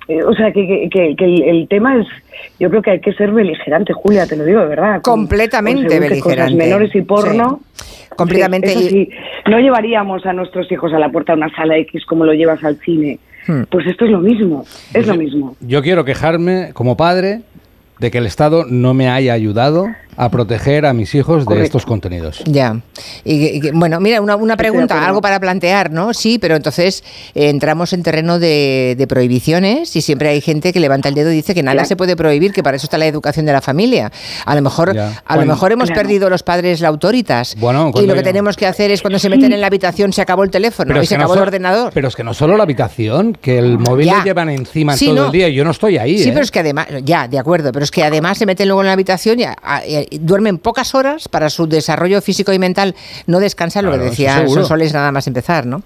Eh, 0.09 0.23
o 0.25 0.35
sea, 0.35 0.53
que, 0.53 0.89
que- 0.91 1.15
el, 1.19 1.43
el 1.43 1.69
tema 1.69 1.97
es, 2.01 2.07
yo 2.59 2.69
creo 2.71 2.83
que 2.83 2.91
hay 2.91 3.01
que 3.01 3.13
ser 3.13 3.31
beligerante, 3.33 3.93
Julia, 3.93 4.27
te 4.27 4.37
lo 4.37 4.45
digo 4.45 4.61
de 4.61 4.67
verdad. 4.67 5.01
con- 5.03 5.21
Completamente 5.21 5.87
con 5.87 5.99
cosas 5.99 6.11
beligerante. 6.11 6.57
menores 6.57 6.95
y 6.95 7.03
porno. 7.03 7.61
Completamente. 8.17 8.69
Sí, 8.69 9.09
no 9.49 9.59
llevaríamos 9.59 10.27
a 10.27 10.33
nuestros 10.33 10.71
hijos 10.71 10.93
a 10.93 10.99
la 10.99 11.09
puerta 11.11 11.33
de 11.33 11.39
una 11.39 11.55
sala 11.55 11.77
X 11.79 12.05
como 12.05 12.25
lo 12.25 12.33
llevas 12.35 12.63
al 12.65 12.77
cine. 12.77 13.19
Hmm. 13.47 13.63
Pues 13.71 13.87
esto 13.87 14.05
es 14.05 14.11
lo 14.11 14.21
mismo, 14.21 14.65
es 14.95 15.07
lo 15.07 15.15
mismo. 15.15 15.57
Yo 15.61 15.83
quiero 15.83 16.05
quejarme 16.05 16.71
como 16.75 16.97
padre 16.97 17.41
de 17.99 18.11
que 18.11 18.19
el 18.19 18.27
Estado 18.27 18.65
no 18.69 18.95
me 18.95 19.09
haya 19.09 19.33
ayudado 19.33 19.87
a 20.17 20.29
proteger 20.31 20.85
a 20.87 20.93
mis 20.93 21.15
hijos 21.15 21.41
de 21.41 21.45
Correcto. 21.47 21.65
estos 21.67 21.87
contenidos. 21.87 22.43
Ya. 22.47 22.81
Y, 23.25 23.67
y- 23.67 23.71
bueno, 23.73 23.99
mira, 24.01 24.21
una, 24.21 24.37
una 24.37 24.57
pregunta, 24.57 25.07
algo 25.07 25.21
para 25.21 25.41
plantear, 25.41 25.91
¿no? 25.91 26.13
Sí, 26.15 26.39
pero 26.39 26.55
entonces 26.57 27.03
eh, 27.35 27.49
entramos 27.49 27.93
en 27.93 28.03
terreno 28.03 28.39
de, 28.39 28.95
de 28.99 29.07
prohibiciones 29.07 29.95
y 29.97 30.03
siempre 30.03 30.29
hay 30.29 30.41
gente 30.41 30.73
que 30.73 30.81
levanta 30.81 31.09
el 31.09 31.15
dedo 31.15 31.31
y 31.33 31.37
dice 31.37 31.55
que 31.55 31.63
nada 31.63 31.73
Claro. 31.77 31.89
se 31.89 31.97
puede 31.97 32.17
prohibir, 32.17 32.53
que 32.53 32.63
para 32.63 32.77
eso 32.77 32.85
está 32.87 32.99
la 32.99 33.07
educación 33.07 33.47
de 33.47 33.53
la 33.53 33.61
familia. 33.63 34.13
A 34.45 34.55
lo 34.55 34.63
mejor, 34.63 34.95
Ya. 34.95 35.23
a 35.25 35.37
lo 35.37 35.47
mejor 35.47 35.73
hemos 35.73 35.87
Claro. 35.89 36.03
perdido 36.03 36.29
los 36.31 36.43
padres 36.43 36.81
la 36.81 36.89
autoritas. 36.89 37.57
Bueno, 37.59 37.91
y 37.95 38.07
lo 38.07 38.13
que 38.15 38.21
yo- 38.21 38.23
tenemos 38.25 38.57
que 38.57 38.67
hacer 38.67 38.91
es 38.91 39.01
cuando 39.01 39.19
se 39.19 39.29
meten 39.31 39.53
en 39.53 39.61
la 39.61 39.67
habitación 39.69 40.13
se 40.13 40.21
acabó 40.21 40.45
el 40.45 40.51
teléfono 40.51 41.03
y 41.03 41.07
se 41.07 41.17
no 41.17 41.23
acabó 41.25 41.35
el 41.35 41.41
ordenador. 41.41 41.91
Pero 41.95 42.09
es 42.09 42.17
que 42.17 42.23
no 42.25 42.35
solo 42.35 42.57
la 42.57 42.65
habitación, 42.65 43.35
que 43.41 43.59
el 43.59 43.79
móvil 43.79 44.07
Ya. 44.07 44.19
lo 44.19 44.25
llevan 44.25 44.51
encima 44.51 44.97
Sí, 44.97 45.07
todo 45.07 45.15
no. 45.17 45.27
el 45.27 45.33
día 45.33 45.49
y 45.49 45.55
yo 45.55 45.65
no 45.65 45.71
estoy 45.71 45.97
ahí. 45.99 46.19
Sí, 46.19 46.29
¿eh? 46.29 46.33
pero 46.33 46.45
es 46.45 46.51
que 46.51 46.61
además, 46.61 46.87
ya, 47.03 47.27
de 47.29 47.39
acuerdo, 47.39 47.73
pero 47.73 47.85
es 47.85 47.91
que 47.91 48.05
además 48.05 48.37
se 48.39 48.45
meten 48.47 48.69
luego 48.69 48.83
en 48.83 48.87
la 48.89 48.93
habitación 48.93 49.41
y, 49.41 49.45
a- 49.45 49.57
a- 49.63 49.83
y 50.11 50.19
duermen 50.19 50.59
pocas 50.59 50.95
horas 50.95 51.29
para 51.29 51.51
su 51.51 51.67
desarrollo 51.67 52.21
físico 52.23 52.53
y 52.53 52.59
mental. 52.59 52.95
No 53.27 53.41
descansan, 53.41 53.85
lo 53.85 53.93
que 53.93 53.99
decía. 53.99 54.47
Sonsoles 54.49 54.93
nada 54.93 55.13
más 55.13 55.27
empezar, 55.27 55.67
¿no? 55.67 55.83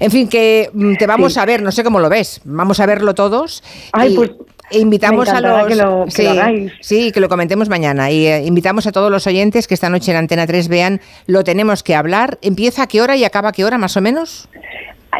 En 0.00 0.10
fin, 0.10 0.28
que 0.28 0.70
mm, 0.72 0.94
te 0.96 1.06
vamos 1.06 1.36
a 1.38 1.44
ver, 1.44 1.62
no 1.62 1.72
sé 1.72 1.84
cómo 1.84 2.00
lo 2.00 2.08
ves, 2.08 2.40
vamos 2.44 2.80
a 2.80 2.86
verlo 2.86 3.14
todos. 3.14 3.62
Ay, 3.92 4.12
y- 4.12 4.16
pues 4.16 4.30
e 4.70 4.78
invitamos 4.78 5.30
Me 5.30 5.36
a 5.36 5.40
los 5.42 5.66
que 5.66 5.74
lo- 5.74 6.04
que 6.06 6.10
sí, 6.10 6.22
lo 6.22 6.70
sí, 6.80 7.12
que 7.12 7.20
lo 7.20 7.28
comentemos 7.28 7.68
mañana 7.68 8.10
y 8.10 8.26
eh, 8.26 8.42
invitamos 8.46 8.86
a 8.86 8.92
todos 8.92 9.10
los 9.10 9.26
oyentes 9.26 9.68
que 9.68 9.74
esta 9.74 9.90
noche 9.90 10.12
en 10.12 10.16
Antena 10.16 10.46
3 10.46 10.68
vean 10.68 11.00
lo 11.26 11.44
tenemos 11.44 11.82
que 11.82 11.94
hablar. 11.94 12.38
¿Empieza 12.40 12.84
a 12.84 12.86
qué 12.86 13.02
hora 13.02 13.14
y 13.16 13.24
acaba 13.24 13.50
a 13.50 13.52
qué 13.52 13.66
hora 13.66 13.76
más 13.76 13.98
o 13.98 14.00
menos? 14.00 14.48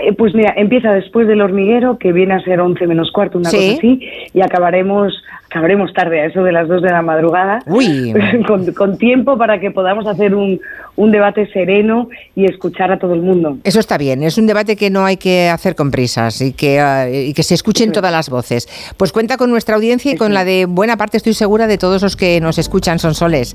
Eh, 0.03 0.15
Pues 0.17 0.35
mira, 0.35 0.55
empieza 0.57 0.91
después 0.93 1.29
del 1.29 1.43
hormiguero, 1.43 1.99
que 1.99 2.13
viene 2.13 2.33
a 2.35 2.41
ser 2.41 2.61
11 2.61 2.87
menos 2.87 3.11
cuarto, 3.13 3.37
una 3.37 3.51
Sí. 3.51 3.57
cosa 3.59 3.79
así, 3.79 4.01
y 4.33 4.41
acabaremos 4.41 5.13
acabaremos 5.53 5.93
tarde, 5.93 6.21
a 6.23 6.25
eso 6.27 6.43
de 6.43 6.51
las 6.53 6.67
2 6.67 6.83
de 6.83 6.91
la 6.91 7.03
madrugada, 7.03 7.61
Uy. 7.67 8.15
con, 8.47 8.73
con 8.73 8.97
tiempo 8.99 9.37
para 9.37 9.61
que 9.61 9.71
podamos 9.71 10.07
hacer 10.07 10.35
un, 10.35 10.61
un 10.97 11.11
debate 11.13 11.47
sereno 11.53 12.09
y 12.35 12.47
escuchar 12.47 12.91
a 12.91 12.99
todo 12.99 13.13
el 13.15 13.21
mundo. 13.21 13.59
Eso 13.65 13.79
está 13.79 13.99
bien, 13.99 14.23
es 14.23 14.39
un 14.39 14.47
debate 14.47 14.77
que 14.77 14.89
no 14.91 15.05
hay 15.05 15.19
que 15.19 15.49
hacer 15.51 15.75
con 15.75 15.91
prisas 15.91 16.41
y 16.41 16.53
que, 16.55 16.79
eh, 16.81 17.27
y 17.27 17.35
que 17.35 17.43
se 17.43 17.55
escuchen 17.55 17.93
todas 17.93 18.11
las 18.11 18.31
voces. 18.31 18.67
Pues 18.97 19.13
cuenta 19.13 19.37
con 19.37 19.51
nuestra 19.51 19.75
audiencia 19.77 20.13
y 20.13 20.17
con 20.17 20.33
la 20.33 20.45
de 20.45 20.65
buena 20.67 20.97
parte, 20.97 21.19
estoy 21.19 21.35
segura, 21.35 21.67
de 21.67 21.77
todos 21.79 22.03
los 22.03 22.17
que 22.17 22.41
nos 22.41 22.59
escuchan, 22.59 22.99
son 22.99 23.15
soles. 23.15 23.55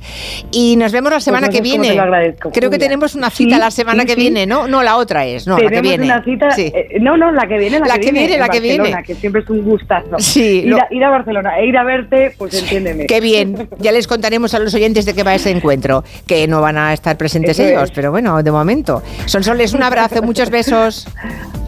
Y 0.52 0.76
nos 0.78 0.92
vemos 0.92 1.12
la 1.12 1.20
semana 1.20 1.48
no 1.48 1.54
que 1.54 1.62
viene. 1.62 1.90
te 1.90 1.96
lo 1.96 2.04
agradezco, 2.04 2.52
Creo 2.52 2.70
que 2.70 2.78
tenemos 2.78 3.16
una 3.16 3.30
cita 3.32 3.56
Sí, 3.56 3.60
la 3.62 3.72
semana 3.72 4.02
sí, 4.02 4.08
que 4.08 4.14
sí. 4.14 4.20
viene, 4.20 4.46
¿no? 4.46 4.68
No, 4.68 4.84
la 4.84 4.98
otra 4.98 5.26
es, 5.26 5.48
no, 5.48 5.58
la 5.58 5.70
que 5.70 5.82
viene. 5.82 6.06
una 6.06 6.24
cita, 6.24 6.52
Sí. 6.52 6.72
eh, 6.74 6.98
no, 7.02 7.18
no, 7.18 7.32
la 7.32 7.48
que 7.48 7.58
viene, 7.58 7.80
la, 7.80 7.88
La 7.88 7.98
que 7.98 8.12
viene, 8.12 8.34
en 8.34 8.40
la 8.40 8.50
que 8.50 8.60
viene. 8.60 8.94
Que 9.06 9.16
siempre 9.16 9.42
es 9.42 9.50
un 9.50 9.64
gustazo. 9.64 10.18
Sí, 10.20 10.62
ir, 10.64 10.70
lo- 10.70 10.78
a, 10.78 10.88
ir 10.92 11.04
a 11.04 11.10
Barcelona 11.10 11.58
e 11.60 11.66
ir 11.68 11.78
a 11.78 11.84
verte, 11.88 12.36
pues 12.38 12.54
entiéndeme. 12.54 13.08
Qué 13.08 13.20
bien, 13.20 13.68
ya 13.80 13.92
les 13.92 14.06
contaremos 14.06 14.54
a 14.54 14.60
los 14.60 14.74
oyentes 14.76 15.06
de 15.06 15.16
qué 15.16 15.24
va 15.24 15.34
ese 15.34 15.50
encuentro, 15.50 16.04
que 16.28 16.48
no 16.48 16.62
van 16.62 16.78
a 16.78 16.94
estar 16.94 17.18
presentes 17.18 17.58
Eso 17.58 17.68
ellos, 17.68 17.84
es. 17.86 17.92
pero 17.92 18.12
bueno, 18.12 18.44
de 18.44 18.52
momento. 18.52 19.02
Son 19.26 19.44
soles, 19.44 19.74
un 19.74 19.82
abrazo, 19.82 20.22
muchos 20.22 20.52
besos. 20.52 21.08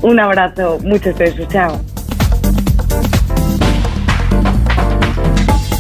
Un 0.02 0.18
abrazo, 0.18 0.78
muchos 0.82 1.18
besos, 1.18 1.46
chao. 1.50 1.82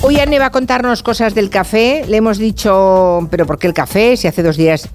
Hoy 0.01 0.19
Anne 0.19 0.39
va 0.39 0.47
a 0.47 0.51
contarnos 0.51 1.03
cosas 1.03 1.35
del 1.35 1.49
café. 1.49 2.03
Le 2.07 2.17
hemos 2.17 2.37
dicho, 2.37 3.27
pero 3.29 3.45
¿por 3.45 3.59
qué 3.59 3.67
el 3.67 3.73
café? 3.73 4.17
Si 4.17 4.27
hace 4.27 4.43
dos 4.43 4.57
días 4.57 4.89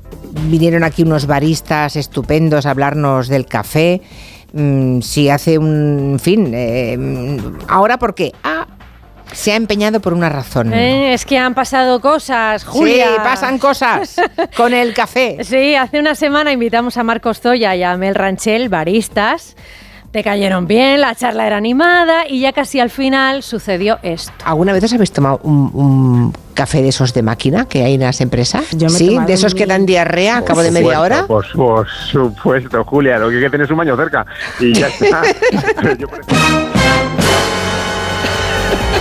vinieron 0.49 0.82
aquí 0.82 1.03
unos 1.03 1.26
baristas 1.26 1.97
estupendos 1.97 2.66
a 2.66 2.70
hablarnos 2.70 3.28
del 3.28 3.47
café. 3.47 4.03
Mm, 4.53 5.01
si 5.01 5.28
hace 5.28 5.59
un, 5.59 6.12
en 6.12 6.18
fin, 6.20 6.53
eh, 6.55 6.97
mm, 6.97 7.38
ahora 7.68 7.99
¿por 7.99 8.14
qué? 8.14 8.32
Ah, 8.45 8.63
se 9.35 9.53
ha 9.53 9.57
empeñado 9.57 10.01
por 10.01 10.14
una 10.14 10.28
razón. 10.28 10.72
Eh, 10.72 11.12
es 11.14 11.24
que 11.26 11.39
han 11.39 11.55
pasado 11.55 12.01
cosas, 12.01 12.64
Julia. 12.64 13.07
Sí, 13.09 13.20
pasan 13.22 13.59
cosas 13.59 14.16
con 14.57 14.72
el 14.72 14.95
café. 14.95 15.39
Sí, 15.43 15.74
hace 15.74 15.99
una 16.01 16.14
semana 16.14 16.53
invitamos 16.53 16.97
a 16.97 17.03
Marcos 17.03 17.41
Zoya 17.41 17.74
y 17.76 17.82
a 17.82 17.97
Mel 17.97 18.14
Ranchel, 18.14 18.68
baristas. 18.68 19.57
Te 20.12 20.22
cayeron 20.22 20.68
bien, 20.68 21.01
la 21.01 21.12
charla 21.16 21.45
era 21.45 21.57
animada 21.57 22.28
y 22.28 22.39
ya 22.39 22.53
casi 22.53 22.78
al 22.78 22.89
final 22.91 23.43
sucedió 23.43 23.99
esto. 24.05 24.32
¿Alguna 24.45 24.72
vez 24.72 24.85
os 24.85 24.93
habéis 24.93 25.11
tomado 25.11 25.41
un, 25.43 25.72
un 25.74 26.32
café 26.55 26.82
de 26.82 26.91
esos 26.91 27.12
de 27.12 27.22
máquina 27.22 27.64
que 27.64 27.82
hay 27.82 27.95
en 27.95 28.03
las 28.03 28.20
empresas? 28.20 28.64
Yo 28.70 28.87
me 28.91 28.97
sí, 28.97 29.18
de 29.26 29.32
esos 29.32 29.57
que 29.57 29.66
dan 29.66 29.87
diarrea 29.87 30.37
a 30.37 30.45
cabo 30.45 30.62
de 30.62 30.70
media 30.70 31.01
hora. 31.01 31.26
Por, 31.26 31.51
por 31.55 31.89
supuesto, 31.89 32.85
Julia, 32.85 33.18
lo 33.18 33.28
que 33.28 33.39
hay 33.39 33.43
que 33.43 33.51
tener 33.51 33.64
es 33.64 33.70
un 33.72 33.78
baño 33.78 33.97
cerca 33.97 34.24
y 34.61 34.72
ya 34.74 34.87
está. 34.87 35.22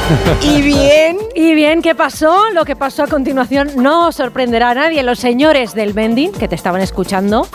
Y 0.44 0.62
bien. 0.62 1.18
Y 1.36 1.54
bien, 1.56 1.82
¿qué 1.82 1.96
pasó? 1.96 2.50
Lo 2.54 2.66
que 2.66 2.76
pasó 2.76 3.04
a 3.04 3.08
continuación 3.08 3.72
no 3.78 4.12
sorprenderá 4.12 4.72
a 4.72 4.76
nadie. 4.76 5.02
Los 5.04 5.20
señores 5.20 5.74
del 5.74 5.94
vending, 5.94 6.32
que 6.32 6.48
te 6.48 6.56
estaban 6.56 6.82
escuchando, 6.82 7.48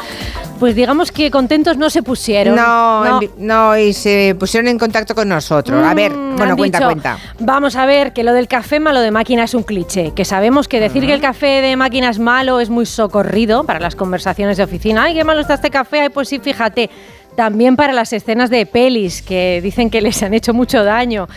pues 0.58 0.74
digamos 0.74 1.12
que 1.12 1.30
contentos 1.30 1.76
no 1.76 1.90
se 1.90 2.02
pusieron. 2.02 2.56
No, 2.56 3.20
no, 3.36 3.76
y 3.78 3.92
se 3.92 4.34
pusieron 4.38 4.68
en 4.68 4.78
contacto 4.78 5.14
con 5.14 5.28
nosotros. 5.28 5.84
a 5.84 5.94
ver, 5.94 6.12
Mm, 6.12 6.36
bueno, 6.36 6.56
cuenta, 6.56 6.78
dicho, 6.78 6.88
cuenta. 6.88 7.18
Vamos 7.38 7.76
a 7.76 7.84
ver 7.86 8.12
que 8.12 8.24
lo 8.24 8.32
del 8.32 8.48
café 8.48 8.80
malo 8.80 9.00
de 9.00 9.10
máquina 9.10 9.44
es 9.44 9.54
un 9.54 9.62
cliché, 9.62 10.12
que 10.14 10.24
sabemos 10.24 10.68
que 10.68 10.80
decir 10.80 11.06
que 11.06 11.12
el 11.12 11.20
café 11.20 11.60
de 11.60 11.76
máquina 11.76 12.10
es 12.10 12.18
malo 12.18 12.60
es 12.60 12.70
muy 12.70 12.86
socorrido 12.86 13.64
para 13.64 13.80
las 13.80 13.94
conversaciones 13.94 14.56
de 14.56 14.64
oficina. 14.64 15.04
Ay, 15.04 15.14
qué 15.14 15.24
malo 15.24 15.40
está 15.40 15.54
este 15.54 15.70
café. 15.70 16.00
Ay, 16.00 16.08
pues 16.08 16.28
sí, 16.28 16.38
fíjate. 16.38 16.90
También 17.38 17.76
para 17.76 17.92
las 17.92 18.12
escenas 18.12 18.50
de 18.50 18.66
pelis 18.66 19.22
que 19.22 19.60
dicen 19.62 19.90
que 19.90 20.00
les 20.00 20.20
han 20.24 20.34
hecho 20.34 20.52
mucho 20.52 20.82
daño. 20.82 21.28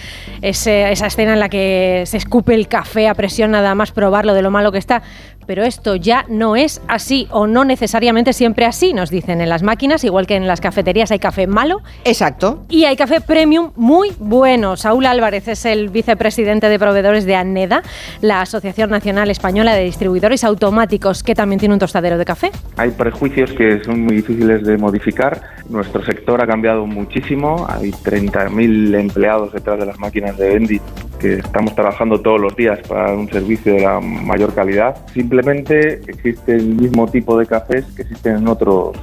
Ese- 0.42 0.92
esa 0.92 1.06
escena 1.06 1.34
en 1.34 1.40
la 1.40 1.48
que 1.48 2.06
se 2.08 2.18
escupe 2.18 2.56
el 2.56 2.68
café 2.68 3.08
a 3.08 3.14
presión 3.14 3.52
nada 3.52 3.76
más 3.76 3.92
probarlo 3.92 4.34
de 4.34 4.42
lo 4.42 4.50
malo 4.50 4.72
que 4.72 4.80
está. 4.80 5.04
Pero 5.46 5.64
esto 5.64 5.96
ya 5.96 6.24
no 6.30 6.56
es 6.56 6.82
así 6.88 7.28
o 7.32 7.46
no 7.46 7.66
necesariamente 7.66 8.32
siempre 8.32 8.66
así, 8.66 8.94
nos 8.94 9.10
dicen 9.10 9.42
en 9.42 9.50
las 9.50 9.64
máquinas, 9.64 10.04
igual 10.04 10.26
que 10.28 10.36
en 10.36 10.48
las 10.48 10.62
cafeterías 10.62 11.12
hay 11.12 11.20
café 11.20 11.46
malo. 11.46 11.82
Exacto. 12.06 12.64
Y 12.70 12.86
hay 12.86 12.96
café 12.96 13.22
premium 13.22 13.72
muy 13.76 14.12
bueno. 14.20 14.78
Saúl 14.78 15.06
Álvarez 15.08 15.48
es 15.48 15.66
el 15.66 15.90
vicepresidente 15.90 16.70
de 16.70 16.80
proveedores 16.80 17.26
de 17.26 17.36
ANEDA, 17.36 17.82
la 18.22 18.42
Asociación 18.42 18.92
Nacional 18.92 19.30
Española 19.30 19.74
de 19.76 19.84
Distribuidores 19.84 20.44
Automáticos, 20.44 21.22
que 21.24 21.36
también 21.36 21.60
tiene 21.60 21.74
un 21.74 21.80
tostadero 21.80 22.18
de 22.18 22.26
café. 22.26 22.52
Hay 22.78 22.92
prejuicios 22.92 23.52
que 23.52 23.84
son 23.84 24.02
muy 24.06 24.16
difíciles 24.18 24.64
de 24.64 24.78
modificar. 24.78 25.42
Nuestro 25.94 26.14
sector 26.14 26.42
ha 26.42 26.48
cambiado 26.48 26.86
muchísimo. 26.86 27.68
Hay 27.68 27.92
30.000 27.92 28.98
empleados 28.98 29.52
detrás 29.52 29.78
de 29.78 29.86
las 29.86 30.00
máquinas 30.00 30.38
de 30.38 30.48
vending 30.48 30.82
que 31.20 31.34
estamos 31.34 31.76
trabajando 31.76 32.22
todos 32.22 32.40
los 32.40 32.56
días 32.56 32.80
para 32.88 33.12
un 33.12 33.30
servicio 33.30 33.74
de 33.74 33.82
la 33.82 34.00
mayor 34.00 34.54
calidad. 34.54 35.06
Simplemente 35.08 35.96
existe 36.08 36.56
el 36.56 36.76
mismo 36.76 37.08
tipo 37.08 37.38
de 37.38 37.46
cafés 37.46 37.84
que 37.94 38.04
existen 38.04 38.38
en 38.38 38.48
otros 38.48 38.96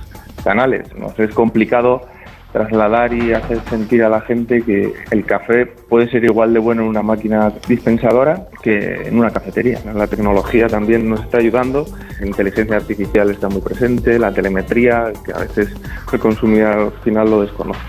canales. 0.43 0.89
Nos 0.97 1.19
es 1.21 1.35
complicado 1.35 2.07
trasladar 2.55 3.13
y 3.13 3.35
hacer 3.35 3.61
sentir 3.69 4.03
a 4.03 4.09
la 4.09 4.23
gente 4.23 4.63
que 4.63 4.95
el 5.11 5.27
café 5.27 5.67
puede 5.89 6.11
ser 6.11 6.25
igual 6.25 6.53
de 6.53 6.59
bueno 6.59 6.83
en 6.83 6.89
una 6.89 7.03
máquina 7.03 7.53
dispensadora 7.67 8.47
que 8.63 9.09
en 9.09 9.19
una 9.19 9.31
cafetería. 9.31 9.81
La 9.95 10.07
tecnología 10.07 10.67
también 10.67 11.09
nos 11.09 11.21
está 11.21 11.39
ayudando, 11.39 11.87
la 12.21 12.27
inteligencia 12.27 12.77
artificial 12.77 13.31
está 13.31 13.49
muy 13.49 13.61
presente, 13.61 14.19
la 14.19 14.33
telemetría, 14.33 15.13
que 15.25 15.33
a 15.33 15.39
veces 15.39 15.69
el 16.13 16.19
consumidor 16.19 16.79
al 16.79 16.93
final 17.03 17.31
lo 17.31 17.43
desconoce. 17.43 17.81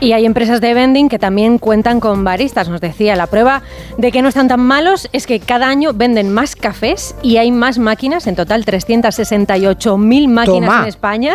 Y 0.00 0.12
hay 0.12 0.24
empresas 0.24 0.60
de 0.60 0.72
vending 0.72 1.08
que 1.08 1.18
también 1.18 1.58
cuentan 1.58 2.00
con 2.00 2.24
baristas, 2.24 2.68
nos 2.68 2.80
decía. 2.80 3.16
La 3.16 3.26
prueba 3.26 3.62
de 3.98 4.10
que 4.12 4.22
no 4.22 4.28
están 4.28 4.48
tan 4.48 4.60
malos 4.60 5.08
es 5.12 5.26
que 5.26 5.40
cada 5.40 5.68
año 5.68 5.92
venden 5.92 6.32
más 6.32 6.56
cafés 6.56 7.14
y 7.22 7.36
hay 7.36 7.50
más 7.50 7.78
máquinas, 7.78 8.26
en 8.26 8.36
total 8.36 8.64
368.000 8.64 10.28
máquinas 10.28 10.68
Toma. 10.68 10.82
en 10.82 10.88
España, 10.88 11.34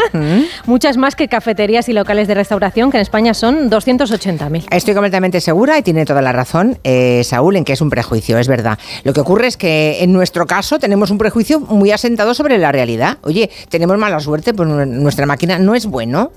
muchas 0.66 0.98
más 0.98 1.16
que 1.16 1.28
cafeterías 1.28 1.90
y 1.90 1.94
locales 1.94 2.28
de 2.28 2.34
restauración, 2.34 2.90
que 2.90 2.98
en 2.98 3.02
España 3.02 3.34
son 3.34 3.70
280.000. 3.70 4.66
Estoy 4.72 4.94
completamente 4.94 5.40
segura 5.40 5.78
y 5.78 5.84
tiene 5.84 6.03
toda 6.06 6.22
la 6.22 6.32
razón, 6.32 6.78
eh, 6.84 7.22
Saúl, 7.24 7.56
en 7.56 7.64
que 7.66 7.74
es 7.74 7.82
un 7.82 7.90
prejuicio, 7.90 8.38
es 8.38 8.48
verdad. 8.48 8.78
Lo 9.04 9.14
que 9.14 9.22
ocurre 9.22 9.48
es 9.48 9.58
que 9.58 10.04
en 10.04 10.14
nuestro 10.14 10.46
caso 10.46 10.80
tenemos 10.80 11.12
un 11.12 11.18
prejuicio 11.18 11.60
muy 11.60 11.92
asentado 11.92 12.34
sobre 12.34 12.58
la 12.58 12.72
realidad. 12.72 13.18
Oye, 13.24 13.50
tenemos 13.70 13.98
mala 13.98 14.20
suerte, 14.20 14.54
pues 14.54 14.68
nu- 14.70 14.86
nuestra 14.86 15.26
máquina 15.26 15.60
no 15.60 15.76
es 15.76 15.86
bueno. 15.86 16.32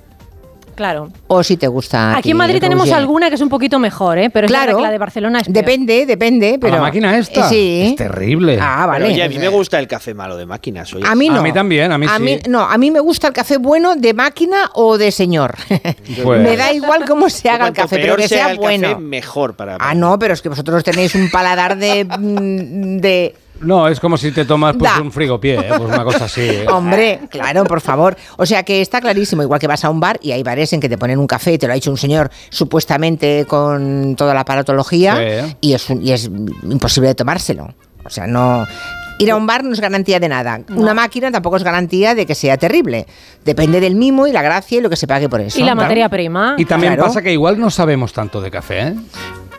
Claro. 0.77 1.09
O 1.27 1.43
si 1.43 1.57
te 1.57 1.67
gusta. 1.67 2.13
a 2.13 2.19
Aquí 2.19 2.31
en 2.31 2.37
Madrid 2.37 2.61
tenemos 2.61 2.93
alguna 2.93 3.29
que 3.31 3.35
es 3.35 3.41
un 3.41 3.49
poquito 3.49 3.79
mejor, 3.79 4.19
¿eh? 4.19 4.31
pero 4.31 4.47
es 4.47 4.53
Claro. 4.53 4.77
que 4.77 4.83
la 4.83 4.91
de 4.91 4.99
Barcelona 4.99 5.39
es 5.41 5.45
peor. 5.47 5.55
Depende, 5.55 6.07
depende, 6.07 6.59
pero. 6.61 6.77
la 6.77 6.83
máquina 6.83 7.17
esta? 7.19 7.49
Sí. 7.49 7.89
Es 7.91 7.97
terrible. 7.97 8.59
Ah, 8.61 8.87
vale. 8.87 9.07
Pero, 9.07 9.15
oye, 9.15 9.25
a 9.25 9.29
mí 9.29 9.39
me 9.39 9.49
gusta 9.49 9.79
el 9.79 9.89
café 9.89 10.13
malo 10.15 10.37
de 10.37 10.45
máquinas. 10.47 10.93
Oye. 10.95 11.05
A 11.07 11.15
mí 11.15 11.29
no. 11.29 11.41
A 11.41 11.43
mí 11.43 11.53
también, 11.53 11.91
a 11.91 11.99
mí 11.99 12.07
sí. 12.07 12.39
no, 12.49 12.61
a 12.63 12.77
mí 12.79 12.91
me 12.91 13.01
gusta 13.01 13.27
el 13.29 13.33
café 13.33 13.57
bueno 13.57 13.97
de 13.97 14.13
máquina 14.15 14.71
o 14.75 14.99
de 14.99 15.11
señor. 15.11 15.57
Pues- 16.23 16.43
me 16.43 16.57
da 16.57 16.73
igual 16.73 17.05
cómo 17.07 17.29
se 17.31 17.49
haga 17.49 17.69
el 17.69 17.73
café, 17.73 17.99
pero 17.99 18.17
que 18.17 18.29
sea 18.29 18.51
el 18.51 18.59
bueno. 18.59 18.89
café, 18.91 19.01
mejor 19.01 19.55
para. 19.57 19.77
Ah, 19.81 19.95
no, 19.95 20.19
pero 20.19 20.35
es 20.35 20.43
que 20.43 20.49
vosotros 20.49 20.85
tenéis 20.85 21.15
un 21.15 21.31
paladar 21.31 21.77
de. 21.77 22.05
de 23.01 23.35
No, 23.61 23.89
es 23.89 24.01
como 24.01 24.17
si 24.17 24.33
te 24.33 24.45
tomas 24.45 24.77
pues, 24.77 24.91
un 25.01 25.11
frigopié, 25.11 25.55
¿eh? 25.55 25.65
pues 25.69 25.81
una 25.81 26.05
cosa 26.05 26.27
así. 26.27 26.43
¿eh? 26.43 26.67
Hombre, 26.69 27.21
claro, 27.31 27.65
por 27.65 27.81
favor. 27.81 28.17
O 28.37 28.45
sea 28.47 28.63
que 28.63 28.81
está 28.81 29.01
clarísimo, 29.01 29.43
igual 29.43 29.59
que 29.61 29.67
vas 29.67 29.85
a 29.85 29.91
un 29.91 29.99
bar 29.99 30.19
y 30.23 30.33
hay 30.33 30.43
bares 30.43 30.73
en 30.73 30.81
que 30.81 30.89
te 30.89 30.99
ponen 30.99 31.19
un 31.19 31.27
café, 31.27 31.55
y 31.55 31.59
te 31.59 31.67
lo 31.67 31.73
ha 31.73 31.75
dicho 31.75 31.91
un 31.91 31.97
señor 31.97 32.31
supuestamente 32.51 33.47
con 33.49 34.15
toda 34.17 34.35
la 34.35 34.41
aparatología 34.41 35.17
Sí. 35.17 35.57
y, 35.63 35.73
es, 35.75 35.89
un- 35.91 36.03
y 36.03 36.13
es 36.13 36.27
imposible 36.65 37.09
de 37.09 37.15
tomárselo. 37.15 37.69
O 38.05 38.11
sea, 38.11 38.27
no... 38.27 38.67
Ir 39.19 39.31
a 39.31 39.37
un 39.37 39.47
bar 39.47 39.65
no 39.65 39.73
es 39.73 39.81
garantía 39.81 40.21
de 40.21 40.29
nada. 40.29 40.61
Una 40.69 40.93
máquina 40.93 41.33
tampoco 41.33 41.57
es 41.57 41.63
garantía 41.63 42.15
de 42.15 42.27
que 42.27 42.35
sea 42.35 42.59
terrible. 42.59 43.07
Depende 43.47 43.81
del 43.81 43.95
mimo 43.95 44.27
y 44.27 44.33
la 44.33 44.43
gracia 44.43 44.77
y 44.77 44.81
lo 44.83 44.91
que 44.91 44.97
se 44.97 45.07
pague 45.07 45.27
por 45.31 45.41
eso. 45.41 45.59
Y 45.59 45.63
la 45.63 45.69
Claro. 45.73 45.81
materia 45.81 46.09
prima. 46.11 46.55
Y 46.59 46.67
también 46.67 46.93
Claro. 46.93 47.09
pasa 47.09 47.23
que 47.23 47.33
igual 47.33 47.59
no 47.59 47.71
sabemos 47.71 48.13
tanto 48.13 48.43
de 48.43 48.51
café, 48.51 48.89
¿eh? 48.89 48.95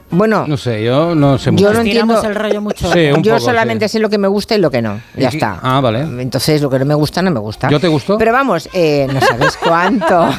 Bueno, 0.09 0.45
No 0.47 0.55
sé, 0.57 0.83
yo 0.83 1.13
no 1.15 1.37
sé 1.37 1.51
mucho. 1.51 1.65
yo 1.65 1.73
no 1.73 1.79
entiendo. 1.81 2.21
el 2.23 2.35
rollo 2.35 2.61
mucho. 2.61 2.91
Sí, 2.91 3.11
un 3.13 3.21
yo 3.23 3.33
poco, 3.35 3.45
solamente 3.45 3.87
sí. 3.89 3.93
sé 3.93 3.99
lo 3.99 4.09
que 4.09 4.17
me 4.17 4.27
gusta 4.27 4.55
y 4.55 4.59
lo 4.59 4.71
que 4.71 4.81
no. 4.81 4.99
Ya 5.15 5.29
está. 5.29 5.59
Ah, 5.61 5.79
vale. 5.81 6.01
Entonces, 6.21 6.61
lo 6.61 6.69
que 6.69 6.79
no 6.79 6.85
me 6.85 6.95
gusta, 6.95 7.21
no 7.21 7.29
me 7.31 7.39
gusta. 7.39 7.69
¿Yo 7.69 7.79
te 7.79 7.87
gustó? 7.89 8.17
Pero 8.17 8.31
vamos, 8.31 8.69
eh, 8.73 9.07
no 9.11 9.19
sabes 9.21 9.57
cuánto. 9.57 10.29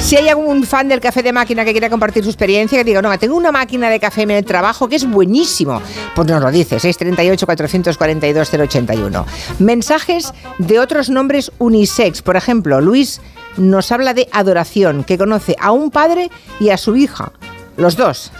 Si 0.00 0.16
hay 0.16 0.28
algún 0.28 0.64
fan 0.64 0.88
del 0.88 1.00
café 1.00 1.22
de 1.22 1.34
máquina 1.34 1.66
que 1.66 1.72
quiera 1.72 1.90
compartir 1.90 2.24
su 2.24 2.30
experiencia, 2.30 2.78
que 2.78 2.84
diga, 2.84 3.02
no, 3.02 3.18
tengo 3.18 3.36
una 3.36 3.52
máquina 3.52 3.90
de 3.90 4.00
café 4.00 4.22
en 4.22 4.30
el 4.30 4.42
trabajo 4.44 4.88
que 4.88 4.96
es 4.96 5.06
buenísimo, 5.06 5.82
pues 6.14 6.26
nos 6.26 6.40
lo 6.40 6.50
dice, 6.50 6.78
638-442-081. 6.78 9.24
Mensajes 9.58 10.32
de 10.58 10.78
otros 10.78 11.10
nombres 11.10 11.52
unisex. 11.58 12.22
Por 12.22 12.36
ejemplo, 12.36 12.80
Luis 12.80 13.20
nos 13.58 13.92
habla 13.92 14.14
de 14.14 14.28
adoración, 14.32 15.04
que 15.04 15.18
conoce 15.18 15.56
a 15.60 15.72
un 15.72 15.90
padre 15.90 16.30
y 16.60 16.70
a 16.70 16.76
su 16.76 16.96
hija. 16.96 17.32
Los 17.76 17.96
dos. 17.96 18.32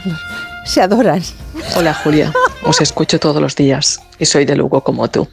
Se 0.64 0.81
adoran. 0.83 1.23
Hola 1.77 1.95
Julia, 1.95 2.33
os 2.62 2.81
escucho 2.81 3.19
todos 3.19 3.41
los 3.41 3.57
días 3.57 4.01
y 4.19 4.27
soy 4.27 4.45
de 4.45 4.57
Lugo 4.57 4.83
como 4.83 5.09
tú. 5.09 5.29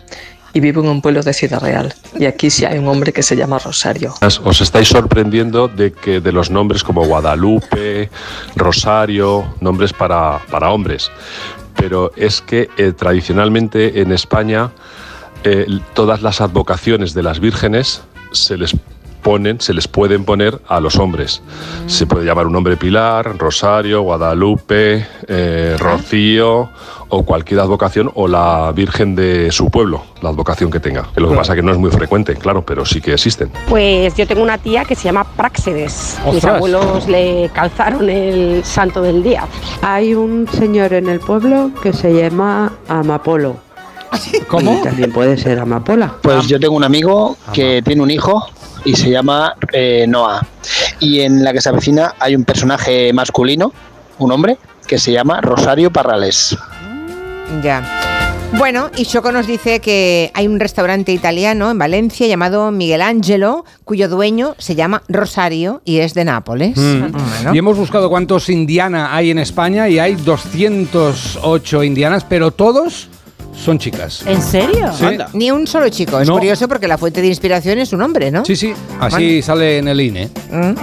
Y 0.53 0.61
vivo 0.61 0.81
en 0.81 0.87
un 0.87 1.01
pueblo 1.01 1.21
de 1.21 1.33
Ciudad 1.33 1.59
Real. 1.59 1.93
Y 2.17 2.25
aquí 2.25 2.49
sí 2.49 2.63
hay 2.63 2.77
un 2.77 2.87
hombre 2.87 3.11
que 3.11 3.21
se 3.21 3.35
llama 3.35 3.59
Rosario. 3.59 4.13
Os 4.21 4.61
estáis 4.61 4.87
sorprendiendo 4.87 5.67
de 5.67 5.91
que 5.91 6.21
de 6.21 6.31
los 6.31 6.49
nombres 6.49 6.81
como 6.81 7.05
Guadalupe, 7.05 8.09
Rosario, 8.55 9.53
nombres 9.59 9.91
para, 9.91 10.39
para 10.49 10.71
hombres. 10.71 11.11
Pero 11.75 12.13
es 12.15 12.39
que 12.39 12.69
eh, 12.77 12.93
tradicionalmente 12.93 13.99
en 13.99 14.13
España 14.13 14.71
eh, 15.43 15.67
todas 15.93 16.21
las 16.21 16.39
advocaciones 16.39 17.13
de 17.13 17.23
las 17.23 17.41
vírgenes 17.41 18.01
se 18.31 18.57
les 18.57 18.75
ponen, 19.25 19.59
se 19.59 19.73
les 19.73 19.87
pueden 19.87 20.23
poner 20.23 20.61
a 20.67 20.79
los 20.79 20.97
hombres. 20.97 21.41
Se 21.87 22.05
puede 22.05 22.25
llamar 22.25 22.45
un 22.45 22.53
nombre 22.53 22.77
Pilar, 22.77 23.35
Rosario, 23.39 24.03
Guadalupe, 24.03 25.03
eh, 25.27 25.75
Rocío 25.79 26.69
o 27.09 27.25
cualquier 27.25 27.59
advocación 27.59 28.11
o 28.13 28.27
la 28.27 28.71
Virgen 28.71 29.15
de 29.15 29.51
su 29.51 29.71
pueblo, 29.71 30.03
la 30.21 30.29
advocación 30.29 30.69
que 30.69 30.79
tenga. 30.79 31.09
Lo 31.15 31.27
que 31.27 31.35
pasa 31.35 31.53
es 31.53 31.55
que 31.55 31.63
no 31.63 31.71
es 31.71 31.79
muy 31.79 31.89
frecuente, 31.89 32.35
claro, 32.35 32.63
pero 32.63 32.85
sí 32.85 33.01
que 33.01 33.13
existen. 33.13 33.49
Pues 33.67 34.15
yo 34.15 34.27
tengo 34.27 34.43
una 34.43 34.59
tía 34.59 34.85
que 34.85 34.93
se 34.93 35.05
llama 35.05 35.23
Práxedes. 35.23 36.19
Mis 36.31 36.45
abuelos 36.45 37.07
le 37.07 37.49
calzaron 37.51 38.07
el 38.07 38.63
santo 38.63 39.01
del 39.01 39.23
día. 39.23 39.47
Hay 39.81 40.13
un 40.13 40.47
señor 40.47 40.93
en 40.93 41.09
el 41.09 41.19
pueblo 41.19 41.71
que 41.81 41.93
se 41.93 42.13
llama 42.13 42.73
Amapolo. 42.87 43.57
¿Cómo? 44.47 44.77
Y 44.79 44.83
también 44.83 45.11
puede 45.11 45.35
ser 45.35 45.57
Amapola. 45.57 46.13
Pues 46.21 46.47
yo 46.47 46.59
tengo 46.59 46.75
un 46.75 46.83
amigo 46.83 47.35
que 47.51 47.81
tiene 47.81 48.03
un 48.03 48.11
hijo 48.11 48.45
y 48.85 48.95
se 48.95 49.09
llama 49.09 49.55
eh, 49.73 50.05
Noah. 50.07 50.45
Y 50.99 51.21
en 51.21 51.43
la 51.43 51.51
que 51.51 51.61
se 51.61 51.69
avecina 51.69 52.13
hay 52.19 52.35
un 52.35 52.45
personaje 52.45 53.11
masculino, 53.11 53.73
un 54.19 54.31
hombre, 54.31 54.57
que 54.87 54.97
se 54.97 55.11
llama 55.11 55.41
Rosario 55.41 55.91
Parrales. 55.91 56.55
Ya. 57.61 57.83
Bueno, 58.57 58.89
y 58.95 59.05
Choco 59.05 59.31
nos 59.31 59.47
dice 59.47 59.81
que 59.81 60.31
hay 60.33 60.47
un 60.47 60.59
restaurante 60.59 61.11
italiano 61.11 61.71
en 61.71 61.77
Valencia 61.77 62.25
llamado 62.27 62.71
Miguel 62.71 63.01
Ángelo, 63.01 63.65
cuyo 63.83 64.07
dueño 64.07 64.55
se 64.59 64.75
llama 64.75 65.03
Rosario 65.09 65.81
y 65.83 65.97
es 65.97 66.13
de 66.13 66.23
Nápoles. 66.23 66.77
Mm. 66.77 67.11
Bueno. 67.11 67.53
Y 67.53 67.57
hemos 67.57 67.75
buscado 67.75 68.09
cuántos 68.09 68.49
Indiana 68.49 69.13
hay 69.13 69.31
en 69.31 69.39
España 69.39 69.89
y 69.89 69.99
hay 69.99 70.15
208 70.15 71.83
indianas, 71.83 72.23
pero 72.23 72.51
todos 72.51 73.09
son 73.57 73.79
chicas. 73.79 74.23
¿En 74.27 74.41
serio? 74.41 74.91
Sí. 74.97 75.05
Ni 75.33 75.51
un 75.51 75.65
solo 75.67 75.89
chico. 75.89 76.19
Es 76.19 76.27
No. 76.27 76.35
curioso 76.35 76.67
porque 76.67 76.87
la 76.87 76.97
fuente 76.97 77.21
de 77.21 77.27
inspiración 77.27 77.79
es 77.79 77.93
un 77.93 78.01
hombre, 78.01 78.31
¿no? 78.31 78.45
Sí, 78.45 78.55
sí, 78.55 78.73
así 78.99 79.41
sale 79.41 79.79
en 79.79 79.87
el 79.87 79.99
INE. 80.01 80.29
Mm. 80.51 80.73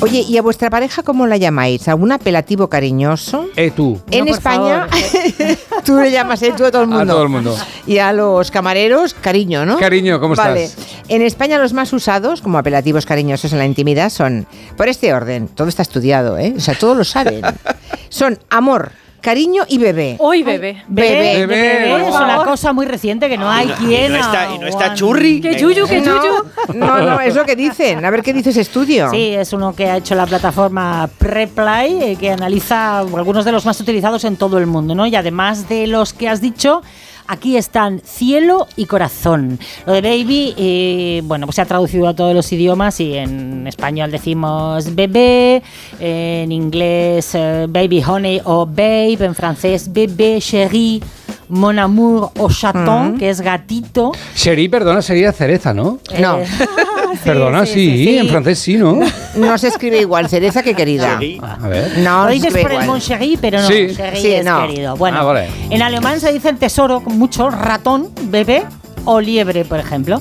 Oye, 0.00 0.20
¿y 0.28 0.36
a 0.38 0.42
vuestra 0.42 0.70
pareja 0.70 1.02
cómo 1.02 1.26
la 1.26 1.36
llamáis? 1.38 1.88
¿Algún 1.88 2.12
apelativo 2.12 2.68
cariñoso? 2.68 3.46
Eh, 3.56 3.72
tú. 3.74 4.00
En 4.12 4.28
España, 4.28 4.86
tú 5.84 5.96
le 5.98 6.12
llamas 6.12 6.40
eh, 6.42 6.52
tú 6.56 6.64
a 6.64 6.70
todo 6.70 6.82
el 6.84 6.92
A 6.92 6.96
mundo. 6.98 7.12
todo 7.14 7.22
el 7.24 7.28
mundo. 7.28 7.56
Y 7.86 7.98
a 7.98 8.12
los 8.12 8.50
camareros, 8.52 9.14
cariño, 9.14 9.64
¿no? 9.66 9.76
Cariño, 9.78 10.20
¿cómo 10.20 10.36
vale. 10.36 10.64
estás? 10.64 10.86
En 11.08 11.22
España 11.22 11.58
los 11.58 11.72
más 11.72 11.92
usados 11.92 12.42
como 12.42 12.58
apelativos 12.58 13.06
cariñosos 13.06 13.52
en 13.52 13.58
la 13.58 13.64
intimidad 13.66 14.10
son, 14.10 14.46
por 14.76 14.88
este 14.88 15.12
orden, 15.12 15.48
todo 15.48 15.66
está 15.68 15.82
estudiado, 15.82 16.38
¿eh? 16.38 16.54
O 16.56 16.60
sea, 16.60 16.74
todos 16.78 16.96
lo 16.96 17.02
saben. 17.04 17.40
son 18.08 18.38
amor, 18.50 18.92
cariño 19.28 19.64
y 19.68 19.76
bebé. 19.76 20.16
Hoy 20.20 20.42
bebé. 20.42 20.82
Bebé. 20.88 21.46
Bebé, 21.46 21.90
por 21.90 22.00
es 22.00 22.14
una 22.14 22.44
cosa 22.44 22.72
muy 22.72 22.86
reciente 22.86 23.28
que 23.28 23.36
no 23.36 23.50
hay 23.50 23.66
y 23.66 23.68
no- 23.68 23.74
quien. 23.76 24.06
y 24.06 24.08
no 24.14 24.20
está- 24.20 24.54
y 24.54 24.58
no 24.58 24.66
está 24.66 24.94
churri. 24.94 25.40
Que 25.42 25.54
yuyu, 25.60 25.86
que 25.86 26.00
No, 26.00 26.16
yuyu. 26.16 26.34
No, 26.74 26.98
no, 27.02 27.20
es 27.20 27.34
lo 27.34 27.44
que 27.44 27.54
dicen. 27.54 28.02
A 28.04 28.10
ver 28.10 28.22
qué 28.22 28.32
dice 28.32 28.50
ese 28.50 28.62
estudio. 28.62 29.10
Sí, 29.10 29.34
es 29.34 29.52
uno 29.52 29.74
que 29.76 29.86
ha 29.90 29.98
hecho 29.98 30.14
la 30.14 30.24
plataforma 30.26 31.10
Preplay, 31.18 32.02
eh, 32.02 32.16
que 32.16 32.30
analiza 32.30 33.00
algunos 33.00 33.44
de 33.44 33.52
los 33.52 33.66
más 33.66 33.78
utilizados 33.80 34.24
en 34.24 34.36
todo 34.36 34.56
el 34.56 34.66
mundo, 34.66 34.94
¿no? 34.94 35.06
Y 35.06 35.14
además 35.14 35.68
de 35.68 35.86
los 35.86 36.14
que 36.14 36.28
has 36.28 36.40
dicho, 36.40 36.82
aquí 37.28 37.56
están 37.56 38.00
cielo 38.04 38.66
y 38.74 38.86
corazón. 38.86 39.60
Lo 39.86 39.92
de 39.92 40.00
baby, 40.00 40.54
eh, 40.56 41.20
bueno, 41.24 41.46
pues 41.46 41.56
se 41.56 41.62
ha 41.62 41.66
traducido 41.66 42.08
a 42.08 42.14
todos 42.14 42.34
los 42.34 42.50
idiomas 42.52 42.98
y 43.00 43.14
en 43.14 43.66
español 43.66 44.10
decimos 44.10 44.94
bebé, 44.94 45.62
en 46.00 46.50
inglés 46.50 47.34
eh, 47.34 47.66
baby 47.68 48.02
honey 48.02 48.40
o 48.44 48.66
babe, 48.66 49.18
en 49.20 49.34
francés 49.34 49.92
bébé, 49.92 50.38
chéri, 50.40 51.02
mon 51.48 51.78
amour 51.78 52.30
o 52.38 52.48
chaton, 52.50 53.14
Mm. 53.14 53.18
que 53.18 53.30
es 53.30 53.40
gatito. 53.40 54.12
Sherry, 54.34 54.68
perdona, 54.68 55.02
sería 55.02 55.32
cereza, 55.32 55.72
¿no? 55.74 55.98
No. 56.18 56.38
perdona, 57.24 57.64
sí, 57.66 57.72
sí, 57.74 58.04
sí. 58.04 58.18
en 58.18 58.28
francés 58.28 58.58
sí, 58.58 58.76
¿no? 58.76 58.98
No 59.36 59.58
se 59.58 59.68
escribe 59.68 59.98
igual 60.00 60.28
cereza 60.28 60.62
que 60.62 60.74
querida. 60.74 61.18
A 61.42 61.68
ver. 61.68 61.98
No, 61.98 62.24
Lo 62.24 62.30
dices 62.30 62.54
por 62.56 62.72
el. 62.72 62.86
Mon 62.86 63.00
Chéri, 63.00 63.38
pero 63.40 63.60
no, 63.60 63.66
Sí. 63.66 63.88
Es 63.98 64.44
no. 64.44 64.66
querido. 64.66 64.96
Bueno, 64.96 65.18
Ah, 65.20 65.24
vale. 65.24 65.48
en 65.70 65.82
alemán 65.82 66.20
se 66.20 66.32
dice 66.32 66.50
el 66.50 66.56
tesoro 66.58 67.00
con 67.00 67.18
mucho 67.18 67.50
ratón, 67.50 68.08
bebé 68.24 68.64
o 69.04 69.20
liebre, 69.20 69.64
por 69.64 69.78
ejemplo. 69.78 70.20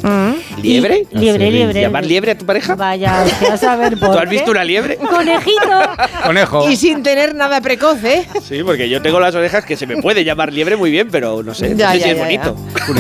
¿Liebre? 0.62 1.06
Y- 1.12 1.18
liebre, 1.18 1.52
liebre. 1.52 1.82
¿Llamar 1.82 2.06
liebre 2.06 2.32
a 2.32 2.38
tu 2.38 2.46
pareja? 2.46 2.76
Vaya, 2.76 3.22
a 3.22 3.76
ver 3.76 3.98
por 4.00 4.12
¿Tú 4.12 4.20
has 4.20 4.30
visto 4.30 4.52
una 4.52 4.64
liebre? 4.64 4.98
Conejito. 4.98 5.80
Conejo. 6.26 6.70
Y 6.70 6.76
sin 6.76 7.04
tener 7.04 7.36
nada 7.36 7.62
precoz, 7.62 8.04
¿eh? 8.04 8.28
Sí, 8.44 8.64
porque 8.64 8.90
yo 8.90 9.02
tengo 9.02 9.20
las 9.20 9.36
orejas 9.36 9.66
que 9.66 9.76
se 9.78 9.86
me 9.88 9.98
puede 10.02 10.24
llamar 10.24 10.52
liebre 10.54 10.76
muy 10.78 10.92
bien, 10.92 11.10
pero 11.12 11.44
no 11.44 11.54
sé, 11.54 11.70
no 11.70 11.78
Ya, 11.78 11.92
sé 11.92 12.00
ya, 12.00 12.04
si 12.06 12.10
es 12.12 12.18
ya, 12.18 12.24
bonito. 12.24 12.56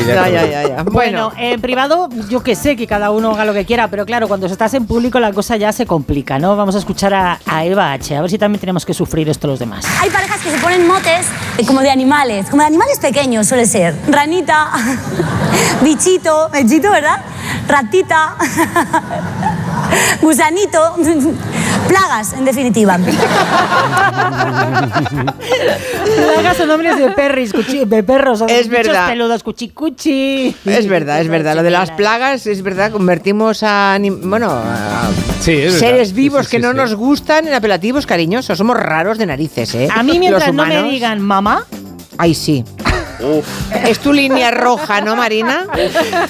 Ya, 0.07 0.29
ya, 0.29 0.45
ya, 0.45 0.67
ya. 0.67 0.83
Bueno, 0.83 1.31
en 1.37 1.59
privado 1.61 2.09
yo 2.29 2.41
que 2.43 2.55
sé 2.55 2.75
que 2.75 2.87
cada 2.87 3.11
uno 3.11 3.31
haga 3.31 3.45
lo 3.45 3.53
que 3.53 3.65
quiera, 3.65 3.87
pero 3.89 4.05
claro, 4.05 4.27
cuando 4.27 4.47
estás 4.47 4.73
en 4.73 4.85
público 4.85 5.19
la 5.19 5.31
cosa 5.33 5.57
ya 5.57 5.71
se 5.71 5.85
complica, 5.85 6.39
¿no? 6.39 6.55
Vamos 6.55 6.75
a 6.75 6.79
escuchar 6.79 7.13
a, 7.13 7.39
a 7.45 7.65
Eva 7.65 7.91
H, 7.93 8.15
a 8.15 8.21
ver 8.21 8.29
si 8.29 8.37
también 8.37 8.59
tenemos 8.59 8.85
que 8.85 8.93
sufrir 8.93 9.29
esto 9.29 9.47
los 9.47 9.59
demás. 9.59 9.85
Hay 10.01 10.09
parejas 10.09 10.41
que 10.41 10.51
se 10.51 10.57
ponen 10.57 10.87
motes 10.87 11.27
eh, 11.57 11.65
como 11.65 11.81
de 11.81 11.89
animales, 11.89 12.47
como 12.49 12.61
de 12.61 12.67
animales 12.67 12.99
pequeños 12.99 13.47
suele 13.47 13.65
ser. 13.65 13.93
Ranita, 14.09 14.69
bichito, 15.83 16.49
bichito, 16.49 16.89
¿verdad? 16.91 17.19
Ratita, 17.67 18.35
gusanito, 20.21 20.95
plagas, 21.87 22.33
en 22.33 22.45
definitiva. 22.45 22.97
Plagas 26.33 26.57
son 26.57 26.67
nombres 26.67 26.97
de 26.97 27.11
perris, 27.11 27.53
cuchi- 27.53 27.85
de 27.85 28.03
perros, 28.03 28.43
Es 28.47 28.67
verdad. 28.69 29.09
peludos, 29.09 29.43
cuchicuchi. 29.43 30.55
Es 30.65 30.87
verdad, 30.87 31.21
es 31.21 31.27
verdad. 31.27 31.55
Lo 31.55 31.63
de 31.63 31.71
las 31.71 31.91
plagas, 31.91 32.47
es 32.47 32.61
verdad, 32.61 32.91
convertimos 32.91 33.63
a, 33.63 33.97
bueno, 34.23 34.49
a 34.51 35.09
Sí, 35.41 35.53
es 35.53 35.73
verdad. 35.73 35.79
seres 35.79 36.13
vivos 36.13 36.45
sí, 36.45 36.51
que 36.51 36.57
sí, 36.57 36.63
no 36.63 36.71
sí. 36.71 36.77
nos 36.77 36.95
gustan 36.95 37.47
en 37.47 37.53
apelativos 37.53 38.05
cariñosos. 38.05 38.57
Somos 38.57 38.77
raros 38.77 39.17
de 39.17 39.25
narices, 39.25 39.73
¿eh? 39.75 39.87
A 39.93 40.03
mí 40.03 40.19
mientras 40.19 40.53
no 40.53 40.65
me 40.65 40.83
digan 40.83 41.19
mamá, 41.21 41.65
Ay, 42.19 42.33
sí. 42.33 42.63
Es 43.85 43.99
tu 43.99 44.13
línea 44.13 44.51
roja, 44.51 45.01
¿no, 45.01 45.15
Marina? 45.15 45.65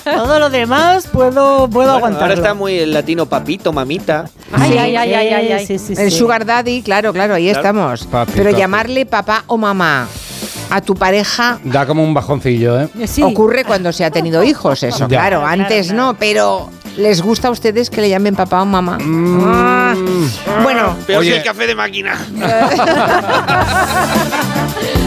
todo 0.03 0.39
lo 0.39 0.49
demás 0.49 1.07
puedo, 1.07 1.67
puedo 1.69 1.71
Bueno, 1.89 1.91
aguantarlo. 1.93 2.25
ahora 2.25 2.33
está 2.35 2.53
muy 2.53 2.77
el 2.79 2.93
latino 2.93 3.25
papito, 3.25 3.73
mamita. 3.73 4.25
Ay, 4.51 4.71
Sí. 4.71 4.77
ay, 4.77 4.95
ay, 4.95 5.13
ay, 5.13 5.27
ay, 5.33 5.51
ay. 5.51 5.65
Sí, 5.65 5.79
sí, 5.79 5.93
El 5.97 6.11
sí. 6.11 6.17
sugar 6.17 6.45
daddy, 6.45 6.81
claro, 6.81 7.11
claro, 7.13 7.35
ahí 7.35 7.45
Claro. 7.45 7.59
estamos. 7.59 8.05
Papi, 8.05 8.31
Pero 8.35 8.49
papi. 8.51 8.61
llamarle 8.61 9.05
papá 9.05 9.43
o 9.47 9.57
mamá 9.57 10.07
a 10.69 10.81
tu 10.81 10.95
pareja 10.95 11.59
Da 11.63 11.85
como 11.85 12.03
un 12.03 12.13
bajoncillo, 12.13 12.81
¿eh? 12.81 12.89
Sí. 13.07 13.21
ocurre 13.23 13.63
cuando 13.65 13.91
se 13.91 14.05
ha 14.05 14.11
tenido 14.11 14.43
hijos, 14.43 14.83
eso, 14.83 15.07
Ya. 15.07 15.19
claro. 15.19 15.45
Antes 15.45 15.87
claro. 15.87 16.03
no, 16.03 16.13
pero 16.15 16.69
¿les 16.97 17.21
gusta 17.21 17.49
a 17.49 17.51
ustedes 17.51 17.89
que 17.89 18.01
le 18.01 18.09
llamen 18.09 18.35
papá 18.35 18.61
o 18.61 18.65
mamá? 18.65 18.97
Ah, 19.45 19.93
bueno, 20.63 20.95
Peor 21.05 21.19
Oye. 21.21 21.31
que 21.31 21.37
el 21.37 21.43
café 21.43 21.67
de 21.67 21.75
máquina. 21.75 22.17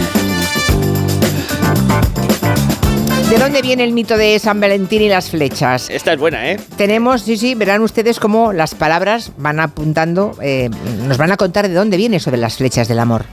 ¿de 3.30 3.38
dónde 3.38 3.62
viene 3.62 3.84
el 3.84 3.92
mito 3.92 4.16
de 4.16 4.36
San 4.40 4.60
Valentín 4.60 5.02
y 5.02 5.08
las 5.08 5.30
flechas? 5.30 5.88
Esta 5.88 6.12
es 6.12 6.18
buena, 6.18 6.50
¿eh? 6.50 6.58
Tenemos, 6.76 7.22
sí, 7.22 7.36
sí, 7.36 7.54
verán 7.54 7.80
ustedes 7.80 8.18
cómo 8.18 8.52
las 8.52 8.74
palabras 8.74 9.30
van 9.38 9.60
apuntando, 9.60 10.36
eh, 10.42 10.68
nos 11.06 11.16
van 11.16 11.30
a 11.30 11.36
contar 11.36 11.68
de 11.68 11.74
dónde 11.74 11.96
viene 11.96 12.16
eso 12.16 12.32
de 12.32 12.38
las 12.38 12.56
flechas 12.56 12.88
del 12.88 12.98
amor. 12.98 13.24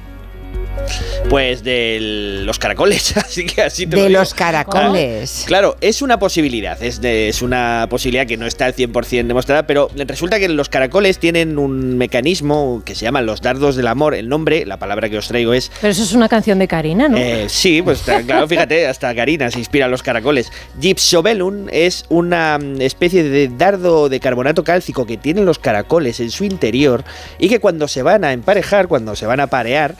Pues 1.29 1.63
de 1.63 2.41
los 2.45 2.57
caracoles, 2.59 3.15
así 3.17 3.45
que 3.45 3.61
así 3.61 3.85
te 3.87 3.95
lo 3.97 4.03
De 4.03 4.07
digo. 4.09 4.19
los 4.21 4.33
caracoles. 4.33 5.43
Claro, 5.45 5.75
es 5.81 6.01
una 6.01 6.19
posibilidad, 6.19 6.81
es, 6.81 7.01
de- 7.01 7.27
es 7.29 7.41
una 7.41 7.87
posibilidad 7.89 8.25
que 8.25 8.37
no 8.37 8.45
está 8.47 8.65
al 8.65 8.75
100% 8.75 9.27
demostrada, 9.27 9.67
pero 9.67 9.89
resulta 9.95 10.39
que 10.39 10.47
los 10.49 10.69
caracoles 10.69 11.19
tienen 11.19 11.57
un 11.57 11.97
mecanismo 11.97 12.81
que 12.85 12.95
se 12.95 13.05
llaman 13.05 13.25
los 13.25 13.41
dardos 13.41 13.75
del 13.75 13.87
amor. 13.87 14.15
El 14.15 14.29
nombre, 14.29 14.65
la 14.65 14.77
palabra 14.77 15.09
que 15.09 15.17
os 15.17 15.27
traigo 15.27 15.53
es 15.53 15.71
Pero 15.81 15.91
eso 15.91 16.03
es 16.03 16.13
una 16.13 16.29
canción 16.29 16.59
de 16.59 16.67
Karina, 16.67 17.07
¿no? 17.09 17.17
Eh, 17.17 17.47
sí, 17.49 17.81
pues 17.81 18.01
claro, 18.25 18.47
fíjate, 18.47 18.87
hasta 18.87 19.13
Karina 19.13 19.51
se 19.51 19.59
inspira 19.59 19.85
en 19.85 19.91
los 19.91 20.03
caracoles. 20.03 20.51
Gypsobellum 20.79 21.67
es 21.71 22.05
una 22.09 22.57
mm, 22.57 22.81
especie 22.81 23.23
de 23.23 23.49
dardo 23.49 24.09
de 24.09 24.19
carbonato 24.19 24.63
cálcico 24.63 25.05
que 25.05 25.17
tienen 25.17 25.45
los 25.45 25.59
caracoles 25.59 26.19
en 26.19 26.31
su 26.31 26.43
interior 26.45 27.03
y 27.39 27.49
que 27.49 27.59
cuando 27.59 27.87
se 27.87 28.01
van 28.01 28.23
a 28.23 28.33
emparejar, 28.33 28.87
cuando 28.87 29.15
se 29.15 29.25
van 29.25 29.39
a 29.39 29.47
parear, 29.47 29.95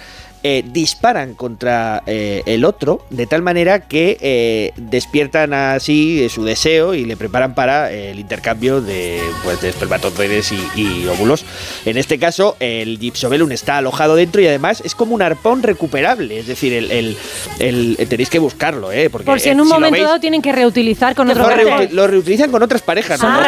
eh, 0.50 0.64
disparan 0.66 1.34
contra 1.34 2.04
eh, 2.08 2.42
el 2.46 2.64
otro 2.64 3.06
de 3.10 3.28
tal 3.28 3.42
manera 3.42 3.82
que 3.90 4.18
eh, 4.22 4.72
despiertan 4.78 5.54
así 5.54 6.26
su 6.30 6.46
deseo 6.46 6.94
y 6.94 7.04
le 7.04 7.18
preparan 7.18 7.54
para 7.54 7.92
el 7.92 8.18
intercambio 8.18 8.80
de, 8.80 9.20
pues, 9.44 9.60
de 9.60 9.68
espermatozoides 9.68 10.54
y, 10.54 10.60
y 10.82 11.06
óvulos. 11.08 11.44
En 11.86 11.98
este 11.98 12.18
caso, 12.18 12.56
el 12.62 12.98
Gypsobelum 12.98 13.52
está 13.52 13.78
alojado 13.80 14.16
dentro 14.16 14.40
y 14.42 14.48
además 14.48 14.82
es 14.86 14.96
como 14.96 15.14
un 15.16 15.22
arpón 15.22 15.64
recuperable. 15.64 16.40
Es 16.40 16.48
decir, 16.48 16.72
el, 16.72 16.92
el- 16.92 17.18
el- 17.60 18.08
tenéis 18.08 18.30
que 18.30 18.40
buscarlo, 18.40 18.90
¿eh? 18.94 19.10
Porque, 19.10 19.26
Por 19.26 19.42
si 19.42 19.50
en 19.50 19.60
un 19.60 19.68
momento 19.68 19.98
veis- 19.98 20.06
dado 20.06 20.20
tienen 20.22 20.42
que 20.42 20.54
reutilizar 20.54 21.14
con 21.14 21.30
otro 21.30 21.44
lo, 21.44 21.50
caracol. 21.50 21.72
reuti- 21.74 21.92
lo 21.92 22.08
reutilizan 22.08 22.52
con 22.52 22.64
otras 22.64 22.82
parejas. 22.82 23.20
Son 23.20 23.34
¿no? 23.34 23.40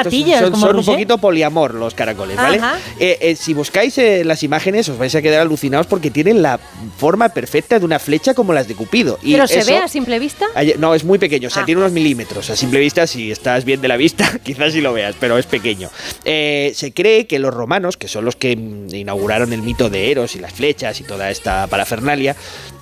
Son, 0.41 0.51
como 0.51 0.65
son 0.67 0.75
un 0.79 0.85
poquito 0.85 1.17
poliamor 1.17 1.75
los 1.75 1.93
caracoles, 1.93 2.35
¿vale? 2.35 2.59
Si 3.37 3.53
buscáis 3.53 3.97
las 4.25 4.43
imágenes 4.43 4.89
os 4.89 4.97
vais 4.97 5.15
a 5.15 5.21
quedar 5.21 5.39
alucinados 5.41 5.87
porque 5.87 6.11
tienen 6.11 6.41
la 6.41 6.59
forma 6.97 7.29
perfecta 7.29 7.79
de 7.79 7.85
una 7.85 7.99
flecha 7.99 8.33
como 8.33 8.53
las 8.53 8.67
de 8.67 8.75
Cupido. 8.75 9.19
Y 9.21 9.33
Pero 9.33 9.47
se 9.47 9.59
eso- 9.59 9.71
ve 9.71 9.77
a 9.77 9.87
simple 9.87 10.19
vista. 10.19 10.45
No, 10.77 10.95
es 10.95 11.03
muy 11.03 11.17
pequeño, 11.19 11.47
o 11.47 11.51
sea, 11.51 11.63
Ah. 11.63 11.65
tiene 11.65 11.79
unos 11.81 11.91
milímetros. 11.91 12.49
A 12.49 12.55
simple 12.55 12.79
vista, 12.79 13.07
si 13.07 13.31
estás 13.31 13.65
bien 13.65 13.81
de 13.81 13.87
la 13.87 13.97
vista, 13.97 14.29
quizás 14.43 14.73
sí 14.73 14.81
lo 14.81 14.93
veas, 14.93 15.15
pero 15.19 15.37
es 15.37 15.45
pequeño. 15.45 15.89
Eh, 16.25 16.71
se 16.75 16.93
cree 16.93 17.27
que 17.27 17.39
los 17.39 17.53
romanos, 17.53 17.97
que 17.97 18.07
son 18.07 18.25
los 18.25 18.35
que 18.35 18.55
mm, 18.55 18.93
inauguraron 18.93 19.53
el 19.53 19.61
mito 19.61 19.89
de 19.89 20.11
Eros 20.11 20.35
y 20.35 20.39
las 20.39 20.53
flechas 20.53 20.99
y 20.99 21.03
toda 21.03 21.29
esta 21.31 21.67
parafernalia, 21.67 22.35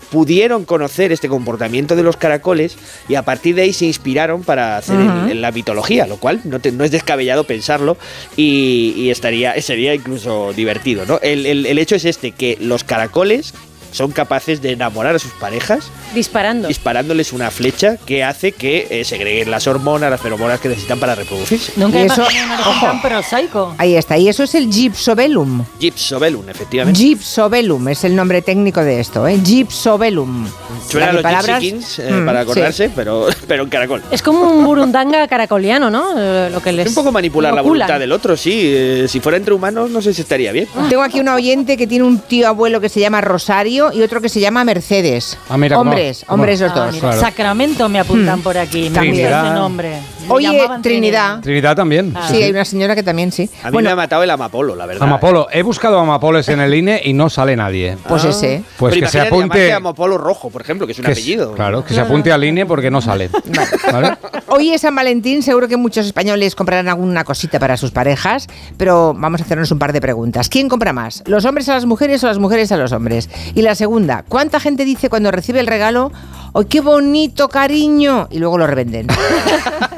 pudieron 0.10 0.64
conocer 0.64 1.12
este 1.12 1.28
comportamiento 1.28 1.95
de 1.97 2.01
los 2.03 2.16
caracoles 2.16 2.78
y 3.10 3.16
a 3.16 3.24
partir 3.24 3.55
de 3.55 3.64
ahí 3.64 3.74
se 3.74 3.86
inspiraron 3.86 4.41
para 4.41 4.78
hacer 4.78 4.95
el- 5.30 5.41
la 5.41 5.51
mitología, 5.51 6.08
lo 6.08 6.16
cual 6.16 6.39
no, 6.45 6.60
te- 6.62 6.72
no 6.72 6.86
es 6.86 6.91
descabellado 6.91 7.43
pensarlo 7.43 7.97
y, 8.38 8.93
y 8.95 9.10
estaría, 9.10 9.62
sería 9.62 9.93
incluso 9.93 10.53
divertido. 10.53 11.05
¿no? 11.05 11.20
El, 11.22 11.45
el- 11.45 11.66
el 11.66 11.78
hecho 11.78 11.95
es 11.95 12.05
este, 12.05 12.32
que 12.32 12.58
los 12.62 12.86
caracoles 12.86 13.53
son 13.92 14.12
capaces 14.12 14.62
de 14.62 14.72
enamorar 14.74 15.16
a 15.16 15.20
sus 15.20 15.32
parejas 15.34 15.86
Disparando. 16.14 16.68
disparándoles 16.68 17.34
una 17.34 17.52
flecha 17.52 17.98
que 17.98 18.24
hace 18.24 18.52
que 18.52 18.88
eh, 18.90 19.04
segreguen 19.06 19.52
las 19.52 19.68
hormonas, 19.68 20.10
las 20.10 20.22
feromonas 20.22 20.60
que 20.60 20.70
necesitan 20.70 21.00
para 21.00 21.16
reproducirse. 21.16 21.74
Nunca 21.76 22.00
eso- 22.02 22.22
un 22.28 22.52
ojo. 22.60 22.86
tan 22.86 23.02
prosaico. 23.02 23.76
Ahí 23.78 23.96
está, 23.96 24.18
y 24.18 24.28
eso 24.30 24.44
es 24.44 24.56
el 24.56 24.70
Gypsobelum. 24.72 25.64
Gypsobelum, 25.80 26.50
efectivamente. 26.50 27.00
Gypsobelum 27.00 27.88
es 27.90 28.04
el 28.04 28.16
nombre 28.16 28.42
técnico 28.42 28.84
de 28.84 29.00
esto, 29.00 29.28
¿eh? 29.28 29.40
Gypsobelum. 29.44 30.48
Suena 30.90 31.06
a 31.08 31.14
Las 31.14 31.14
los 31.16 31.24
palabras- 31.24 31.60
Gypsy 31.62 31.72
Kings, 31.76 32.00
eh, 32.00 32.12
Mm, 32.12 32.26
para 32.26 32.40
sí. 32.40 32.44
acordarse, 32.50 32.92
pero, 32.96 33.28
pero 33.48 33.64
en 33.64 33.70
caracol. 33.70 34.02
Es 34.12 34.22
como 34.22 34.50
un 34.50 34.64
burundanga 34.66 35.28
caracoliano, 35.28 35.90
¿no? 35.90 36.14
Eh, 36.18 36.50
Lo 36.52 36.62
que 36.62 36.72
les 36.72 36.86
Es 36.88 36.90
un 36.92 36.96
poco 36.96 37.12
manipular 37.12 37.54
la 37.54 37.62
voluntad 37.62 38.00
del 38.00 38.12
otro, 38.12 38.36
sí. 38.38 38.52
eh, 38.64 39.06
si 39.08 39.20
fuera 39.20 39.38
entre 39.38 39.54
humanos, 39.54 39.90
no 39.92 40.02
sé 40.02 40.14
si 40.14 40.22
estaría 40.22 40.52
bien. 40.52 40.68
Tengo 40.90 41.04
aquí 41.04 41.20
una 41.20 41.36
oyente 41.36 41.78
que 41.78 41.88
tiene 41.88 42.06
un 42.06 42.20
tío 42.20 42.48
abuelo 42.48 42.80
que 42.82 42.90
se 42.90 43.00
llama 43.00 43.22
Rosario 43.22 43.77
y 43.94 44.02
otro 44.02 44.22
que 44.22 44.30
se 44.30 44.40
llama 44.40 44.64
Mercedes. 44.64 45.38
Ah, 45.50 45.58
mira, 45.58 45.76
cómo- 45.78 45.90
hombres, 45.92 46.24
cómo- 46.28 46.36
hombres 46.42 46.60
los 46.62 46.72
Ah, 46.72 46.86
dos. 46.86 46.96
mira, 46.96 47.14
Sacramento 47.14 47.88
me 47.90 48.00
apuntan 48.00 48.42
por 48.42 48.58
aquí. 48.58 48.90
Me 48.90 48.96
También. 48.96 49.16
gusta 49.30 49.46
ese 49.46 49.54
nombre. 49.54 50.00
Oye, 50.30 50.68
Trinidad. 50.82 51.42
Trinidad 51.42 51.76
también. 51.76 52.14
Ah. 52.16 52.28
Sí, 52.30 52.42
hay 52.42 52.52
una 52.52 52.66
señora 52.66 52.96
que 52.96 53.04
también 53.04 53.32
sí. 53.32 53.50
A 53.64 53.68
mí 53.68 53.74
Bueno, 53.74 53.88
me 53.90 53.94
ha 53.94 53.96
matado 53.96 54.24
el 54.24 54.30
amapolo, 54.30 54.76
la 54.76 54.86
verdad. 54.86 55.04
Amapolo. 55.08 55.48
He 55.52 55.62
buscado 55.64 56.00
amapoles 56.00 56.48
en 56.50 56.60
el 56.60 56.74
INE 56.74 57.02
y 57.04 57.14
no 57.14 57.30
sale 57.30 57.56
nadie. 57.56 57.98
pues 58.08 58.26
Ah. 58.26 58.30
ese. 58.30 58.64
Pues 58.78 58.94
Pero 58.94 59.06
que 59.06 59.12
se 59.12 59.20
apunte. 59.22 59.74
amapolo 59.74 60.18
rojo, 60.18 60.50
por 60.50 60.62
ejemplo, 60.62 60.86
que 60.86 60.94
es 60.94 61.00
un 61.00 61.06
que 61.06 61.12
es- 61.12 61.18
apellido. 61.18 61.54
Claro, 61.54 61.84
que 61.84 61.94
se 61.94 62.00
apunte 62.02 62.32
al 62.32 62.44
INE 62.44 62.66
porque 62.66 62.90
no 62.92 63.02
sale. 63.02 63.30
¿Vale? 63.92 64.18
Hoy 64.48 64.72
es 64.72 64.82
San 64.82 64.96
Valentín, 64.96 65.44
seguro 65.44 65.68
que 65.68 65.78
muchos 65.78 66.06
españoles 66.06 66.56
comprarán 66.56 66.88
alguna 66.88 67.24
cosita 67.24 67.60
para 67.60 67.78
sus 67.78 67.92
parejas, 67.92 68.48
pero 68.78 69.14
vamos 69.16 69.42
a 69.42 69.44
hacernos 69.44 69.72
un 69.72 69.80
par 69.80 69.94
de 69.94 70.02
preguntas. 70.02 70.50
¿Quién 70.50 70.70
compra 70.70 70.94
más? 70.94 71.24
¿Los 71.26 71.46
hombres 71.46 71.68
a 71.70 71.74
las 71.74 71.86
mujeres 71.86 72.24
o 72.24 72.28
las 72.28 72.40
mujeres 72.40 72.72
a 72.72 72.78
los 72.78 72.92
hombres? 72.92 73.30
Y 73.56 73.62
la 73.62 73.76
segunda, 73.76 74.24
¿cuánta 74.28 74.60
gente 74.60 74.86
dice 74.86 75.10
cuando 75.10 75.32
recibe 75.32 75.60
el 75.60 75.68
regalo, 75.68 76.12
¡ay, 76.54 76.66
qué 76.66 76.82
bonito, 76.82 77.50
cariño! 77.50 78.28
Y 78.32 78.40
luego 78.40 78.58
lo 78.58 78.68
revenden. 78.68 79.08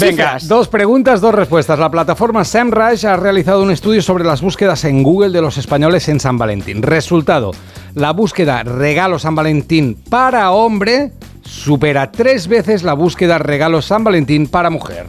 Venga, 0.00 0.24
Cifras. 0.24 0.48
dos 0.48 0.68
preguntas, 0.68 1.20
dos 1.20 1.34
respuestas. 1.34 1.78
La 1.78 1.90
plataforma 1.90 2.44
SEMrush 2.44 3.06
ha 3.06 3.16
realizado 3.16 3.62
un 3.62 3.70
estudio 3.70 4.02
sobre 4.02 4.24
las 4.24 4.40
búsquedas 4.40 4.84
en 4.84 5.02
Google 5.02 5.30
de 5.30 5.42
los 5.42 5.58
españoles 5.58 6.08
en 6.08 6.20
San 6.20 6.38
Valentín. 6.38 6.82
Resultado, 6.82 7.52
la 7.94 8.12
búsqueda 8.12 8.62
regalo 8.62 9.18
San 9.18 9.34
Valentín 9.34 9.96
para 10.08 10.50
hombre 10.52 11.12
supera 11.42 12.10
tres 12.10 12.48
veces 12.48 12.82
la 12.82 12.94
búsqueda 12.94 13.38
regalo 13.38 13.82
San 13.82 14.04
Valentín 14.04 14.46
para 14.46 14.70
mujer. 14.70 15.06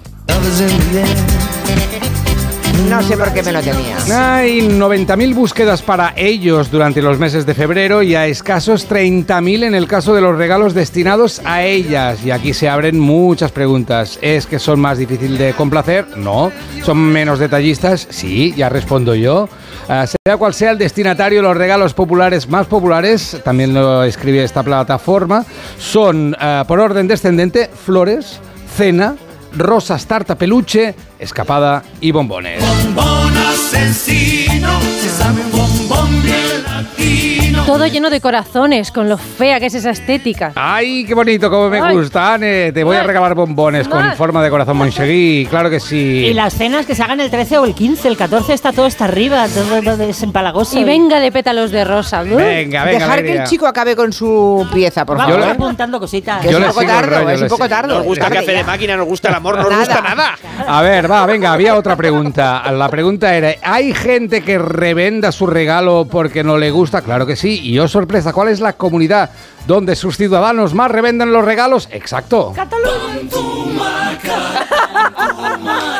No 2.89 3.01
sé 3.01 3.15
por 3.15 3.33
qué 3.33 3.43
me 3.43 3.51
lo 3.51 3.61
temía. 3.61 3.97
Hay 4.37 4.61
90.000 4.61 5.33
búsquedas 5.33 5.81
para 5.81 6.13
ellos 6.15 6.71
durante 6.71 7.01
los 7.01 7.19
meses 7.19 7.45
de 7.45 7.53
febrero 7.53 8.01
y 8.01 8.15
a 8.15 8.27
escasos 8.27 8.89
30.000 8.89 9.63
en 9.63 9.75
el 9.75 9.87
caso 9.87 10.13
de 10.13 10.21
los 10.21 10.37
regalos 10.37 10.73
destinados 10.73 11.41
a 11.45 11.63
ellas. 11.63 12.25
Y 12.25 12.31
aquí 12.31 12.53
se 12.53 12.69
abren 12.69 12.99
muchas 12.99 13.51
preguntas. 13.51 14.19
¿Es 14.21 14.45
que 14.45 14.59
son 14.59 14.79
más 14.79 14.97
difícil 14.97 15.37
de 15.37 15.53
complacer? 15.53 16.17
No. 16.17 16.51
¿Son 16.83 16.97
menos 16.97 17.39
detallistas? 17.39 18.07
Sí, 18.09 18.53
ya 18.55 18.69
respondo 18.69 19.15
yo. 19.15 19.47
Ah, 19.87 20.05
sea 20.07 20.37
cual 20.37 20.53
sea 20.53 20.71
el 20.71 20.77
destinatario, 20.77 21.41
los 21.41 21.57
regalos 21.57 21.93
populares 21.93 22.47
más 22.47 22.67
populares, 22.67 23.37
también 23.43 23.73
lo 23.73 24.03
escribe 24.03 24.43
esta 24.43 24.63
plataforma, 24.63 25.45
son 25.77 26.35
ah, 26.39 26.63
por 26.67 26.79
orden 26.79 27.07
descendente 27.07 27.67
flores, 27.67 28.39
cena, 28.75 29.15
rosas, 29.57 30.05
tarta, 30.05 30.35
peluche, 30.35 30.95
escapada 31.21 31.83
y 32.01 32.11
bombones. 32.11 32.59
Bombón 32.59 33.37
asesino, 33.37 34.81
se 34.81 35.09
sabe 35.09 35.41
un 35.41 35.51
bombón 35.51 36.23
bien 36.23 36.63
latino. 36.63 37.30
Todo 37.65 37.85
lleno 37.87 38.09
de 38.09 38.19
corazones, 38.21 38.91
con 38.91 39.07
lo 39.07 39.17
fea 39.17 39.59
que 39.59 39.67
es 39.67 39.75
esa 39.75 39.91
estética. 39.91 40.51
¡Ay, 40.55 41.05
qué 41.05 41.13
bonito! 41.13 41.49
¡Cómo 41.49 41.69
me 41.69 41.79
Ay. 41.79 41.95
gusta, 41.95 42.33
Ane! 42.33 42.71
Te 42.71 42.83
voy 42.83 42.97
a 42.97 43.03
regalar 43.03 43.35
bombones 43.35 43.87
con 43.87 44.13
forma 44.15 44.43
de 44.43 44.49
corazón 44.49 44.77
Monchegui, 44.77 45.47
claro 45.49 45.69
que 45.69 45.79
sí. 45.79 46.25
Y 46.25 46.33
las 46.33 46.53
cenas 46.53 46.85
que 46.85 46.95
se 46.95 47.03
hagan 47.03 47.19
el 47.19 47.29
13 47.29 47.59
o 47.59 47.65
el 47.65 47.73
15, 47.75 48.07
el 48.07 48.17
14 48.17 48.53
está 48.53 48.71
todo 48.73 48.85
hasta 48.85 49.05
arriba, 49.05 49.45
todo, 49.47 49.97
desempalagoso. 49.97 50.79
Y 50.79 50.83
venga 50.83 51.19
de 51.19 51.31
pétalos 51.31 51.71
de 51.71 51.83
rosa. 51.85 52.23
¿no? 52.23 52.35
Venga, 52.37 52.83
venga, 52.83 52.99
Dejar 52.99 53.23
que 53.23 53.33
el 53.33 53.43
chico 53.43 53.67
acabe 53.67 53.95
con 53.95 54.11
su 54.11 54.67
pieza, 54.73 55.05
por 55.05 55.17
Vamos 55.17 55.33
favor. 55.35 55.47
¿eh? 55.47 55.51
apuntando 55.51 55.99
cositas. 55.99 56.41
Que 56.41 56.49
es 56.49 56.55
un 56.55 56.63
poco 56.63 56.83
tardo, 56.83 57.29
es 57.29 57.41
un 57.41 57.47
poco 57.47 57.69
tardo. 57.69 57.95
Nos 57.95 58.05
gusta 58.05 58.27
el 58.27 58.33
café 58.33 58.51
de 58.53 58.63
máquina, 58.63 58.97
nos 58.97 59.07
gusta 59.07 59.29
el 59.29 59.35
amor, 59.35 59.57
no 59.57 59.69
nos 59.69 59.79
gusta 59.79 60.01
nada. 60.01 60.37
A 60.67 60.81
ver, 60.81 61.09
va, 61.09 61.25
venga, 61.25 61.53
había 61.53 61.75
otra 61.75 61.95
pregunta. 61.95 62.63
La 62.71 62.89
pregunta 62.89 63.35
era, 63.35 63.53
¿hay 63.61 63.93
gente 63.93 64.41
que 64.41 64.57
revenda 64.57 65.31
su 65.31 65.47
regalo 65.47 66.07
porque 66.09 66.43
no 66.43 66.57
le 66.57 66.71
gusta? 66.71 67.01
Claro 67.01 67.25
que 67.25 67.35
sí. 67.35 67.40
Y 67.49 67.79
oh, 67.79 67.87
sorpresa, 67.87 68.33
¿cuál 68.33 68.49
es 68.49 68.59
la 68.59 68.73
comunidad 68.73 69.31
donde 69.67 69.95
sus 69.95 70.17
ciudadanos 70.17 70.73
más 70.73 70.91
revenden 70.91 71.33
los 71.33 71.45
regalos? 71.45 71.87
Exacto. 71.91 72.53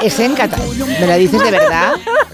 Es 0.04 0.20
en 0.20 0.34
Cataluña. 0.34 0.86
¿Me 1.00 1.08
lo 1.08 1.16
dices 1.16 1.44
de 1.44 1.52
verdad? 1.52 1.94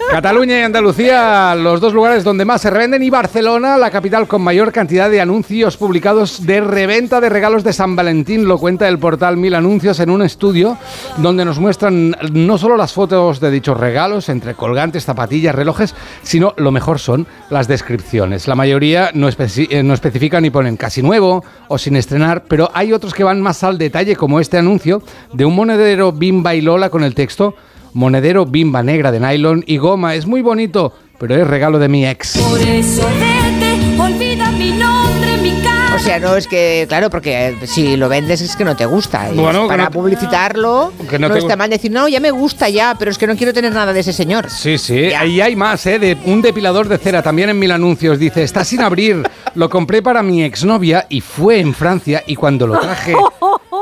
Cataluña 0.09 0.57
y 0.57 0.61
Andalucía, 0.61 1.53
los 1.53 1.81
dos 1.81 1.93
lugares 1.93 2.23
donde 2.23 2.45
más 2.45 2.61
se 2.61 2.69
revenden, 2.69 3.03
y 3.03 3.09
Barcelona, 3.09 3.77
la 3.77 3.91
capital 3.91 4.25
con 4.25 4.41
mayor 4.41 4.71
cantidad 4.71 5.09
de 5.09 5.19
anuncios 5.19 5.75
publicados 5.75 6.45
de 6.45 6.61
reventa 6.61 7.19
de 7.19 7.27
regalos 7.27 7.65
de 7.65 7.73
San 7.73 7.97
Valentín, 7.97 8.47
lo 8.47 8.57
cuenta 8.57 8.87
el 8.87 8.99
portal 8.99 9.35
Mil 9.35 9.53
Anuncios 9.53 9.99
en 9.99 10.09
un 10.09 10.21
estudio 10.21 10.77
donde 11.17 11.43
nos 11.43 11.59
muestran 11.59 12.15
no 12.31 12.57
solo 12.57 12.77
las 12.77 12.93
fotos 12.93 13.41
de 13.41 13.51
dichos 13.51 13.77
regalos, 13.77 14.29
entre 14.29 14.53
colgantes, 14.53 15.03
zapatillas, 15.03 15.53
relojes, 15.53 15.93
sino 16.23 16.53
lo 16.55 16.71
mejor 16.71 16.99
son 16.99 17.27
las 17.49 17.67
descripciones. 17.67 18.47
La 18.47 18.55
mayoría 18.55 19.11
no, 19.13 19.27
eh, 19.27 19.83
no 19.83 19.93
especifican 19.93 20.43
ni 20.43 20.49
ponen 20.49 20.77
casi 20.77 21.01
nuevo 21.01 21.43
o 21.67 21.77
sin 21.77 21.97
estrenar, 21.97 22.45
pero 22.47 22.71
hay 22.73 22.93
otros 22.93 23.13
que 23.13 23.25
van 23.25 23.41
más 23.41 23.61
al 23.65 23.77
detalle, 23.77 24.15
como 24.15 24.39
este 24.39 24.57
anuncio 24.57 25.01
de 25.33 25.43
un 25.43 25.53
monedero 25.53 26.13
Bimba 26.13 26.55
y 26.55 26.61
Lola 26.61 26.89
con 26.89 27.03
el 27.03 27.13
texto 27.13 27.55
Monedero 28.01 28.45
bimba 28.45 28.83
negra 28.83 29.11
de 29.11 29.19
nylon 29.19 29.63
y 29.65 29.77
goma. 29.77 30.13
Es 30.13 30.27
muy 30.27 30.43
bonito, 30.43 30.93
pero 31.17 31.33
es 31.35 31.47
regalo 31.47 31.79
de 31.79 31.89
mi 31.89 32.05
ex. 32.05 32.37
Por 32.37 32.59
eso 32.61 33.01
vete, 33.19 33.99
olvida 33.99 34.51
mi 34.51 34.69
nombre, 34.69 35.37
mi 35.41 35.59
cara. 35.63 35.95
O 35.95 35.97
sea, 35.99 36.19
no 36.19 36.35
es 36.35 36.45
que, 36.47 36.85
claro, 36.87 37.09
porque 37.09 37.47
eh, 37.47 37.57
si 37.65 37.97
lo 37.97 38.07
vendes 38.07 38.41
es 38.41 38.55
que 38.55 38.63
no 38.63 38.75
te 38.75 38.85
gusta. 38.85 39.33
Y 39.33 39.37
Bueno, 39.37 39.63
que 39.63 39.69
para 39.69 39.85
no 39.85 39.89
te- 39.89 39.93
publicitarlo, 39.97 40.93
Que 41.09 41.17
no, 41.17 41.27
no 41.27 41.33
te 41.33 41.39
está 41.39 41.55
gu- 41.55 41.57
mal 41.57 41.69
decir, 41.71 41.89
no, 41.91 42.07
ya 42.07 42.19
me 42.19 42.29
gusta 42.29 42.69
ya, 42.69 42.95
pero 42.99 43.09
es 43.09 43.17
que 43.17 43.25
no 43.25 43.35
quiero 43.35 43.51
tener 43.51 43.73
nada 43.73 43.91
de 43.93 44.01
ese 44.01 44.13
señor. 44.13 44.47
Sí, 44.51 44.77
sí. 44.77 45.09
Y 45.25 45.41
hay 45.41 45.55
más, 45.55 45.83
¿eh? 45.87 45.97
De 45.97 46.15
un 46.25 46.43
depilador 46.43 46.87
de 46.87 46.99
cera 46.99 47.23
también 47.23 47.49
en 47.49 47.57
mil 47.57 47.71
anuncios. 47.71 48.19
Dice, 48.19 48.43
está 48.43 48.63
sin 48.63 48.81
abrir. 48.81 49.23
Lo 49.55 49.71
compré 49.71 50.03
para 50.03 50.21
mi 50.21 50.43
exnovia 50.43 51.07
y 51.09 51.21
fue 51.21 51.59
en 51.61 51.73
Francia 51.73 52.23
y 52.27 52.35
cuando 52.35 52.67
lo 52.67 52.77
traje... 52.79 53.15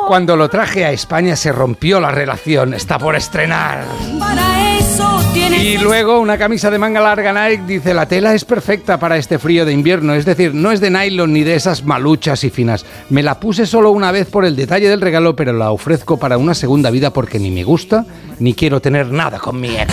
Cuando 0.08 0.38
lo 0.38 0.50
traje 0.50 0.86
a 0.86 0.92
España 0.92 1.36
se 1.36 1.52
rompió 1.52 2.00
la 2.00 2.12
relación. 2.12 2.76
Está 2.76 3.00
por 3.00 3.16
estrenar. 3.16 3.84
Para 4.20 4.78
eso 4.78 5.20
tienes. 5.34 5.64
Y 5.64 5.78
luego 5.80 6.20
una 6.20 6.38
camisa 6.38 6.70
de 6.70 6.78
manga 6.78 7.02
larga 7.02 7.34
Nike 7.34 7.64
dice 7.66 7.94
la 7.94 8.08
tela 8.08 8.36
es 8.36 8.46
perfecta 8.46 9.00
para 9.00 9.18
este 9.18 9.40
frío 9.40 9.66
de 9.66 9.74
invierno, 9.74 10.14
es 10.14 10.26
decir, 10.26 10.54
no 10.54 10.72
es 10.72 10.80
de 10.80 10.92
nylon 10.92 11.34
ni 11.34 11.44
de 11.44 11.56
esas 11.56 11.84
maluchas 11.84 12.44
y 12.44 12.52
finas. 12.52 12.86
Me 13.10 13.24
la 13.24 13.40
puse 13.40 13.66
solo 13.66 13.90
una 13.92 14.12
vez 14.12 14.28
por 14.28 14.46
el 14.46 14.56
detalle 14.56 14.90
del 14.90 15.02
regalo, 15.02 15.36
pero 15.36 15.54
la 15.54 15.72
ofrezco 15.72 16.18
para 16.18 16.38
una 16.38 16.54
segunda 16.54 16.92
vida 16.92 17.12
porque 17.12 17.40
ni 17.40 17.50
me 17.50 17.64
gusta 17.64 18.06
ni 18.40 18.54
quiero 18.54 18.82
tener 18.82 19.08
nada 19.08 19.40
con 19.40 19.60
mi 19.60 19.76
ex. 19.76 19.92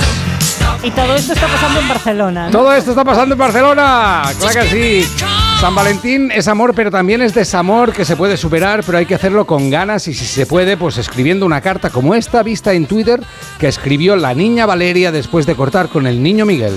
Y 0.83 0.91
todo 0.91 1.15
esto 1.15 1.33
está 1.33 1.47
pasando 1.47 1.81
en 1.81 1.89
Barcelona. 1.89 2.49
Todo 2.51 2.75
esto 2.75 2.91
está 2.91 3.05
pasando 3.05 3.35
en 3.35 3.39
Barcelona. 3.39 4.23
Claro 4.39 4.61
que 4.61 4.69
sí. 4.69 5.09
San 5.61 5.75
Valentín 5.77 6.33
es 6.33 6.49
amor, 6.49 6.75
pero 6.75 6.91
también 6.91 7.23
es 7.23 7.35
desamor 7.35 7.93
que 7.93 8.05
se 8.05 8.17
puede 8.17 8.37
superar, 8.37 8.83
pero 8.85 8.99
hay 8.99 9.07
que 9.07 9.15
hacerlo 9.15 9.47
con 9.47 9.71
ganas 9.71 10.09
y 10.09 10.15
si 10.15 10.25
se 10.25 10.45
puede, 10.45 10.77
pues 10.77 10.99
escribiendo 10.99 11.47
una 11.47 11.61
carta 11.61 11.91
como 11.91 12.17
esta 12.17 12.43
vista 12.43 12.73
en 12.73 12.87
Twitter 12.87 13.23
que 13.61 13.69
escribió 13.69 14.17
la 14.17 14.35
niña 14.35 14.67
Valeria 14.67 15.13
después 15.13 15.47
de 15.47 15.55
cortar 15.55 15.89
con 15.89 16.09
el 16.09 16.21
niño 16.21 16.47
Miguel. 16.47 16.75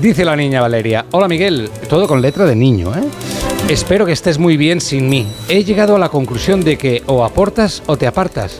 Dice 0.00 0.24
la 0.24 0.34
niña 0.34 0.60
Valeria, 0.60 1.06
hola 1.12 1.28
Miguel, 1.28 1.70
todo 1.88 2.08
con 2.08 2.20
letra 2.20 2.44
de 2.44 2.56
niño, 2.56 2.92
¿eh? 2.96 3.04
Espero 3.68 4.04
que 4.04 4.10
estés 4.10 4.38
muy 4.38 4.56
bien 4.56 4.80
sin 4.80 5.08
mí. 5.08 5.28
He 5.48 5.62
llegado 5.62 5.94
a 5.94 5.98
la 6.00 6.08
conclusión 6.08 6.62
de 6.62 6.76
que 6.76 7.04
o 7.06 7.24
aportas 7.24 7.84
o 7.86 7.96
te 7.96 8.08
apartas. 8.08 8.58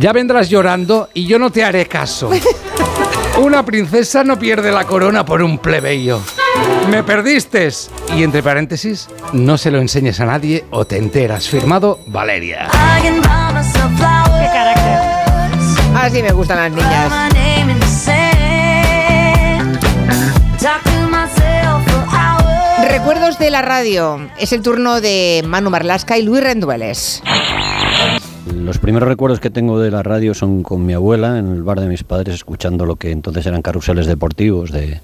Ya 0.00 0.14
vendrás 0.14 0.48
llorando 0.48 1.10
y 1.12 1.26
yo 1.26 1.38
no 1.38 1.50
te 1.50 1.62
haré 1.62 1.84
caso. 1.84 2.30
Una 3.38 3.62
princesa 3.66 4.24
no 4.24 4.38
pierde 4.38 4.72
la 4.72 4.86
corona 4.86 5.26
por 5.26 5.42
un 5.42 5.58
plebeyo. 5.58 6.22
Me 6.88 7.02
perdiste. 7.02 7.68
Y 8.16 8.22
entre 8.22 8.42
paréntesis, 8.42 9.10
no 9.34 9.58
se 9.58 9.70
lo 9.70 9.78
enseñes 9.78 10.18
a 10.20 10.24
nadie 10.24 10.64
o 10.70 10.86
te 10.86 10.96
enteras. 10.96 11.50
Firmado 11.50 12.00
Valeria. 12.06 12.70
Qué 13.02 13.20
carácter. 14.46 14.98
Así 15.94 16.22
me 16.22 16.32
gustan 16.32 16.56
las 16.56 16.72
niñas. 16.72 17.12
Recuerdos 22.88 23.38
de 23.38 23.50
la 23.50 23.60
radio. 23.60 24.30
Es 24.38 24.54
el 24.54 24.62
turno 24.62 25.02
de 25.02 25.42
Manu 25.44 25.68
Marlasca 25.68 26.16
y 26.16 26.22
Luis 26.22 26.42
Rendueles. 26.42 27.22
Los 28.60 28.76
primeros 28.76 29.08
recuerdos 29.08 29.40
que 29.40 29.48
tengo 29.48 29.80
de 29.80 29.90
la 29.90 30.02
radio 30.02 30.34
son 30.34 30.62
con 30.62 30.84
mi 30.84 30.92
abuela 30.92 31.38
en 31.38 31.50
el 31.50 31.62
bar 31.62 31.80
de 31.80 31.88
mis 31.88 32.04
padres, 32.04 32.34
escuchando 32.34 32.84
lo 32.84 32.96
que 32.96 33.10
entonces 33.10 33.46
eran 33.46 33.62
carruseles 33.62 34.06
deportivos 34.06 34.70
de, 34.70 35.00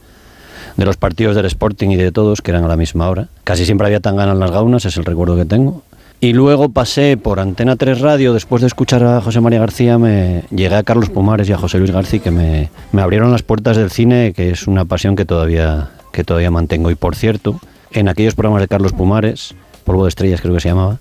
de 0.77 0.85
los 0.85 0.99
partidos 0.99 1.35
del 1.35 1.47
Sporting 1.47 1.89
y 1.89 1.97
de 1.97 2.13
todos, 2.13 2.43
que 2.43 2.51
eran 2.51 2.65
a 2.65 2.69
la 2.69 2.77
misma 2.77 3.09
hora. 3.09 3.29
Casi 3.45 3.65
siempre 3.65 3.87
había 3.87 4.01
tan 4.01 4.17
ganas 4.17 4.37
las 4.37 4.51
gaunas, 4.51 4.85
es 4.85 4.99
el 4.99 5.07
recuerdo 5.07 5.37
que 5.37 5.47
tengo. 5.47 5.83
Y 6.21 6.35
luego 6.35 6.69
pasé 6.69 7.17
por 7.17 7.41
Antena 7.41 7.77
3 7.77 8.01
Radio, 8.03 8.35
después 8.35 8.61
de 8.61 8.67
escuchar 8.67 9.03
a 9.05 9.23
José 9.23 9.41
María 9.41 9.59
García, 9.59 9.97
me 9.97 10.45
llegué 10.51 10.75
a 10.75 10.83
Carlos 10.83 11.09
Pumares 11.09 11.49
y 11.49 11.53
a 11.53 11.59
José 11.59 11.79
Luis 11.79 11.93
García, 11.93 12.21
que 12.21 12.31
me, 12.31 12.69
me 12.93 13.01
abrieron 13.01 13.33
las 13.33 13.43
puertas 13.43 13.79
del 13.79 13.91
cine, 13.91 14.35
que 14.35 14.51
es 14.51 14.67
una 14.67 14.85
pasión 14.85 15.17
que 15.17 15.25
todavía, 15.25 15.91
que 16.13 16.25
todavía 16.25 16.51
mantengo. 16.51 16.91
Y 16.91 16.95
por 16.95 17.17
cierto, 17.17 17.59
en 17.91 18.09
aquellos 18.09 18.35
programas 18.35 18.61
de 18.61 18.69
Carlos 18.69 18.93
Pumares, 18.93 19.55
Polvo 19.85 20.05
de 20.05 20.11
Estrellas 20.11 20.43
creo 20.43 20.53
que 20.53 20.61
se 20.61 20.69
llamaba, 20.69 20.99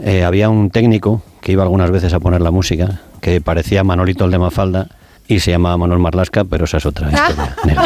eh, 0.00 0.22
había 0.22 0.50
un 0.50 0.70
técnico 0.70 1.22
que 1.44 1.52
iba 1.52 1.62
algunas 1.62 1.90
veces 1.90 2.14
a 2.14 2.20
poner 2.20 2.40
la 2.40 2.50
música, 2.50 3.02
que 3.20 3.42
parecía 3.42 3.84
Manolito 3.84 4.24
el 4.24 4.30
de 4.30 4.38
Mafalda, 4.38 4.88
y 5.28 5.40
se 5.40 5.50
llamaba 5.50 5.76
Manuel 5.76 6.00
Marlasca, 6.00 6.44
pero 6.44 6.64
esa 6.64 6.78
es 6.78 6.86
otra 6.86 7.12
historia. 7.12 7.54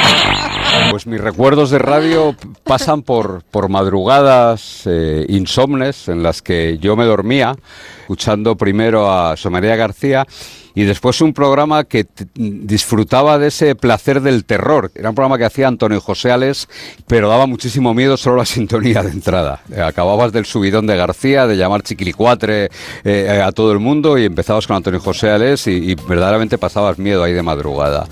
Pues 0.90 1.06
mis 1.06 1.20
recuerdos 1.20 1.70
de 1.70 1.78
radio 1.78 2.36
pasan 2.62 3.02
por, 3.02 3.42
por 3.50 3.68
madrugadas 3.68 4.82
eh, 4.86 5.26
insomnes 5.28 6.08
en 6.08 6.22
las 6.22 6.40
que 6.40 6.78
yo 6.78 6.94
me 6.94 7.04
dormía, 7.04 7.56
escuchando 8.08 8.56
primero 8.56 9.12
a 9.12 9.36
Somaría 9.36 9.76
García 9.76 10.26
y 10.74 10.84
después 10.84 11.20
un 11.20 11.34
programa 11.34 11.84
que 11.84 12.06
disfrutaba 12.34 13.36
de 13.36 13.48
ese 13.48 13.74
placer 13.74 14.22
del 14.22 14.46
terror. 14.46 14.90
Era 14.94 15.10
un 15.10 15.14
programa 15.14 15.36
que 15.36 15.44
hacía 15.44 15.68
Antonio 15.68 16.00
José 16.00 16.30
Ales, 16.30 16.68
pero 17.06 17.28
daba 17.28 17.46
muchísimo 17.46 17.92
miedo 17.92 18.16
solo 18.16 18.36
la 18.36 18.44
sintonía 18.46 19.02
de 19.02 19.10
entrada. 19.10 19.60
Eh, 19.70 19.82
acababas 19.82 20.32
del 20.32 20.46
subidón 20.46 20.86
de 20.86 20.96
García, 20.96 21.46
de 21.46 21.58
llamar 21.58 21.82
chiquilicuatre 21.82 22.70
eh, 23.04 23.42
a 23.44 23.52
todo 23.52 23.72
el 23.72 23.78
mundo 23.78 24.16
y 24.16 24.24
empezabas 24.24 24.66
con 24.66 24.76
Antonio 24.76 25.00
José 25.00 25.28
Ales 25.28 25.66
y, 25.66 25.72
y 25.90 25.94
verdaderamente 25.94 26.56
pasabas 26.56 26.96
miedo 26.96 27.22
ahí 27.24 27.34
de 27.34 27.42
madrugada. 27.42 28.06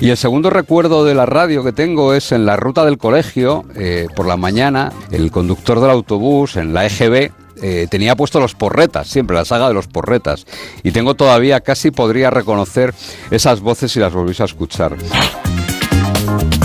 Y 0.00 0.10
el 0.10 0.16
segundo 0.16 0.50
recuerdo 0.50 1.04
de 1.04 1.14
la 1.16 1.26
radio 1.26 1.64
que 1.64 1.72
tengo 1.72 2.14
es 2.14 2.30
en 2.30 2.46
la 2.46 2.54
ruta 2.54 2.84
del 2.84 2.98
colegio, 2.98 3.64
eh, 3.74 4.06
por 4.14 4.26
la 4.26 4.36
mañana, 4.36 4.92
el 5.10 5.32
conductor 5.32 5.80
del 5.80 5.90
autobús 5.90 6.54
en 6.54 6.72
la 6.72 6.86
EGB 6.86 7.32
eh, 7.62 7.86
tenía 7.90 8.16
puesto 8.16 8.40
los 8.40 8.54
porretas, 8.54 9.08
siempre 9.08 9.36
la 9.36 9.44
saga 9.44 9.68
de 9.68 9.74
los 9.74 9.86
porretas. 9.86 10.46
Y 10.82 10.92
tengo 10.92 11.14
todavía, 11.14 11.60
casi 11.60 11.90
podría 11.90 12.30
reconocer 12.30 12.94
esas 13.30 13.60
voces 13.60 13.92
si 13.92 14.00
las 14.00 14.12
volvís 14.12 14.40
a 14.40 14.44
escuchar. 14.44 14.96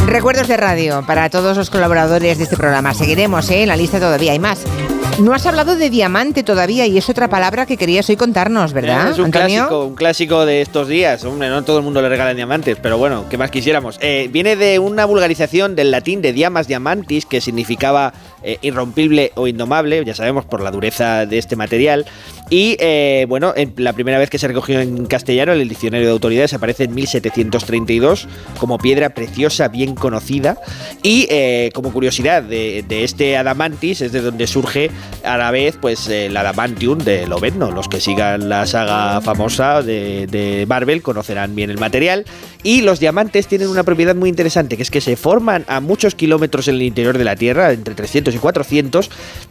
Recuerdos 0.06 0.48
de 0.48 0.58
radio 0.58 1.04
para 1.06 1.30
todos 1.30 1.58
los 1.58 1.70
colaboradores 1.70 2.38
de 2.38 2.44
este 2.44 2.58
programa. 2.58 2.94
Seguiremos 2.94 3.50
¿eh? 3.50 3.64
en 3.64 3.70
la 3.70 3.76
lista 3.76 4.00
todavía 4.00 4.32
hay 4.34 4.40
más. 4.40 4.60
No 5.20 5.34
has 5.34 5.46
hablado 5.46 5.78
de 5.78 5.90
diamante 5.90 6.44
todavía 6.44 6.86
y 6.88 6.98
es 6.98 7.08
otra 7.10 7.30
palabra 7.30 7.66
que 7.66 7.78
querías 7.78 8.10
hoy 8.10 8.18
contarnos, 8.18 8.74
¿verdad, 8.74 9.12
Es 9.12 9.18
un 9.18 9.26
Antonio? 9.26 9.48
clásico, 9.62 9.86
un 9.86 9.96
clásico 9.96 10.46
de 10.46 10.62
estos 10.62 10.90
días. 10.90 11.24
Hombre, 11.24 11.48
no 11.48 11.64
todo 11.64 11.78
el 11.78 11.86
mundo 11.86 12.02
le 12.02 12.10
regalan 12.10 12.36
diamantes, 12.36 12.78
pero 12.82 12.98
bueno, 12.98 13.24
¿qué 13.30 13.38
más 13.38 13.50
quisiéramos? 13.50 13.98
Eh, 14.02 14.30
viene 14.30 14.58
de 14.58 14.78
una 14.78 15.06
vulgarización 15.06 15.74
del 15.74 15.90
latín 15.92 16.22
de 16.22 16.34
diamas 16.34 16.68
diamantis, 16.68 17.26
que 17.26 17.40
significaba 17.40 18.14
eh, 18.44 18.58
irrompible 18.62 19.32
o 19.36 19.48
indomable, 19.48 20.04
ya 20.04 20.14
sabemos 20.14 20.44
por 20.44 20.60
la 20.62 20.70
dureza 20.70 21.26
de 21.26 21.38
este 21.38 21.56
material. 21.56 22.06
Y 22.50 22.76
eh, 22.82 23.26
bueno, 23.30 23.54
en 23.56 23.74
la 23.78 23.94
primera 23.94 24.18
vez 24.18 24.30
que 24.30 24.38
se 24.38 24.50
recogió 24.50 24.82
en 24.82 25.06
castellano, 25.06 25.54
en 25.54 25.62
el 25.62 25.70
diccionario 25.70 26.08
de 26.08 26.12
autoridades 26.12 26.54
aparece 26.54 26.84
en 26.84 26.94
1732 26.94 28.28
como 28.60 28.78
piedra 28.78 29.12
preciosa 29.12 29.70
bien 29.70 29.96
conocida. 29.96 30.58
Y 31.04 31.30
como 31.74 31.94
curiosidad 31.94 32.44
de, 32.44 32.84
de 32.86 33.06
este 33.06 33.38
adamantis 33.38 34.02
es 34.02 34.12
de 34.12 34.20
donde 34.20 34.46
surge 34.46 34.92
a 35.24 35.38
la 35.38 35.52
vez 35.52 35.78
pues 35.80 36.08
el 36.08 36.36
adamantium 36.38 37.00
de 37.00 37.28
Lobezno. 37.28 37.72
Los 37.72 37.88
que 37.88 38.00
sigan 38.00 38.50
la 38.50 38.66
saga 38.66 39.22
famosa 39.22 39.82
de, 39.82 40.28
de 40.28 40.66
Marvel 40.68 41.02
conocerán 41.02 41.56
bien 41.56 41.70
el 41.70 41.78
material. 41.80 42.26
Y 42.64 42.82
los 42.82 43.00
diamantes 43.00 43.48
tienen 43.48 43.68
una 43.68 43.84
propiedad 43.84 44.16
muy 44.16 44.30
interesante, 44.30 44.76
que 44.76 44.84
es 44.84 44.90
que 44.92 45.02
se 45.02 45.16
forman 45.16 45.66
a 45.68 45.80
muchos 45.82 46.16
kilómetros 46.16 46.68
en 46.68 46.76
el 46.76 46.82
interior 46.82 47.18
de 47.18 47.24
la 47.24 47.36
Tierra, 47.36 47.72
entre 47.72 47.94
300 47.94 48.34
y 48.34 48.38
400, 48.40 49.10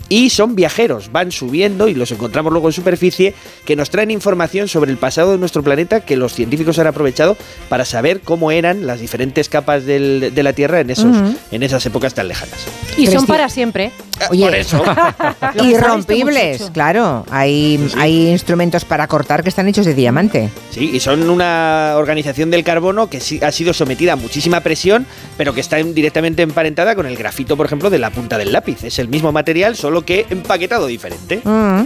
y 0.08 0.30
son 0.30 0.56
viajeros, 0.56 1.12
van 1.12 1.30
subiendo 1.30 1.86
y 1.88 1.94
los 1.94 2.10
encontramos 2.10 2.52
luego 2.52 2.68
en 2.68 2.72
superficie, 2.72 3.34
que 3.64 3.76
nos 3.76 3.90
traen 3.90 4.10
información 4.10 4.66
sobre 4.68 4.90
el 4.90 4.96
pasado 4.98 5.30
de 5.32 5.38
nuestro 5.38 5.62
planeta 5.62 6.00
que 6.00 6.16
los 6.16 6.32
científicos 6.34 6.78
han 6.80 6.88
aprovechado 6.88 7.36
para 7.68 7.84
saber 7.84 8.20
cómo 8.20 8.50
eran 8.50 8.84
las 8.86 9.00
diferentes 9.00 9.48
capas 9.48 9.86
del- 9.86 10.32
de 10.34 10.42
la 10.42 10.52
Tierra 10.52 10.80
en, 10.80 10.90
esos, 10.90 11.16
en 11.52 11.62
esas 11.62 11.86
épocas 11.86 12.14
tan 12.14 12.26
lejanas. 12.28 12.56
Y 12.98 13.06
son 13.06 13.26
para 13.26 13.48
siempre. 13.48 13.92
Oye, 14.30 14.44
Por 14.44 14.54
eso. 14.54 14.82
Irrompibles, 15.62 16.70
claro. 16.72 17.24
Hay, 17.30 17.80
hay 17.98 18.28
instrumentos 18.30 18.84
para 18.84 19.06
cortar 19.06 19.42
que 19.42 19.48
están 19.48 19.68
hechos 19.68 19.86
de 19.86 19.94
diamante. 19.94 20.50
Sí, 20.70 20.90
y 20.92 21.00
son 21.00 21.28
una 21.30 21.94
organización 21.96 22.50
del 22.50 22.64
carbono 22.64 23.08
que 23.08 23.18
ha 23.42 23.52
sido 23.52 23.72
sometida 23.72 24.14
a 24.14 24.16
muchísima 24.16 24.60
presión, 24.60 25.06
pero 25.36 25.52
que 25.54 25.60
está 25.60 25.78
en- 25.78 25.94
directamente 25.94 26.42
emparentada 26.42 26.94
con 26.94 27.06
el 27.06 27.16
grafito, 27.16 27.56
por 27.56 27.66
ejemplo, 27.66 27.90
de 27.90 27.98
la 27.98 28.10
punta 28.10 28.38
del 28.38 28.52
lápiz. 28.52 28.84
Es 28.84 28.98
el 28.98 29.08
mismo 29.08 29.32
material, 29.32 29.76
solo 29.76 30.04
que 30.04 30.26
empaquetado 30.30 30.86
diferente. 30.86 31.40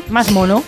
Más 0.09 0.31
mono. 0.31 0.63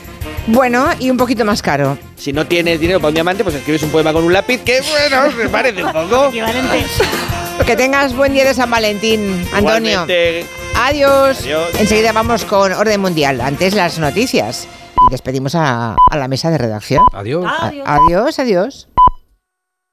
Bueno, 0.46 0.88
y 0.98 1.10
un 1.10 1.16
poquito 1.16 1.44
más 1.44 1.62
caro. 1.62 1.98
Si 2.16 2.32
no 2.32 2.46
tienes 2.46 2.80
dinero 2.80 2.98
para 2.98 3.08
un 3.08 3.14
diamante, 3.14 3.44
pues 3.44 3.56
escribes 3.56 3.82
un 3.82 3.90
poema 3.90 4.12
con 4.12 4.24
un 4.24 4.32
lápiz 4.32 4.60
que, 4.62 4.80
bueno, 4.80 5.30
me 5.36 5.48
parece 5.48 5.82
un 5.84 5.92
poco. 5.92 6.30
Que 7.66 7.76
tengas 7.76 8.14
buen 8.16 8.32
día 8.32 8.44
de 8.44 8.52
San 8.54 8.68
Valentín, 8.70 9.46
Antonio. 9.52 9.90
Igualmente. 10.02 10.44
Adiós. 10.76 11.40
Adiós. 11.40 11.68
Enseguida 11.78 12.12
vamos 12.12 12.44
con 12.44 12.72
Orden 12.72 13.00
Mundial. 13.00 13.40
Antes 13.40 13.74
las 13.74 13.98
noticias. 13.98 14.66
Y 15.08 15.10
despedimos 15.12 15.54
a, 15.54 15.94
a 16.10 16.16
la 16.16 16.26
mesa 16.28 16.50
de 16.50 16.58
redacción. 16.58 17.04
Adiós. 17.12 17.44
A- 17.46 17.72
adiós, 17.86 18.38
adiós. 18.38 18.88